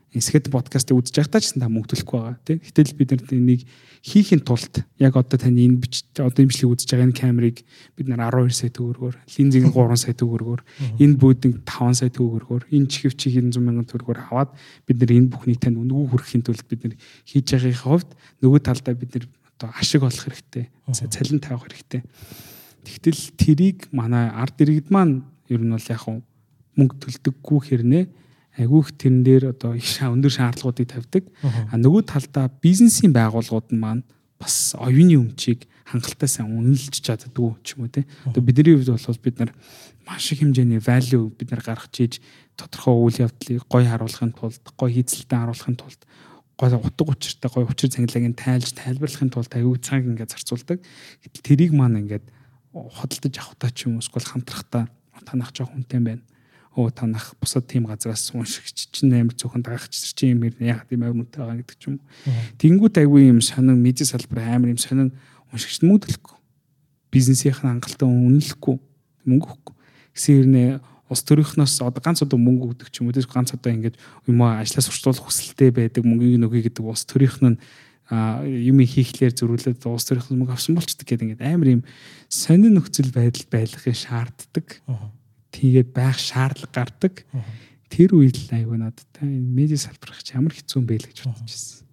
[0.09, 2.59] Эсгэд подкастыг үзэж байхдаа ч та мөнгө төлөхгүй байгаа тийм.
[2.65, 3.61] Гэтэл бид нар энийг
[4.01, 7.57] хийхин тулд яг одоо таны энэ бич одоо имжлэг үзэж байгаа энэ камерыг
[7.93, 10.61] бид нар 12 сая төгрөгөөр, линзийг 3 сая төгрөгөөр,
[10.97, 14.49] энэ бүүдийг 5 сая төгрөгөөр, энэ чихвчийг 100 мянган төгрөгөөр аваад
[14.89, 16.95] бид нар энэ бүхнийг танд үнэгүй хүргэхийн тулд бид нар
[17.29, 18.09] хийж байгаагийн хувьд
[18.41, 19.25] нөгөө талдаа бид нар
[19.59, 20.65] одоо ашиг олох хэрэгтэй.
[20.89, 22.01] Цалин тавих хэрэгтэй.
[22.87, 26.23] Тэгтэл тэрийг манай ард иргэд маань ер нь бол яг хуу
[26.79, 28.03] мөнгө төлдөггүй хэрнээ
[28.59, 31.23] айгүйх тэрэн дээр одоо их өндөр шаардлагуудыг тавьдаг.
[31.71, 34.03] А нөгөө талдаа бизнесийн байгууллагууд нь маань
[34.39, 38.05] бас оюуны өмчийг хангалттай сайн үнэлж чаддгүй ч юм уу те.
[38.27, 39.51] Одоо бидний хувьд бол бид нар
[40.05, 42.13] маш их хэмжээний value бид нар гаргаж ийж
[42.55, 46.01] тодорхой үйл явдлыг гоё харуулахын тулд, гоё хийцэлтэй харуулахын тулд
[46.59, 50.83] гой утга учиртай гой учир цангилагийг тайлж тайлбарлахын тулд аюу цаг ингээд зарцуулдаг.
[51.23, 52.27] Гэтэл тэрийг маань ингээд
[52.75, 54.91] хөдөлтөж авахтаа ч юм уу эсвэл хамтрахтаа
[55.23, 56.23] танах жоох хүнтэй байна.
[56.79, 61.27] Оо танах бусад тим газраас уншигч чинь амар зөвхөн дагагч чинь юм яг тийм амар
[61.27, 61.99] үнэтэй байгаа гэдэг ч юм.
[62.55, 65.11] Тэнгүүт аюу юм сонин медиа салбар амар юм сонин
[65.51, 66.37] уншигч мөнгө төлөхгүй.
[67.11, 68.79] Бизнесийн хангалттай үнэлэхгүй
[69.27, 69.75] мөнгө өгөхгүй.
[70.15, 70.69] Гэсэн хэрнээ
[71.09, 73.97] улс төрийнхнөөс одоо ганц одоо мөнгө өгдөг ч юм уу тийм ганц одоо ингээд
[74.29, 77.57] юм аа ажлаа сурталчилах хүсэлтэй байдаг мөнгөийг нөгөө гэдэг улс төрийнх нь
[78.09, 81.83] юм хийхлээр зөрүүлээд улс төрийнх нь мөнгө авсан болчдөг гэдэг ингээд амар юм
[82.29, 84.67] сонин нөхцөл байдал байлгахыг шаарддаг.
[85.51, 87.25] Тэгээд байх шаардлага гардаг.
[87.89, 88.93] Тэр үед л айгүй энэ
[89.27, 91.85] медиа салбарх ямар хэцүү юм бэ л гэж бодож байсан.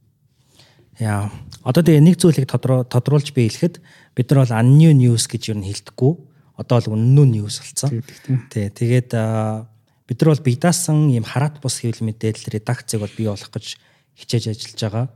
[1.00, 1.28] Яа.
[1.64, 3.80] Одоо тэгээ нэг зүйлийг тодруулж би хэлэхэд
[4.16, 6.12] бид нар бол unnew news гэж юу хэлдэггүй
[6.56, 8.00] одоо бол үнэн юус болсон.
[8.48, 8.72] Тий.
[8.72, 13.76] Тэгээд бид нар бол бидаасан ийм хараат бус хэвлэл мэдээлэл редакцийг бол бий болох гэж
[14.16, 15.06] хичээж ажиллаж байгаа.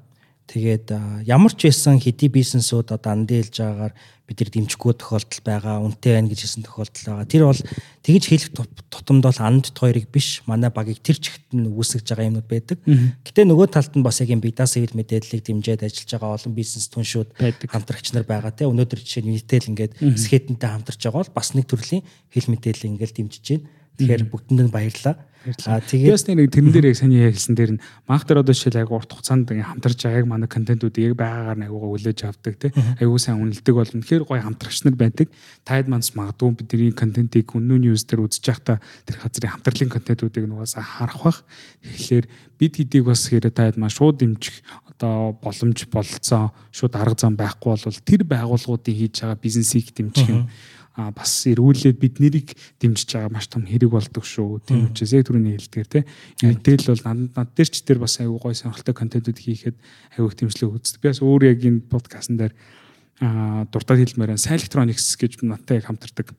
[0.53, 0.87] Тэгээд
[1.25, 3.95] ямар ч байсан хэдий бизнесүүд одоо андээлж байгаагаар
[4.31, 7.27] бид нар дэмжихгүй тохиолдол байгаа, үнэтэй байна гэж хэлсэн тохиолдол байгаа.
[7.27, 7.63] Тэр бол
[8.07, 8.51] тэгж хэлэх
[8.87, 12.79] тутамд бол анд хоёрыг биш, манай багийг тэр чигт нь үүсгэж байгаа юмнууд байдаг.
[13.27, 16.87] Гэтэ нөгөө талд нь бас яг юм бидаас ивд мэдээллийг дэмжиж ажиллаж байгаа олон бизнес
[16.95, 17.29] түншүүд
[17.67, 18.71] хамтрагч нар байгаа те.
[18.71, 23.19] Өнөөдөр жишээ нь Intel ингээд скетэнтэй хамтарч байгаа бол бас нэг төрлийн хэл мэдээлэл ингээд
[23.19, 23.67] дэмжиж байна.
[24.01, 25.17] Тэгэхээр бүгдэнд нь баярлалаа.
[25.65, 28.93] Аа тэгээд нэг тэрэн дээр яг саний хэлсэн дээр нь мах дээр одоо жишээл яг
[28.93, 32.71] урт хугацаанд хамтарч байгаа яг манай контентууд яг байгаагаар нь аюугаа хүлээж авдаг тий.
[33.01, 35.33] Аюу сайн үнэлдэг бол үнэхээр гоё хамтрагч нар байдаг.
[35.65, 40.85] Таад манс магадгүй бидний контентийг үнэн ньюс дээр үзэж байхдаа тэр газрын хамтрлын контентуудыг нугасаа
[40.85, 41.41] харах бах.
[41.89, 42.25] Тэгэхээр
[42.61, 44.61] бид хэдийг бас хэрэг таад маань шууд дэмжих
[44.93, 50.45] одоо боломж болцоо шууд арга зам байхгүй бол тэр байгууллагуудын хийж байгаа бизнесийг дэмжих юм
[50.45, 50.53] а
[50.97, 52.49] бас эргүүлээд бид нэрийг
[52.83, 54.67] дэмжиж байгаа маш том хэрэг болдог шүү.
[54.67, 56.01] Тийм учраас яг түрүүний хэлдгээр те
[56.43, 59.77] мэдээлэл бол над над дээр ч тэр бас аюу гой сонирхолтой контентууд хийхэд
[60.19, 61.01] аюу их дэмжлэг үздэг.
[61.01, 62.55] Би бас өөр яг энэ подкастн дээр
[63.23, 66.35] а дуртад хэлмээр сайн электроникс гэж надтай хамтардаг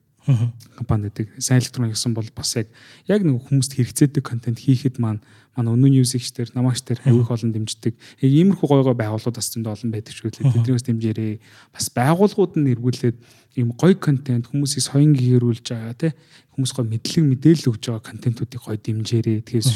[0.78, 1.32] компаниудаг.
[1.40, 2.68] Сайн электроникс бол бас яг
[3.08, 5.24] яг нэг хүмүүст хэрэгцээдэг контент хийхэд маань
[5.56, 7.94] манай өнөө ньюсикчдэр намаагчдэр аюу их олон дэмждэг.
[8.24, 10.54] Яг иймэрхүү гой гой байгууллагууд бас зөндөө олон байдаг шүү дээ.
[10.54, 11.34] Тэднээс дэмжээрээ
[11.76, 13.18] бас байгууллагууд нь эргүүлээд
[13.60, 16.12] ийм гоё контент хүмүүсийг соён гээрүүлж байгаа тий
[16.56, 19.70] хүмүүс гоё мэдлэг мэдээлэл өгж байгаа контентуудыг гоё дэмжээрээ тэгээс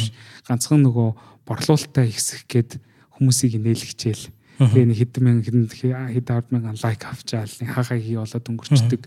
[0.47, 1.09] ганцхан нөгөө
[1.43, 2.79] борлуулалтаа ихсэх гээд
[3.19, 4.23] хүмүүсийг нээлгчээл
[4.59, 9.01] тэгээ нэг хэдэн мянган хэд ард мянган лайк авчаал нэг хагаа хий болоод өнгөрчдөг.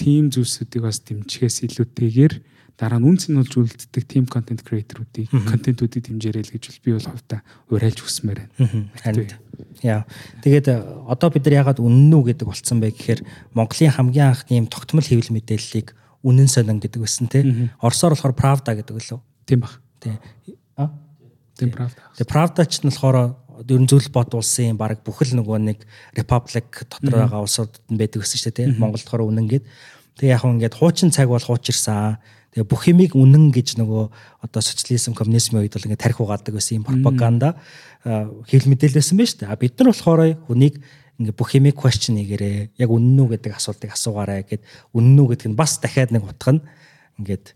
[0.00, 2.34] Тийм зүйлсүүдийг бас дэмжихээс илүүтэйгээр
[2.76, 7.08] дараа нь үнц нь болж үлддэг team content creator-уудыг контентуудыг дэмжээрэй л гэж би бол
[7.08, 7.40] хувьдаа
[7.72, 9.32] урайлж хүсмээр байна.
[9.80, 10.04] Яа.
[10.44, 10.76] Тэгээд э,
[11.08, 13.20] одоо бид нар ягаад үнэн үү гэдэг болцсон бэ гэхээр
[13.56, 17.72] Монголын хамгийн анхны юм тогтмол хэвлэл мэдээллийг үнэн сонин гэдэг байсан тий.
[17.80, 19.20] Оросоор болохоор Pravda гэдэг лөө.
[19.48, 19.80] Тийм баг.
[19.96, 20.20] Тий.
[20.76, 20.92] А?
[21.56, 21.96] Тийм Pravda.
[22.20, 25.78] Тэгээ Pravda ч нь болохоор ерөн зөвлөл бот улсын баг бүхэл нөгөө нэг
[26.12, 28.68] Republic дотор байгаа улсуудад нь байдаг гэсэн чинь тий.
[28.76, 29.64] Монголд болохоор үнэн гээд.
[30.20, 32.20] Тэгээ яг ингээд хуучин цаг бол хуучирсан
[32.56, 34.04] Тэгээ бүх юмыг үнэн гэж нөгөө
[34.48, 37.60] одоо социализм коммунизмын үед бол ингээд тарих угаадаг байсан юм пропаганда
[38.48, 39.52] хэл мэдээлэл байсан шүү дээ.
[39.52, 40.80] А бид нар болохоор хүнийг
[41.20, 44.64] ингээ бүх юмыг question хийгээрээ яг үнэн үү гэдэг асуултыг асуугаарай гэд
[44.96, 46.64] үнэн үү гэдэг нь бас дахиад нэг утга нь
[47.20, 47.52] ингээд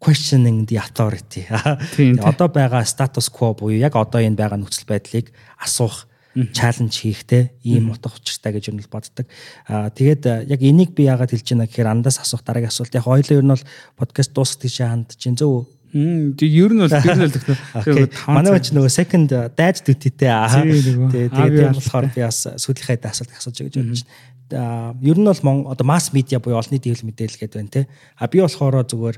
[0.00, 1.44] questioning the authority.
[2.28, 5.28] Одоо байгаа status quo буюу яг одоо энэ байгаа нөхцөл байдлыг
[5.60, 9.26] асуух чаленж хийхтэй ийм утга учиртай гэж юу боддог.
[9.66, 12.94] Аа тэгээд яг энийг би яагаад хэлж байна гэхээр андаас асуух дараагийн асуулт.
[12.94, 13.66] Яг хоёлоо ер нь бол
[13.98, 18.06] подкаст дуусах гэж ханд чинь зөв Мм тэг ер нь бол ер нь бол
[18.38, 19.26] манай ч нөгөө second
[19.58, 20.62] дайж дүтитэй аа.
[20.62, 24.29] Тэгээд тэгээд болохоор би бас сүүлийнхээ асуулт асууж байгаа гэж бодож байна.
[24.52, 27.88] Ер нь бол одоо масс медиа буюу олонний дэвлэл мэдээлэл гэдэг байна те.
[28.18, 29.16] А би болохоор зүгээр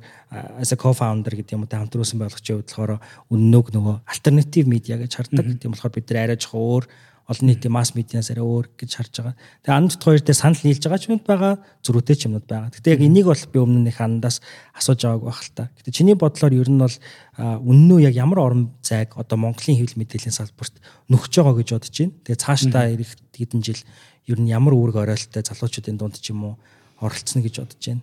[0.61, 2.93] as a co-founder гэдэг юм уу хамтруулсан байгуулагчийн хувьд болохоор
[3.33, 5.47] үнэнөг нөгөө альтернатив медиа гэж хардаг.
[5.57, 6.85] Тийм болохоор бид нар арай жоох өөр
[7.29, 9.37] олон нийтийн масс медианаас арай өөр гэж харж байгаа.
[9.63, 11.55] Тэгээ анд хоёр дээр санал нийлж байгаа ч юмуд байгаа,
[11.87, 12.75] зөрүүтэй ч юмуд байгаа.
[12.75, 14.43] Гэтэ яг энийг бол би өмнө нь их андаас
[14.75, 15.71] асууж байгааг байх л та.
[15.79, 16.97] Гэтэ чиний бодлоор ер нь бол
[17.39, 20.75] үнэн үү яг ямар орон зайг одоо Монголын хэвлэл мэдээллийн салбарт
[21.07, 22.15] нөхөж байгаа гэж бодож байна.
[22.27, 23.81] Тэгээ цаашдаа ирэх хэдэн жил
[24.27, 26.55] ер нь ямар үүрэг оройлттой залуучуудын дунд ч юм уу
[27.03, 28.03] оролцсон гэж бодож байна.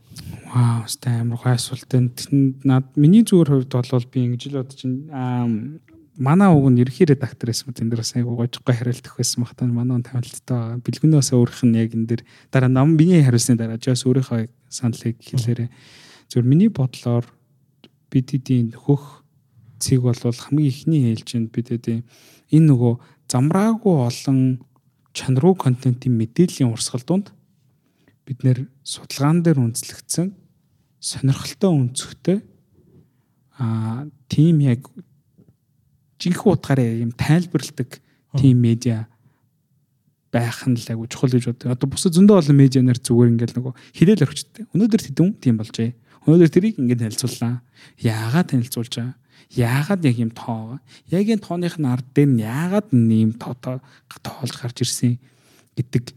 [0.51, 2.11] Вау, өстэй амар гой асуулт энэ.
[2.67, 5.79] Над миний зүгээр хувьд бол би ингэж л бодож байна.
[6.19, 9.55] Манай уг нь ерхий редактор байсан энэ дэр бас айгуу гожиггүй хариулт өгөх байсан баг
[9.55, 12.21] тань манай тавилттай бэлгүнээс өөрөх нь яг энэ дэр
[12.51, 15.71] дараа нам миний хариулсны дараа жаас өөрийнхөө саналыг хэлээрээ
[16.27, 17.23] зөв миний бодлоор
[18.11, 19.23] бид эдийн хөх
[19.79, 22.03] цэг бол хамгийн ихний ээлжинд бид эдийн
[22.51, 22.93] энэ нөгөө
[23.31, 24.59] замраагүй олон
[25.15, 27.31] чанаруу контентын мэдээллийн урсгал донд
[28.27, 30.35] бид нэр судалгаан дээр үндэслэгдсэн
[30.99, 32.37] сонирхолтой өнцгтэй
[33.55, 34.83] а тийм яг
[36.19, 37.89] жинхэнэ утгаараа юм тайлбарладаг
[38.37, 39.07] тийм медиа
[40.31, 41.73] байх нь л айгу чухал гэж боддог.
[41.73, 44.63] Одоо бусад зөндөө олон медианаар зүгээр ингээл нөгөө хилээл орчдтэй.
[44.75, 45.91] Өнөөдөр тэдэн тийм болжээ.
[46.29, 47.65] Өнөөдөр тэрийг ингээд танилцууллаа.
[47.97, 49.17] Яагаад танилцуулж байгаа?
[49.49, 50.77] Яагаад яг юм тоо?
[51.09, 55.17] Яг энэ тооных нь ард дээр нь яагаад нэм тоо тоолж гарч ирсэн
[55.73, 56.13] гэдэг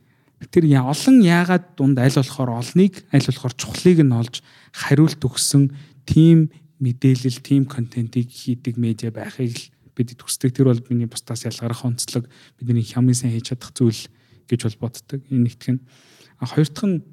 [0.52, 5.72] тэр олон яагаад дунд аль болохоор олныг аль болохоор чухлыг нь олж хариулт өгсөн
[6.04, 6.50] тийм
[6.82, 9.64] мэдээлэл, тийм контентийг хийдэг медиа байхыг л
[9.96, 10.52] бид төсдөг.
[10.52, 12.28] Тэр бол миний бусдаас ялгарах онцлог
[12.58, 14.08] бидний хямын сайн хийж чадах зүйл
[14.48, 15.20] гэж бол боддог.
[15.28, 15.84] Энэ нэгтгэх нь.
[16.40, 17.04] А хоёр дахь нь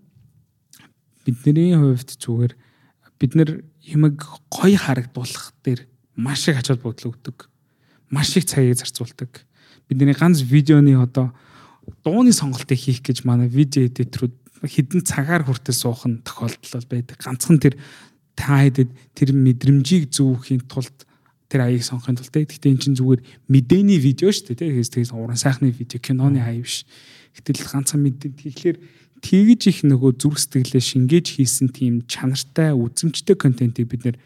[1.26, 2.54] бидний хувьд зүгээр
[3.20, 7.50] бид нэр юмэг гоё харагдуулах дээр маш их ачаал бодол өгдөг.
[8.10, 9.46] Маш их цагийг зарцуулдаг.
[9.88, 11.36] Бидний ганц видеоны одоо
[12.04, 17.18] дууны сонголтыг хийх гэж манай видео эдиторүүд хідэн цагаар хүртэл суух нь тохиолдол байдаг.
[17.20, 17.80] Ганцхан тэр
[18.36, 21.08] та хэдэд тэр мэдрэмжийг зүүхийн тулд
[21.50, 25.36] тэр аяыг сонгохын тулд гэхдээ эн чинь зүгээр мэдээний видео шүү дээ тийм тэгээс уран
[25.36, 26.86] сайхны видео киноны аяа биш.
[27.34, 28.78] Гэтэл ганцхан мэдээ тэгэхээр
[29.26, 34.18] тэгж их нөгөө зүрх сэтгэлээ шингээж хийсэн тийм чанартай үзэмжтэй контентийг бид нэр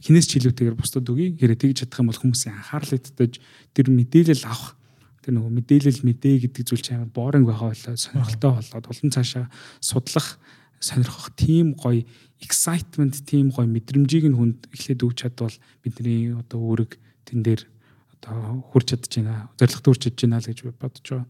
[0.00, 1.36] хинээс чилүүтэйгээр бусдад өгье.
[1.36, 3.32] Хэрэг тэгж чадах юм бол хүмүүсийн анхаарал итдэж
[3.76, 4.78] тэр мэдээлэл авах
[5.20, 9.46] тэр нөгөө мэдээлэл мэдээ гэдэг зүйл чинь амар бооринг байгаа болоо сонирхолтой болоод улан цаашаа
[9.84, 10.40] судлах
[10.80, 12.08] сонирхох тийм гоё
[12.40, 16.96] excitement тийм гоё мэдрэмжийг нь хүнд эхлээд өгч чадвал бидний одоо үүрэг
[17.28, 17.62] тэн дээр
[18.16, 19.48] одоо хурж чадж байна.
[19.60, 21.26] Зорилгот хүрч чадж байна л гэж бодож байгаа.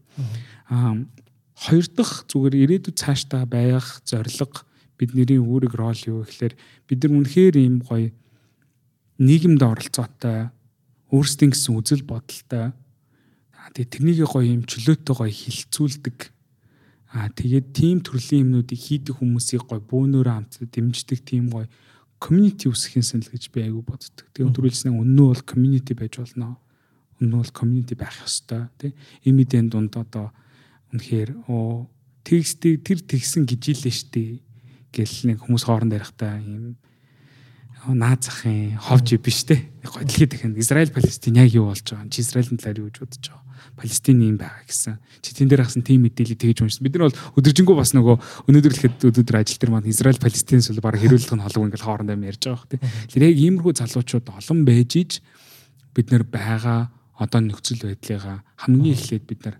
[0.71, 0.95] Аа
[1.61, 4.65] хоёр дахь зүгээр ирээдүйд цаашдаа байх зорилго
[4.97, 6.53] бидний үүрэг рол юу гэхээр
[6.89, 8.09] бид нар үнэхээр ийм гоё
[9.21, 10.49] нийгэмд оролцоотой
[11.13, 12.73] өөрсдийн гэсэн үзэл бодолтой
[13.77, 16.17] тэгээ тэрнийг гоё юм чөлөөтэй гоё хилцүүлдэг
[17.11, 21.67] Аа тэгээд тийм төрлийн юмнуудыг хийдэг хүмүүсийг гой бөөнөрөө хамт дэмждэг тийм гой
[22.21, 24.25] community үсгэхин санал гэж би айгүй боддог.
[24.31, 26.55] Тэгээд төрүүлснээ үнэн бол community байж болно.
[27.19, 28.95] Үнэн бол community байх ёстой тий.
[29.27, 30.31] Эмидэн дунд одоо
[30.93, 31.89] үнэхээр оо
[32.23, 34.23] текстийг тэр тэгсэн гिजिйлээ штэ
[34.93, 36.77] гэл нэг хүмүүс хооронд ярихдаа юм
[37.87, 39.69] наад захын ховж биш те.
[39.81, 42.09] Дэлхийд их Израиль Палестин яг юу болж байгаа юм?
[42.09, 43.41] Чи Израилийн талаар юу гэж бодож байгаа?
[43.75, 44.99] Палестины юм байгаа гэсэн.
[45.21, 46.85] Чи тэн дээр хасан тийм мэдээлэл тэгж уншсан.
[46.85, 50.69] Бид нар бол өдөржингөө бас нөгөө өнөөдөр л хэд өдөр ажил дээр маань Израиль Палестинс
[50.69, 52.81] бол баг хэрүүлэх нь холбоо ингээл хоорондоо ярьж байгаа хэрэг.
[53.09, 55.11] Тэгэхээр яг иймэрхүү залуучууд олон байж иж
[55.97, 59.55] бид нар байгаа одоо нөхцөл байдлыгаа хамгийн эхлээд бид нар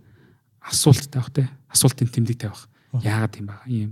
[0.61, 2.69] асуулт тавих те асуултын тэмдэг тавих.
[3.02, 3.68] Яагаад юм байгаа?
[3.69, 3.91] Ийм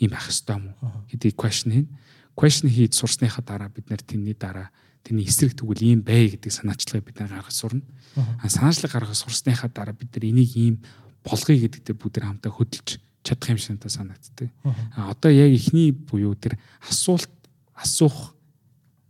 [0.00, 1.88] ийм байх ёстой юм уу гэдэг question хийн.
[2.34, 4.70] Question хийж сурсныхаа дараа бид нар тэрний дараа
[5.06, 7.82] тэрний эсрэг тэгвэл ийм бай гэдэг санаачлагыг бид гаргаж сурна.
[8.16, 10.82] А санаачлаг гаргаж сурсныхаа дараа бид нар энийг ийм
[11.22, 14.50] болгоё гэдэгтээ бүгд хамтаа хөдөлж чадах юм шиг санагддаг.
[14.96, 17.30] А одоо яг ихний буюу тэр асуулт
[17.74, 18.34] асуух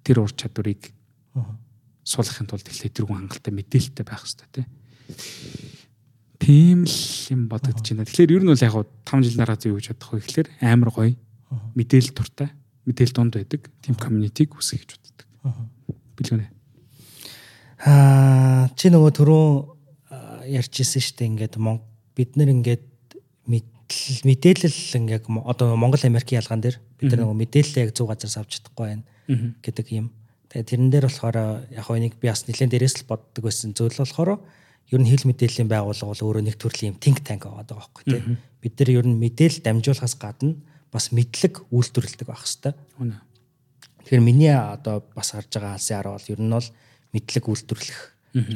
[0.04, 0.92] тэр ур чадварыг
[2.04, 4.66] суулгахын тулд эхлээд тэргүй хангалттай мэдээлэлтэй байх хэрэгтэй тий.
[6.38, 7.00] Тийм л
[7.32, 8.04] юм бодогдож байна.
[8.04, 8.76] Тэгэхээр ер нь бол яг
[9.08, 11.16] 5 жил дараа юу гэж бодох вэ гэхээр амар гоё
[11.72, 12.52] мэдээлэл туртай
[12.86, 13.70] мэдээлэл донд байдаг.
[13.82, 15.28] Тийм комьюнитиг үсгэж гэж боддог
[16.18, 16.48] билгэнэ.
[17.84, 19.74] Аа чи нөгөө түрүүн
[20.48, 21.28] ярьжсэн шүү дээ.
[21.32, 21.54] Ингээд
[22.14, 22.84] бид нар ингээд
[24.24, 28.60] мэдээлэл ингээд одоо Монгол Америкийн ялгаан дээр бид нар нөгөө мэдээлэлээ яг зөв газараас авч
[28.60, 29.04] чадахгүй байна
[29.60, 30.08] гэдэг юм.
[30.48, 31.36] Тэгээ тэрэн дээр болохоор
[31.68, 34.40] яг хөө нэг би бас нэлээд дээрээс л боддог байсан зүйл болохоор
[34.88, 38.38] ер нь хэл мэдээллийн байгууллага бол өөрөө нэг төрлийн think tank байгаа байхгүй тийм.
[38.60, 40.56] Бид нар ер нь мэдээлэл дамжуулахаас гадна
[40.94, 42.78] бас мэдлэг үйлдвэрлэдэг байх хэвээр.
[44.06, 46.68] Тэгэхээр миний одоо бас харж байгаа алсын арга бол ер нь бол
[47.10, 48.00] мэдлэг үйлдвэрлэх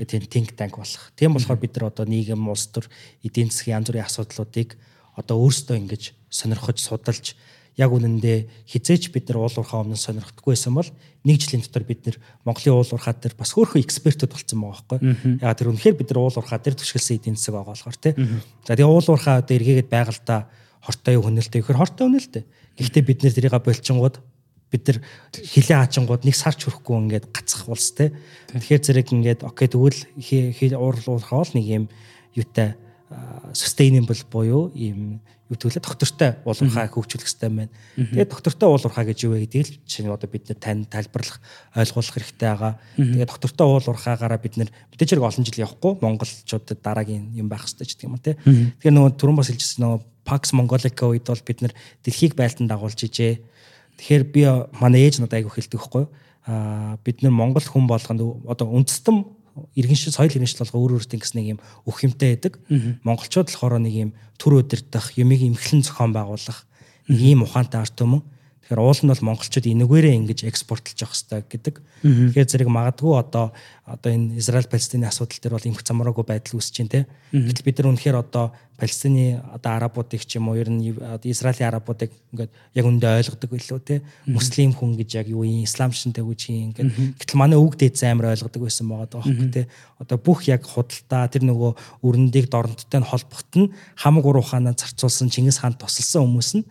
[0.06, 1.10] тийм think tank болох.
[1.18, 2.86] Тийм болохоор бид нар одоо нийгэм улс төр
[3.26, 4.78] эдийн засгийн янз бүрийн асуудлуудыг
[5.18, 7.34] одоо өөрсдөө ингэж сонирхож судалж
[7.78, 10.90] яг үнэндээ хизээч бид нар уулуурхаа өмнө сонирхдаггүй байсан бол
[11.22, 14.98] нэг жилийн дотор бид нар Монголын уулуурхаа дээр бас хөөрхөн экспертүүд болсон байгаа байхгүй.
[15.46, 18.14] Яг тэр үнэхээр бид нар уулуурхаа дээр төшгөлсөн эдийн засаг байгаа болохоор тий.
[18.66, 20.40] За тэгээ уулуурхаа дээр эргээгээд байгальтаа
[20.82, 22.44] хортой юу хөнөөлтэй гэхээр хортой хөнөөлтэй.
[22.78, 24.16] Гэхдээ бид нэр тэрийг болчингууд
[24.70, 24.98] бид нар
[25.32, 28.12] хилээ хаачингууд нэг сарч хүрэхгүй ингээд гацах улс те.
[28.52, 31.84] Тэгэхээр зэрэг ингээд окей тэгвэл уурлуулахаа бол нэг юм
[32.36, 32.76] юутай
[33.56, 37.72] sustainable буюу ийм юу төлөө доктортой уулуурхаа хөгжүүлэх хэрэгтэй байна.
[37.96, 41.40] Тэгээд доктортой уулуурхаа гэж юу вэ гэдгийг л чинь одоо бид нэр тань тайлбарлах
[41.72, 42.72] ойлгуулах хэрэгтэй байгаа.
[43.00, 47.88] Тэгээд доктортой уулуурхаагаараа бид нэр мэдээж хэрэг олон жил явахгүй монголчуудад дараагийн юм байх хэрэгтэй
[47.88, 48.36] ч гэх юм те.
[48.44, 51.72] Тэгэхээр нөгөө түрүүн бас хэлжсэн нөгөө Pax Mongolica үед бол бид нэр
[52.04, 53.40] дэлхийг байлдан дагуулж ижээ.
[53.96, 54.44] Тэгэхээр би
[54.76, 56.12] манай ээж надад айгу хэлдэг юу?
[56.44, 59.24] Аа бид нэр Монгол хүн болгонд одоо үндэстэн
[59.74, 62.60] иргэн шил соёл иргэншил болго өөр өөртөө гэсэн нэг юм өх юмтай байдаг.
[63.02, 66.68] Монголчууд болохоор нэг юм төр өдөрдох, юмыг имхлэн зохион байгуулах
[67.08, 68.22] нэг ийм ухаантай арт түмэн.
[68.68, 71.74] Тэгэхээр уул нь бол монголчууд энэгээрээ ингэж экспортлж явах хэрэгтэй гэдэг.
[72.04, 73.56] Тэгэхээр зэрэг магадгүй одоо
[73.88, 77.00] одоо энэ Израиль Палестины асуудал дээр бол эмх замраагүй байдал үүсэж байна те.
[77.32, 80.94] Гэтэл бид нар үнэхээр одоо Палестины одоо арабуудыг ч юм уу ер нь
[81.26, 84.06] Израилийн арабуудыг ингээд яг үндэ ойлгодог байлоо те.
[84.22, 87.98] Муслим хүн гэж яг юу юм ислам шинтэй үуч юм ингээд гэтэл манай үг дээд
[88.06, 89.66] амар ойлгодог байсан байгаа байхгүй те.
[89.98, 95.26] Одоо бүх яг худалдаа тэр нөгөө өрөндийг дорноттой нь холбохт нь хамаг ур ухаанаа зарцуулсан
[95.26, 96.64] Чингис хаан тусалсан хүмүүс нь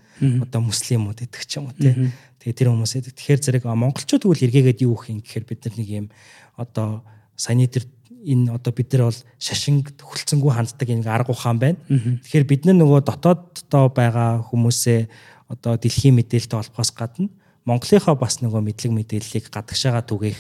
[0.48, 1.92] одоо муслимууд гэдэг ч юм уу те.
[2.40, 5.90] Тэгээ тэр хүмүүсээ тэгэхээр зэрэг монголчууд тэгвэл эргээгээд юу гэх юм гэхээр бид нар нэг
[5.92, 6.08] юм
[6.56, 7.04] одоо
[7.36, 7.84] саяны тэр
[8.28, 11.80] энэ одоо бид нар бол шашинг хөлцөнгүү ханддаг энэ арга ухаан байна.
[11.88, 15.08] Тэгэхээр бид нар нөгөө дотооддоо байгаа хүмүүсээ
[15.48, 17.32] одоо дэлхийн мэдээлэлтэй холбохоос гадна
[17.68, 20.40] Монголынхаа бас нөгөө мэдлэг мэдээллийг гадагшаага түгээх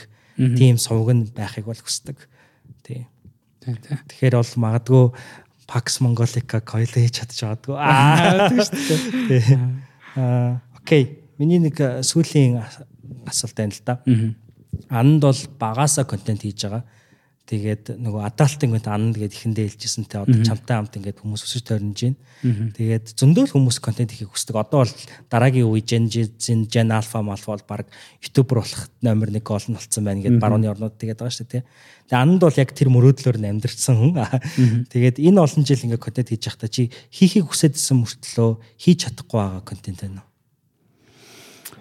[0.55, 2.15] тийм сувг нь байхыг бол хүсдэг.
[2.88, 3.03] Тий.
[3.68, 5.03] Тэгэхээр бол магадгүй
[5.68, 7.76] Pax Mongolica coil хийж чадж байгаагүй.
[7.76, 9.59] Аа тийм шүү дээ.
[10.15, 11.19] Аа окей.
[11.35, 11.76] Миний нэг
[12.07, 12.64] сүүлийн
[13.27, 13.99] асуулт байна л да.
[14.88, 16.88] Анд бол багаасаа контент хийж байгаа.
[17.48, 21.64] Тэгээд нөгөө адалтын гэнт ананд гээд ихэндээ хэлжсэн те одоо чамтай хамт ингээд хүмүүс өсөж
[21.64, 22.19] тойрнож байна.
[22.76, 24.60] Тэгээд зөндөл хүмүүс контент хийхийг хүсдэг.
[24.60, 24.95] Одоо бол
[25.32, 26.36] дараагийн үе Gen Z,
[26.68, 27.88] Gen Alpha, Alpha бол баг
[28.19, 31.64] YouTuber болох номер 1 гол нь болцсон байна гэд барууны орнууд тэгээд байгаа шүү дээ.
[31.64, 34.11] Тэгээд ананд бол яг тэр мөрөөдлөөр нь амьдрсан хүн.
[34.91, 39.64] Тэгээд энэ олон жил ингээд контент хийж байхдаа чи хийхийг хүсэжсэн мөртлөө хийж чадахгүй байгаа
[39.64, 40.27] контент байна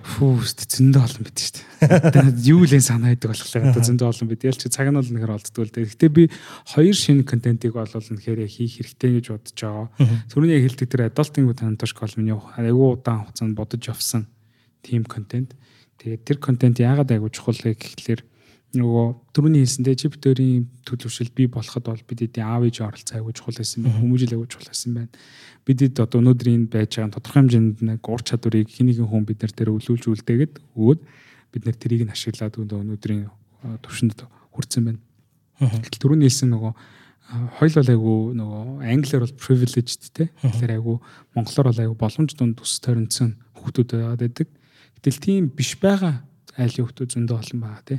[0.07, 0.39] уу?
[0.39, 2.47] Фүү зөндөө олон байд шүү дээ.
[2.55, 4.47] Юу л энэ санаа идэг болохоор одоо зөндөө олон байд.
[4.47, 5.91] Ялч цаг нь бол нэхэр олддгүй л дээ.
[5.91, 6.23] Гэтэ би
[6.71, 9.87] хоёр шинэ контентыг бол нэхэр хийх хэрэгтэй гэж бодож байгаа.
[10.31, 14.31] Түрүүний хэлдэг тэр adulting Antosh Colm-ийн айгүй удаан хугацаанд бодож явсан
[14.87, 15.59] team контент.
[15.99, 18.23] Тэгээд тэр контент яагаад айгүй чухал вэ гэхлээр
[18.77, 23.35] нөгөө түрүүний хэлсэндээ чип дөрийн төлөвшил бий болоход бол бид эдийн аав ээж оролцоо аягүй
[23.35, 24.01] чухал байсан байна.
[24.01, 25.11] Хүмүүжил аягүй чухал байсан байна.
[25.67, 29.75] Бидэд одоо өнөөдрийн байж байгаа тодорхой хэмжээнд нэг ур чадварыг хиннэгэн хүн бид нар дээр
[29.77, 31.01] өлүүлж үлдээгээд өгөөд
[31.53, 33.27] бид нар тэрийг нь ашиглаад өнөөдрийн
[33.83, 34.19] төвшөнд
[34.55, 35.01] хүрсэн байна.
[35.59, 36.73] Гэтэл түрүүний хэлсэн нөгөө
[37.59, 40.31] хоёул бол айгүй нөгөө англиар бол privileged те.
[40.45, 40.97] Тэгэхээр айгүй
[41.35, 43.91] монголоор бол айгүй боломж дунд ус тойронцсон хүүхдүүд
[44.21, 44.49] байдаг.
[45.01, 46.23] Гэтэл тийм биш байгаа
[46.55, 47.97] айлын хүүхдүүд зөндөө олон байгаа те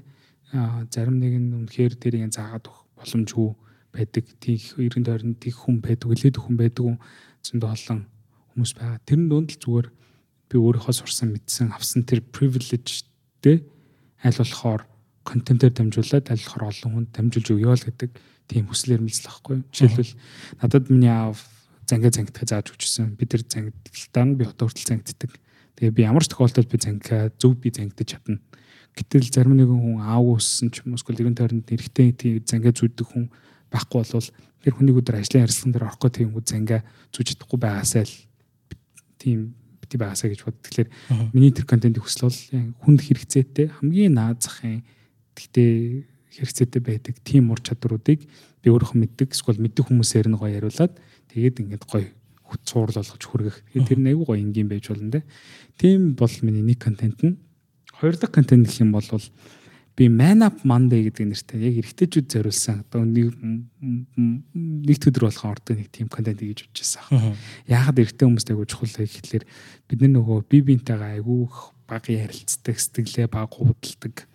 [0.52, 3.50] зарим нэг нь үнэхээр тэрийг заагаад өгөх боломжгүй
[3.92, 4.26] байдаг.
[4.40, 6.86] Тийг эргэн тойронд тийг хүн байдаг, илээд хүн байдаг
[7.44, 8.00] зөндөө олон
[8.56, 9.00] хүмүүс байгаа.
[9.04, 9.88] Тэр дунд л зүгээр
[10.48, 13.68] би өөрийнхөө сурсан мэдсэн авсан тэр privilege-тэй
[14.24, 14.88] аль болохоор
[15.28, 18.12] контентээр дамжуулаад аль болохоор олон хүнд дамжуулж өгөө л гэдэг
[18.48, 19.58] тийм хүсэл эрмэлзэл байхгүй.
[19.76, 20.14] Жишээлбэл
[20.64, 21.44] надад миний аав
[21.84, 23.20] зангаа зангидах зааж өгчсөн.
[23.20, 25.32] Бид тэр зангидалтаа нь би одоо хүртэл зангиддаг.
[25.76, 28.40] Тэгээ би ямар ч тохиолдолд би зангаа зөв би зангидаж чадна
[28.98, 32.74] Гэтэл зарим нэгэн хүн аав өссөн ч юм уу эсвэл эргэн тойронд эрэгтэй тийм зангаа
[32.74, 33.30] зүйдэг хүн
[33.70, 34.30] байхгүй болвол
[34.66, 36.82] тэр хүнийг өдөр ажлын харилцаан дээр орохгүй тийм хүн зангаа
[37.14, 38.16] зүйж чадахгүй байгаасаа л
[39.22, 39.40] тийм
[39.78, 40.58] бити байгаасаа гэж бод.
[40.66, 40.90] Тэгэхээр
[41.30, 42.40] миний тэр контентын хүсэл бол
[42.82, 44.82] хүнд хэрэгцээтэй хамгийн наад захын
[45.38, 45.72] гэхдээ
[46.42, 50.94] хэрэгцээтэй байдаг тийм ур чадваруудыг би өөрөө мэддэг эсвэл мэддэг хүмүүсээр нь гоё яриулаад
[51.30, 52.10] тэгээд ингээд гоё
[52.66, 53.58] цуур болгож хүргэх.
[53.72, 55.22] Тэр нь айгүй гоё энгийн байж болно те.
[55.78, 57.38] Тийм бол миний нэг контент нь
[58.00, 59.06] Хоёр дахь контент гэх юм бол
[59.98, 63.34] би Man Up Monday гэдэг нэртэй яг эрэгтэйчүүд зориулсан одоо нэг
[64.54, 67.34] нэг өдөр болохоо ордог нэг тийм контент гэж бодож байсан.
[67.66, 69.46] Яагаад эрэгтэй хүмүүст айгуу чухал вэ гэхэлэр
[69.90, 71.50] бид нар нөгөө бие биентэйгээ айгуу
[71.90, 74.30] баг ярилцдаг, сэтгэлээ баг худалдаг.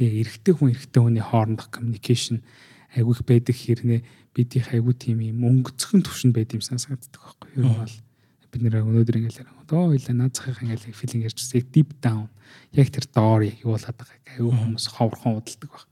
[0.00, 2.40] Тэгээ эрэгтэй хүн эрэгтэй хүний хоорондох communication
[2.96, 4.00] айгуу их байдаг хэрнээ
[4.32, 7.68] бидний айгуу тийм юм өнгөцгөн төвшөнд байд юм санагддаг байхгүй юу?
[7.68, 7.94] Ер нь бол
[8.54, 12.30] бид нэр өнөөдөр ингээл одоо хоёлаа наад захын ингээл филинг ярьчихсан яг deep down
[12.70, 15.84] яг тэр доор яг юулаад байгааг аюу хүмүүс ховрхон удалдаг баг.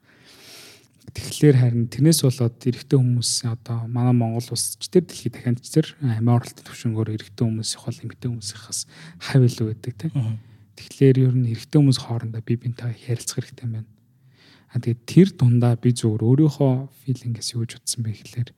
[1.11, 5.69] Тэгэхээр харин тэрнээс болоод эрэгтэй хүмүүс одоо манай Монгол улс ч тэр дэлхийд дахиад ч
[5.75, 8.81] тэр амиа оролтын төвшнгөөр эрэгтэй хүмүүс их бол эмэгтэй хүмүүсийнхээс
[9.19, 10.39] хав илүү байдаг тийм.
[10.79, 13.91] Тэгэхээр ер нь эрэгтэй хүмүүс хоорондоо бие биентэй ярилцах хэрэгтэй байна.
[14.73, 16.73] А тэгээд тэр дундаа би зүгээр өөрийнхөө
[17.05, 18.51] филингээс юу гэж утсан бэ гэхэлэр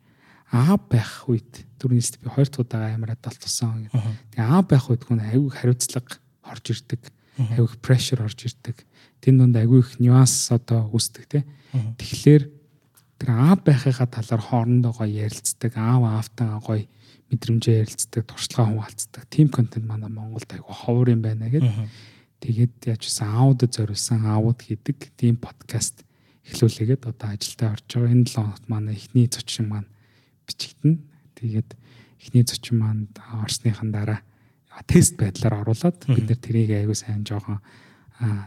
[0.53, 3.89] аа байх үед түрүүнээс би хоёр дахь удаа амираад талтсан.
[3.89, 7.01] Тэгээ аа байх үед хүн аюу хариуцлага орж ирдэг.
[7.39, 8.85] Аюу их прешэр орж ирдэг.
[9.21, 11.41] Тэн донд аюу их нюанс одоо үүсдэг те.
[11.73, 12.43] Тэгэхээр
[13.19, 16.85] тэр аав байхыгаа талаар хоорондоо гоё ярилцдаг, аав аавтайгаа гоё
[17.33, 19.23] мэдрэмжээ ярилцдаг, туршлагаа хуваалцдаг.
[19.31, 21.73] Тим контент манай Монголд айгу ховор юм байна гэдэг.
[22.45, 26.05] Тэгээд яаж ч аудад зориулсан аауд хийдэг тийм подкаст
[26.45, 28.13] эхлүүлээгээд одоо ажилдаа орж байгаа.
[28.13, 29.89] Энэ 7 хоногт манай эхний зочин маань
[30.47, 30.99] бичигдэнэ.
[31.35, 31.71] Тэгээд
[32.21, 33.09] эхний зочин маань
[33.43, 34.21] орсныхан дараа
[34.87, 37.61] тест байдлаар оруулаад бид нэр тэрийг аягүй сайн жоохон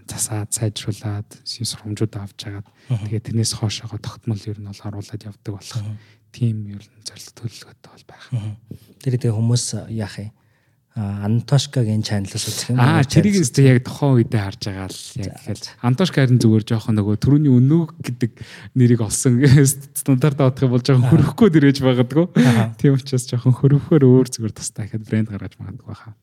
[0.08, 5.84] засаад сайжруулад сургамжууд авч хагаад тэгээд тэрнээс хоошоогоо тогтмол ер нь бол оруулаад явдаг болох
[6.32, 8.26] тийм ер нь зорилго төлөвлөгөөтэй бол байх.
[9.04, 10.32] Тэр тэгээ хүмүүс яах юм?
[10.98, 12.82] Антошкагийн чаналаас үзэх юм.
[12.82, 16.98] Аа, тэрийг өстө яг тухайн үедээ харж байгаа л яг тэгэхээр Антошка харин зүгээр жоохон
[16.98, 18.32] нөгөө төрөний өнөг гэдэг
[18.74, 19.38] нэрийг олсон
[19.94, 22.26] стандарт авах юм бол жоохон хөрөхгүй дэрэж байгадгүй.
[22.82, 26.18] Тийм учраас жоохон хөрөхөөр өөр зүгээр тустай гэхэд брэнд гаргаж магадгүй баха.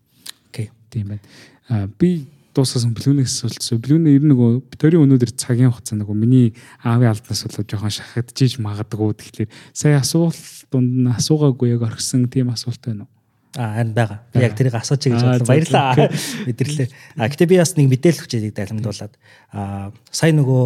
[0.50, 0.74] Окей.
[0.90, 1.22] Тийм байна.
[1.70, 3.78] Аа, би дуусгасан блүүнээс асуултсан.
[3.82, 6.54] Блүүнээ ер нь нөгөө төрийн өнөөдөр цагийн хугацаа нөгөө миний
[6.86, 9.10] аавын алднаас болоод жоохон шахагдчихж магадгүй.
[9.18, 10.38] Тэгэхээр сая асуулт
[10.70, 13.14] дунд нь асуугаагүй яг орхисон тийм асуулт байна уу?
[13.54, 14.18] Аа харин байгаа.
[14.34, 15.46] Би яг тэрийг асууж гэж бодлоо.
[15.46, 16.10] Баярлалаа.
[16.46, 16.88] Мэдэрлээ.
[17.18, 19.14] А гэтээ би бас нэг мэдээлэл өгч яадаг дайлмдуулаад
[19.54, 20.64] аа сая нөгөө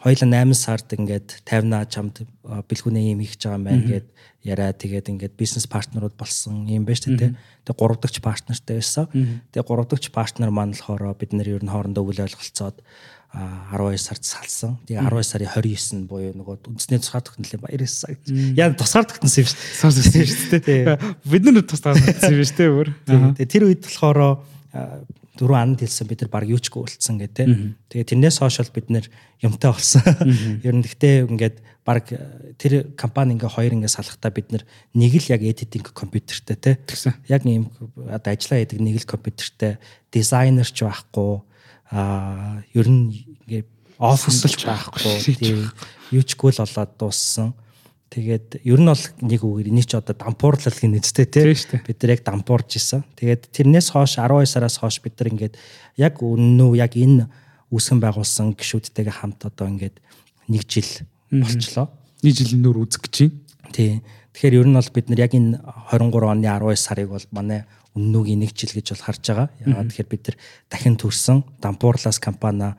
[0.00, 4.06] хоёлаа 8 сард ингээд 50 чамд бэлгүүнээ юм хийж байгаа юм байна гэд
[4.46, 7.32] яриа тэгээд ингээд бизнес партнерууд болсон юм байна шүү дээ.
[7.66, 9.10] Тэгээд гурав дахь партнертай байсан.
[9.50, 12.78] Тэгээд гурав дахь партнер маань болохоор бид нэр ер нь хоорондоо үл ойлголцоод
[13.36, 14.76] 12 сард салсан.
[14.88, 18.32] Тэгээ 12 сарын 29 буюу нөгөө үндэсний тусгаар тогтнолын баяр сар гэж.
[18.56, 19.60] Яа тусгаар тогтносон юм шүү.
[19.76, 20.96] Сарс байсан шүү дээ.
[21.28, 22.88] Бид нар тусгаар тогтсон юм шүү дээ өөр.
[23.36, 24.20] Тэгээ тэр үед болохоор
[25.36, 27.48] дөрөв анд хэлсэн бид нар баг юучгүй үлдсэн гэдэг.
[27.92, 29.04] Тэгээ тэрнээс хойш бид нар
[29.44, 30.00] юмтай болсон.
[30.64, 32.08] Ер нь гэхдээ ингээд баг
[32.56, 34.64] тэр компани ингээ хоёр ингээ салахтаа бид нар
[34.96, 36.72] нэг л яг эдитинг компьютертэй те.
[37.28, 37.68] Яг ийм
[38.08, 39.76] одоо ажиллаа хийдэг нэг л компьютертэй
[40.08, 41.44] дизайнер ч байхгүй
[41.90, 43.14] аа ер нь
[43.46, 43.64] ингээ
[43.98, 45.70] оффислч байхгүй тийм
[46.12, 47.54] юучгүй л болоод дууссан.
[48.10, 52.22] Тэгээд ер нь бол нэг үгээр энийг ч одоо дампуурлалгийн нэзтэй тий бид нар яг
[52.22, 53.02] дампуурж исэн.
[53.18, 55.54] Тэгээд тэрнээс хойш 12 сараас хойш бид нар ингээд
[55.98, 56.38] яг үү
[56.78, 57.26] яг энэ
[57.74, 59.98] үүсгэн байгуулсан гişүүдтэйгээ хамт одоо ингээд
[60.46, 61.02] нэг жил
[61.34, 61.90] болчлоо.
[62.22, 63.74] Нэг жилийн нөр үзэх гэж байна.
[63.74, 63.90] Тий.
[64.38, 65.58] Тэгэхээр ер нь бол бид нар яг энэ
[65.90, 67.66] 23 оны 12 сарыг бол манай
[67.96, 69.48] үннүүгийн нэг жил гэж бол харж байгаа.
[69.64, 70.36] Яагаад тэгэхээр бид нар
[70.70, 72.76] дахин төрсэн дампуурлаас компани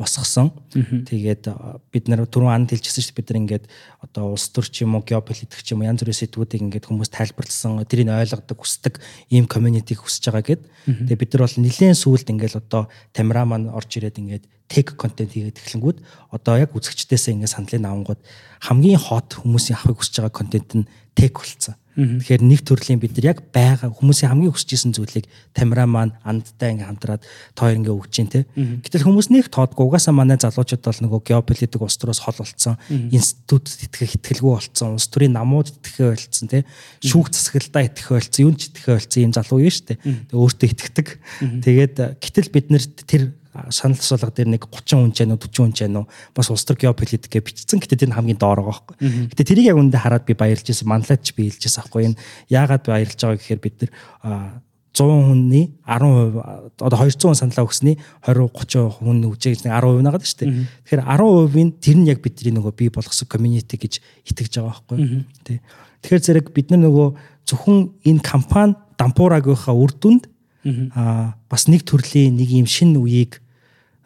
[0.00, 0.48] босгосон.
[0.72, 1.44] Тэгээд
[1.92, 3.64] бид нар түрүүн анд хэлчихсэн шүү дээ бид нар ингээд
[4.00, 7.12] одоо улс төр ч юм уу геополитик ч юм уу янз бүрийн сэдвүүдийг ингээд хүмүүс
[7.12, 8.96] тайлбарлсан тэрийг ойлгодог хүсдэг
[9.28, 10.62] ийм community хүсэж байгаа гэд.
[10.88, 15.36] Тэгээд бид нар бол нэлээд сүулт ингээд одоо тамира маань орж ирээд ингээд тег контент
[15.36, 15.98] хийгээд эхлэнгүүд
[16.32, 18.20] одоо яг үзэгчдээсээ ингээд сандлын авангууд
[18.64, 21.76] хамгийн хот хүмүүсийн авахыг хүсэж байгаа контент нь тег болцсон.
[21.98, 26.78] Тэгэхээр нэг төрлийн бид нар яг байгаа хүмүүсийн хамгийн хүсэж исэн зүйлийг тамира маань андтай
[26.78, 27.26] ингээм хамтраад
[27.58, 28.46] тоо ингээ өгч जैन те.
[28.54, 32.78] Гэтэл хүмүүс нэг тоодгүй угаасаа манай залуучууд бол нөгөө геополитик улс төрөөс хол болцсон,
[33.10, 36.62] институт итгэх итгэлгүй болцсон, улс төрийн намууд итгэхэ болцсон те.
[37.02, 39.98] Шүүх засаглалтаа итгэхэ болцсон, юунд ч итгэхэ болцсон ийм залуу юм шүү дээ.
[40.30, 41.08] Тэгээ өөртөө итгэдэг.
[41.66, 43.22] Тэгээд гэтэл бид нэр тэр
[43.70, 46.78] санал асуулга дээр нэг 30 хүн ч яа 40 хүн ч яа бас улс төр
[46.78, 47.82] геополитик гэж бичсэн.
[47.82, 49.34] Гэтэ тэр нь хамгийн доор байгаа байхгүй.
[49.34, 50.86] Гэтэ тэрийг яг үндэ хараад би баярлж байсан.
[50.86, 52.02] Манлайч би хэлж байсан байхгүй.
[52.14, 54.62] Энэ яагаад баярлж байгаа гэхээр бид нар
[54.94, 57.96] 100 хүнний 10% одоо 200 саналаа өгсөний
[58.26, 60.50] 20 30 хүн үжээ гэж 10% нагаад шүү дээ.
[60.86, 65.26] Тэгэхээр 10%-ийн тэр нь яг бидний нөгөө бий болгосон community гэж итгэж байгаа байхгүй.
[65.46, 65.62] Тэ.
[66.02, 67.08] Тэгэхээр зэрэг бид нар нөгөө
[67.46, 70.26] зөвхөн энэ компани дампуураагийнхаа үр дүнд
[70.94, 73.40] аа бас нэг төрлийн нэг юм шин үеийг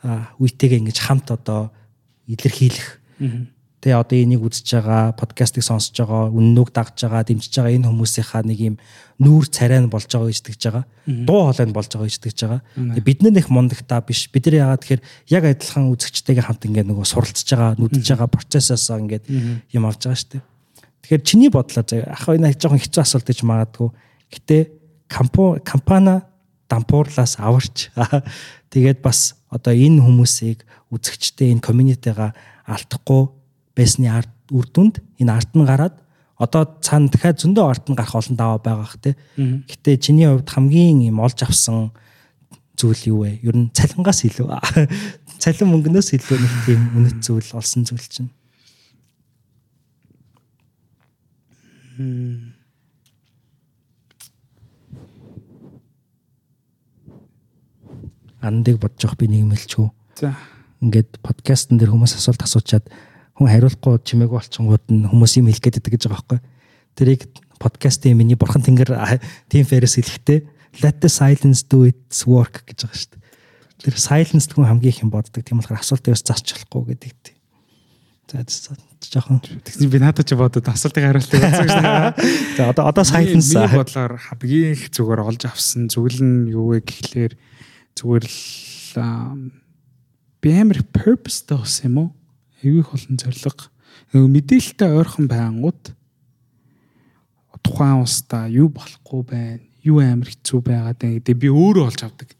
[0.04, 1.72] үетэйгээ ингэж хамт одоо
[2.28, 3.00] илэрхийлэх.
[3.84, 8.42] Тэгээ одоо энийг үзэж байгаа, подкастыг сонсож байгаа, үннүүг дагж байгаа, дэмжиж байгаа энэ хүмүүсийнхаа
[8.48, 8.76] нэг юм
[9.20, 10.84] нүүр царай нь болж байгаа гэж итгэж байгаа.
[11.04, 12.60] Дуу хоолой нь болж байгаа гэж итгэж байгаа.
[13.04, 14.32] Бид нар их мундагтаа биш.
[14.32, 15.02] Бид нар яагаад тэгэхээр
[15.36, 20.16] яг адилхан үзэгчтэйгээ хамт ингээд нөгөө суралцж байгаа, нүдж байгаа процессоос ингээд юм авч байгаа
[20.16, 20.44] шүү дээ.
[21.04, 23.92] Тэгэхээр чиний бодлоо ах энэ жоохон хэцүү асуулт гэж магадгүй.
[24.32, 24.56] Гэтэ
[25.12, 26.24] компани
[26.68, 27.90] дампуурлаас аварч
[28.72, 32.34] тэгээд бас одоо энэ хүмүүсийг үзэгчтэй энэ комьюнитигаа
[32.66, 33.30] алдахгүй
[33.76, 35.94] байсны ард үр дүнд энэ ард нь гараад
[36.38, 39.14] одоо цаана дахиад зөндөө ард нь гарах олон даваа байгаа хэ.
[39.70, 41.94] Гэтэ чиний хувьд хамгийн юм олж авсан
[42.74, 43.38] зүйл юу вэ?
[43.42, 44.50] Ер нь цалингаас илүү
[45.42, 48.30] цалин мөнгнөөс илүү нэг тийм үнэт зүйл олсон зүйл чинь.
[58.44, 59.90] Андыг бодож явах би хэлчихв.
[60.20, 60.36] За.
[60.84, 62.84] Ингээд подкастн дээр хүмүүс асуулт асуучаад
[63.34, 66.40] хүн хариулахгүй чимээгүй болчингууд нь хүмүүс юм хэлэх гээд гэж байгаа байхгүй.
[66.94, 67.22] Тэрийг
[67.58, 68.94] подкастын миний бурхан тэнгэр
[69.48, 70.38] team ферс хэлэхдээ
[70.82, 73.22] let the silence do its work гэж байгаа шүү дээ.
[73.84, 75.42] Тэр silence хүн хамгийн их юм боддог.
[75.42, 77.38] Тийм болохоор асуултыг бас засч болохгүй гэдэг тийм.
[78.30, 78.40] За
[79.10, 81.76] жоохон тэгсэн би надад ч бодод асуултыг хариултыг болсон гэж.
[82.56, 86.82] За одоо одоо сайтанс миний бодлоор хамгийн их зүгээр олж авсан зүйл нь юу вэ
[86.82, 87.32] гэхлээр
[87.98, 88.38] зүгээр л
[90.42, 92.08] би амар purpose тоосон юм уу?
[92.62, 93.70] Эвих олон зориг.
[94.12, 95.94] Мэдээлэлтэй ойрхон байнгут
[97.64, 102.36] тухайн устаа юу болохгүй байна, юу амар хэцүү байгаад байна гэдэг би өөрөө олж авдаг.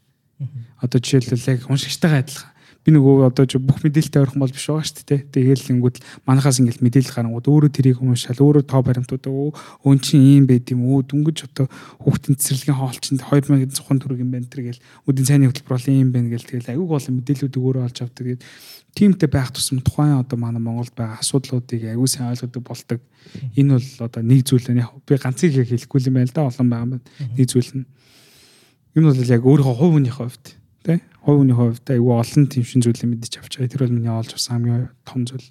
[0.77, 2.51] Одоо жишээлбэл яг уншигчтайгаа адилхан
[2.85, 5.21] би нөгөө одоо бүх мэдээлэлтэй ойрхон бол биш байгаа шүү дээ.
[5.33, 5.97] Тэгээл ингүүд
[6.29, 10.85] манахаас ингээл мэдээлэл гарангууд өөрөө тэрийг уншаал өөрөө тоо баримтууд өө чин ийм байд юм
[10.85, 11.65] уу дүнгэж одоо
[12.05, 16.45] хүүхдийн цэцэрлэгийн хоолчинд 2600 төгрөг юм байна тэргээл өдийн цайны хөтөлбөр бол ийм байна гэл
[16.45, 18.37] тэгэл аюуг болон мэдээллүүд өөрөө олж авдаг.
[18.93, 23.01] Тимтэй байх тусам тухайн одоо манай Монголд байгаа асуудлуудыг аюу сайн ойлгодог болдог.
[23.57, 26.85] Энэ бол одоо нэг зүйл нь би ганцыг хэлэхгүй юм байна л да олон байгаа
[26.85, 27.01] юм.
[27.35, 27.85] Нэг зүйл нь
[28.95, 30.45] энэ бол яг өөрийнхөө хувь хүнийхээ хувьд
[31.25, 33.73] хувь хүний хувьд айгүй олон тийм шин зүйлийг мэдчих авч байгаа.
[33.73, 35.49] Тэр бол миний олж авсан хамгийн том зүйл.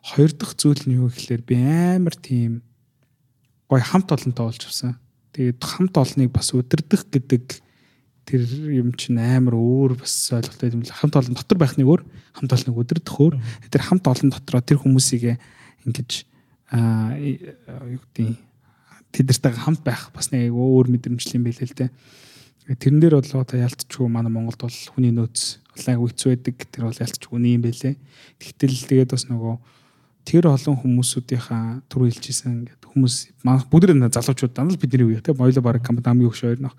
[0.00, 2.64] Хоёр дахь зүйл нь юу гэхээр би амар тийм
[3.68, 4.96] гой хамт олонтой олж авсан.
[5.36, 7.44] Тэгээд хамт олныг бас өдөрдөх гэдэг
[8.24, 8.40] тэр
[8.72, 12.02] юм чинь амар өөр бас ойлголтой юм л хамт олон дотор байх нэг өөр
[12.32, 13.34] хамт олныг өдөрдөх өөр
[13.68, 15.36] тэр хамт олон дотроо тэр хүмүүсийг
[15.84, 16.24] ингэж
[16.72, 18.40] аа юу гэдэг
[19.12, 21.90] тэдэртэйгээ хамт байх бас нэг өөр мэдрэмжлэн байлээ л дээ
[22.64, 26.56] Тэрэн дээр бол одоо ялцчихгүй манай Монголд бол хүний нөөц улаан үйц байдаг.
[26.72, 27.94] Тэр бол ялцчихгүй юм байлээ.
[28.40, 29.54] Тэгтэл тэгээд бас нөгөө
[30.24, 33.16] тэр олон хүмүүсүүдийнхаа түр хэлжсэн ингээд хүмүүс
[33.68, 36.74] бүгд залуучууд дандаа бидний үе те бойло баг кампани хамгийн өгш хоёр нөх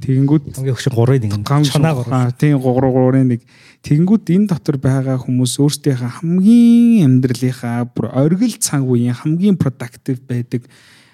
[0.00, 3.42] тэгэнгүүт хамгийн өгш 3-ыг ингээд чанаа 3 тийм 3 3-ын нэг
[3.84, 10.64] тэгэнгүүт энэ дотор байгаа хүмүүс өөрсдийнхээ хамгийн амьдралынхаа бүр оргил цаг үеийн хамгийн productive байдаг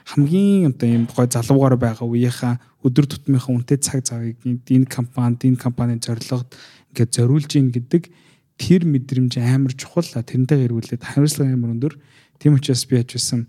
[0.06, 5.62] хамгийн одоо юм гой залуугаар байгаа үеийнхаа өдөр тутмынхаа үнэтэй цаг завыг энэ компанид энэ
[5.62, 6.50] компанийн зорилгод
[6.90, 8.10] ингээд зориулж ийн гэдэг
[8.58, 10.06] тэр мэдрэмж амар чухал.
[10.06, 11.94] Тэрнтэйг эргүүлээд хариуцлага амар өндөр
[12.38, 13.46] тийм учраас би яаж байсан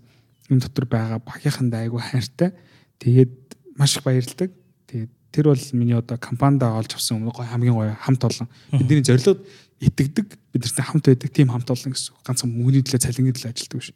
[0.50, 2.54] энэ дотор байгаа багийнхандаа айгүй хайртай.
[3.02, 3.34] Тэгээд
[3.76, 4.50] маш их баярлдаг.
[4.86, 8.48] Тэгээд тэр бол миний одоо компанида олж авсан өмнө гой хамгийн гоё хамт олон.
[8.70, 9.42] Бидний зорилгод
[9.82, 13.90] итгэдэг бидэртэй хамт байдаг тийм хамт олон гэсэн ганцхан мөнгөний төлөө цалингийн төлөө ажилладаг биш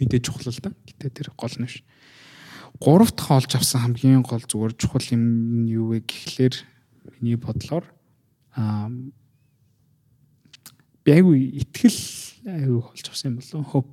[0.00, 0.70] мэдээж чухал л да.
[0.88, 1.84] Гэтээ тэр гол нь биш
[2.80, 6.54] гурав дахь олж авсан хамгийн гол зүгээр чухал юм юу вэ гэхлээр
[7.20, 7.86] миний бодлоор
[8.58, 8.90] аа
[11.04, 12.00] би айгүй итгэл
[12.50, 13.90] айгүй олж авсан юм болов хоп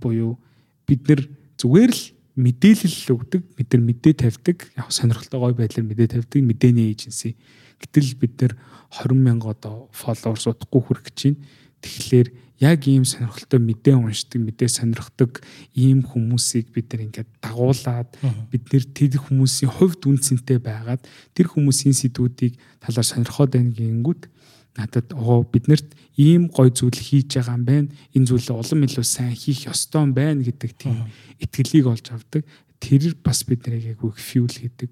[0.00, 0.40] буюу
[0.88, 1.28] бид нэр
[1.60, 2.02] зүгээр л
[2.40, 7.36] мэдээлэл өгдөг бид нар мэдээ тавьдаг яг сонирхолтой гой байдлаар мэдээ тавьдаг мэдээний эйженси
[7.84, 8.52] гэтэл бид нар
[8.96, 11.38] 20 мянга одоо фолловерс удахгүй хүрэх гэж байна
[11.80, 12.28] тэгэхээр
[12.60, 15.40] яг ийм сонирхолтой мэдээ уншдаг, мэдээ сонирхдаг
[15.72, 18.12] ийм хүмүүсийг бид нар ингээд дагуулад
[18.52, 21.00] бид нэр тэр хүмүүсийн хувьд үнцэнтэй байгаад
[21.32, 24.28] тэр хүмүүсийн сэдвүүдийг талаар сонирхоод байна гингүүд
[24.76, 27.88] надад оо биднэрт ийм гой зүйл хийж байгаа юм байна.
[28.14, 31.08] Энэ зүйлээ улам илүү сайн хийх ёстой юм байна гэдэг тийм
[31.42, 32.44] итгэлийг олж авдаг.
[32.78, 34.90] Тэр бас бид нарыг яг fuel хийдэг.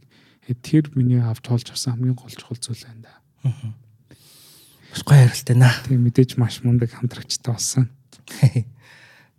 [0.64, 3.14] Тэр миний авч тоолж авсан хамгийн гол чухал зүйл байна да.
[4.92, 5.74] Бас гоё харилтай наа.
[5.84, 7.88] Тийм мэдээж маш мундаг хамтрагчтай болсон.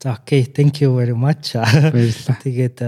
[0.02, 1.58] За окей, thank you very much.
[1.58, 2.38] Баярлалаа.
[2.44, 2.80] Тэгээд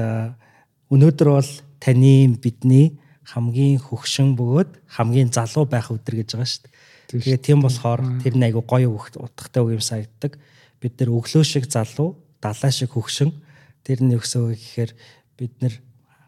[0.92, 1.52] өнөөдөр бол
[1.82, 6.74] таны бидний хамгийн хөгшин бөгөөд хамгийн залуу байх өдөр гэж байгаа шүү дээ.
[7.12, 10.40] Тэгээд тийм болохоор тэр нэг айгу гоё утгатай үг юм санагддаг.
[10.80, 13.36] Бид нар өглөө шиг залуу, далаа шиг хөгшин
[13.84, 14.92] тэр нь өсөө гэхээр
[15.36, 15.74] бид нар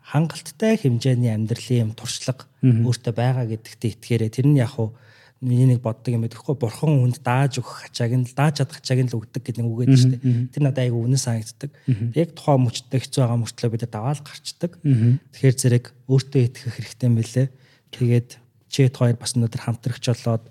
[0.03, 4.29] хангалттай хэмжээний амьдралын юм туршлага өөртөө байгаа гэдэгт итгээрэй.
[4.29, 4.91] Тэр нь яг хуу
[5.43, 9.11] миний нэг боддог юм байхгүй бурхан хүнд дааж өгөх ачааг нь дааж чадах ачааг нь
[9.11, 10.47] л өгдөг гэдэг нэг үг гэдэг шүү дээ.
[10.55, 11.71] Тэр надад айгүй үнэн санагддаг.
[12.15, 14.71] Яг тухайн мөчтэй хэцүү байгаа мөртлөө бид даваал гарчдаг.
[15.35, 17.43] Тэгэхээр зэрэг өөртөө итгэх хэрэгтэй юм билэ.
[17.91, 18.29] Тэгээд
[18.71, 20.45] чит хоёр бас өнөөдөр хамтрагч болоод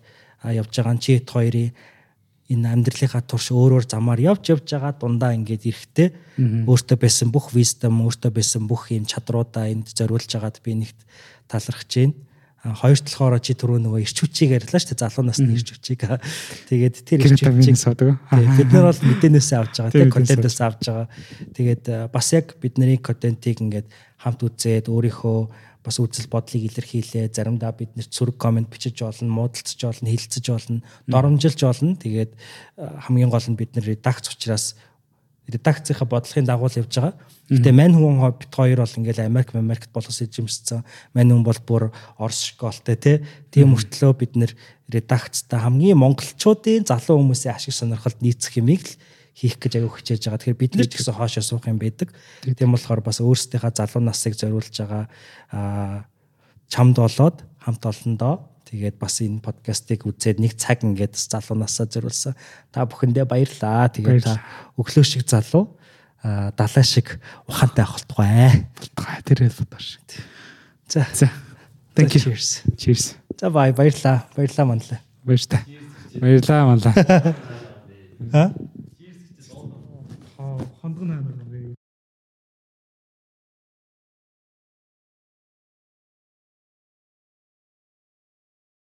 [0.44, 1.72] явж байгаа чит хоёрын
[2.52, 6.08] энэ амьдралынхаа турш өөр өөр замаар явж явж байгаа дундаа ингээд эрэхтэй
[6.68, 10.98] өөртөө байсан бүх wisdom өөртөө байсан бүх юм чадруудаа энд зориулж байгаад би нэгт
[11.48, 12.14] талархаж байна
[12.62, 16.06] хоёр талхаараа чи түрүү нөгөө ирч хүчийг ярьлаа шүү дээ залуу насны ирч хүчийг.
[16.70, 18.22] Тэгээд тэр ирч хүчийг суудаг.
[18.30, 21.08] Бид нар бол мэдээнээсээ авч байгаа тийм контентээс авч байгаа.
[21.58, 21.84] Тэгээд
[22.14, 23.90] бас яг бидний контентийг ингээд
[24.22, 25.38] хамт үзээд өөрийнхөө
[25.82, 27.34] бас үзэл бодлыг илэрхийлээ.
[27.34, 30.78] Заримдаа бид нэр зүрх комент бичиж болно, муудалцаж болно, хилцэж болно,
[31.10, 31.98] доромжилж болно.
[31.98, 32.32] Тэгээд
[32.78, 34.78] хамгийн гол нь бид нэр редакц учраас
[35.50, 37.14] редакцийнхаа бодлогын дагуу л явж байгаа.
[37.50, 40.86] Гэтэ мань хүн бит хоёр бол ингээл Америк Америкт болоос ижимссэн.
[41.14, 41.82] Мань хүн бол бүр
[42.18, 43.26] Орос школтой тий.
[43.50, 44.54] Тийм мөртлөө бид нэр
[44.86, 48.96] редакцтай хамгийн монголчуудын залуу хүмүүсийн ашиг сонирхолд нийцэх юмыг л
[49.34, 50.38] хийх гэж аяг хичээж байгаа.
[50.38, 52.14] Тэгэхээр бид нар ч гэсэн хоошоо суух юм байдаг.
[52.44, 56.06] Тийм болохоор бас өөрсдийнхээ залуу насыг зориулж байгаа
[56.68, 62.32] чамд болоод хамт олондоо Тэгээд бас энэ подкастыг үзээд нэг цаг ингээд залуунасаа зориулсан.
[62.72, 63.92] Та бүхэндээ баярлаа.
[63.92, 64.40] Тэгээд та
[64.80, 65.76] өглөө шиг залуу
[66.24, 68.64] а далай шиг ухаантай авах болтугай.
[68.80, 70.00] Болтугай тэр л бодоо шиг.
[70.88, 71.04] За.
[71.12, 71.28] За.
[71.92, 72.32] Thank you.
[72.32, 72.64] Cheers.
[72.80, 73.04] Cheers.
[73.36, 74.24] За бай баярлаа.
[74.32, 75.00] Баярлаа манлаа.
[75.20, 75.62] Баярлалаа.
[76.16, 76.94] Баярлалаа манлаа.
[78.32, 78.48] Аа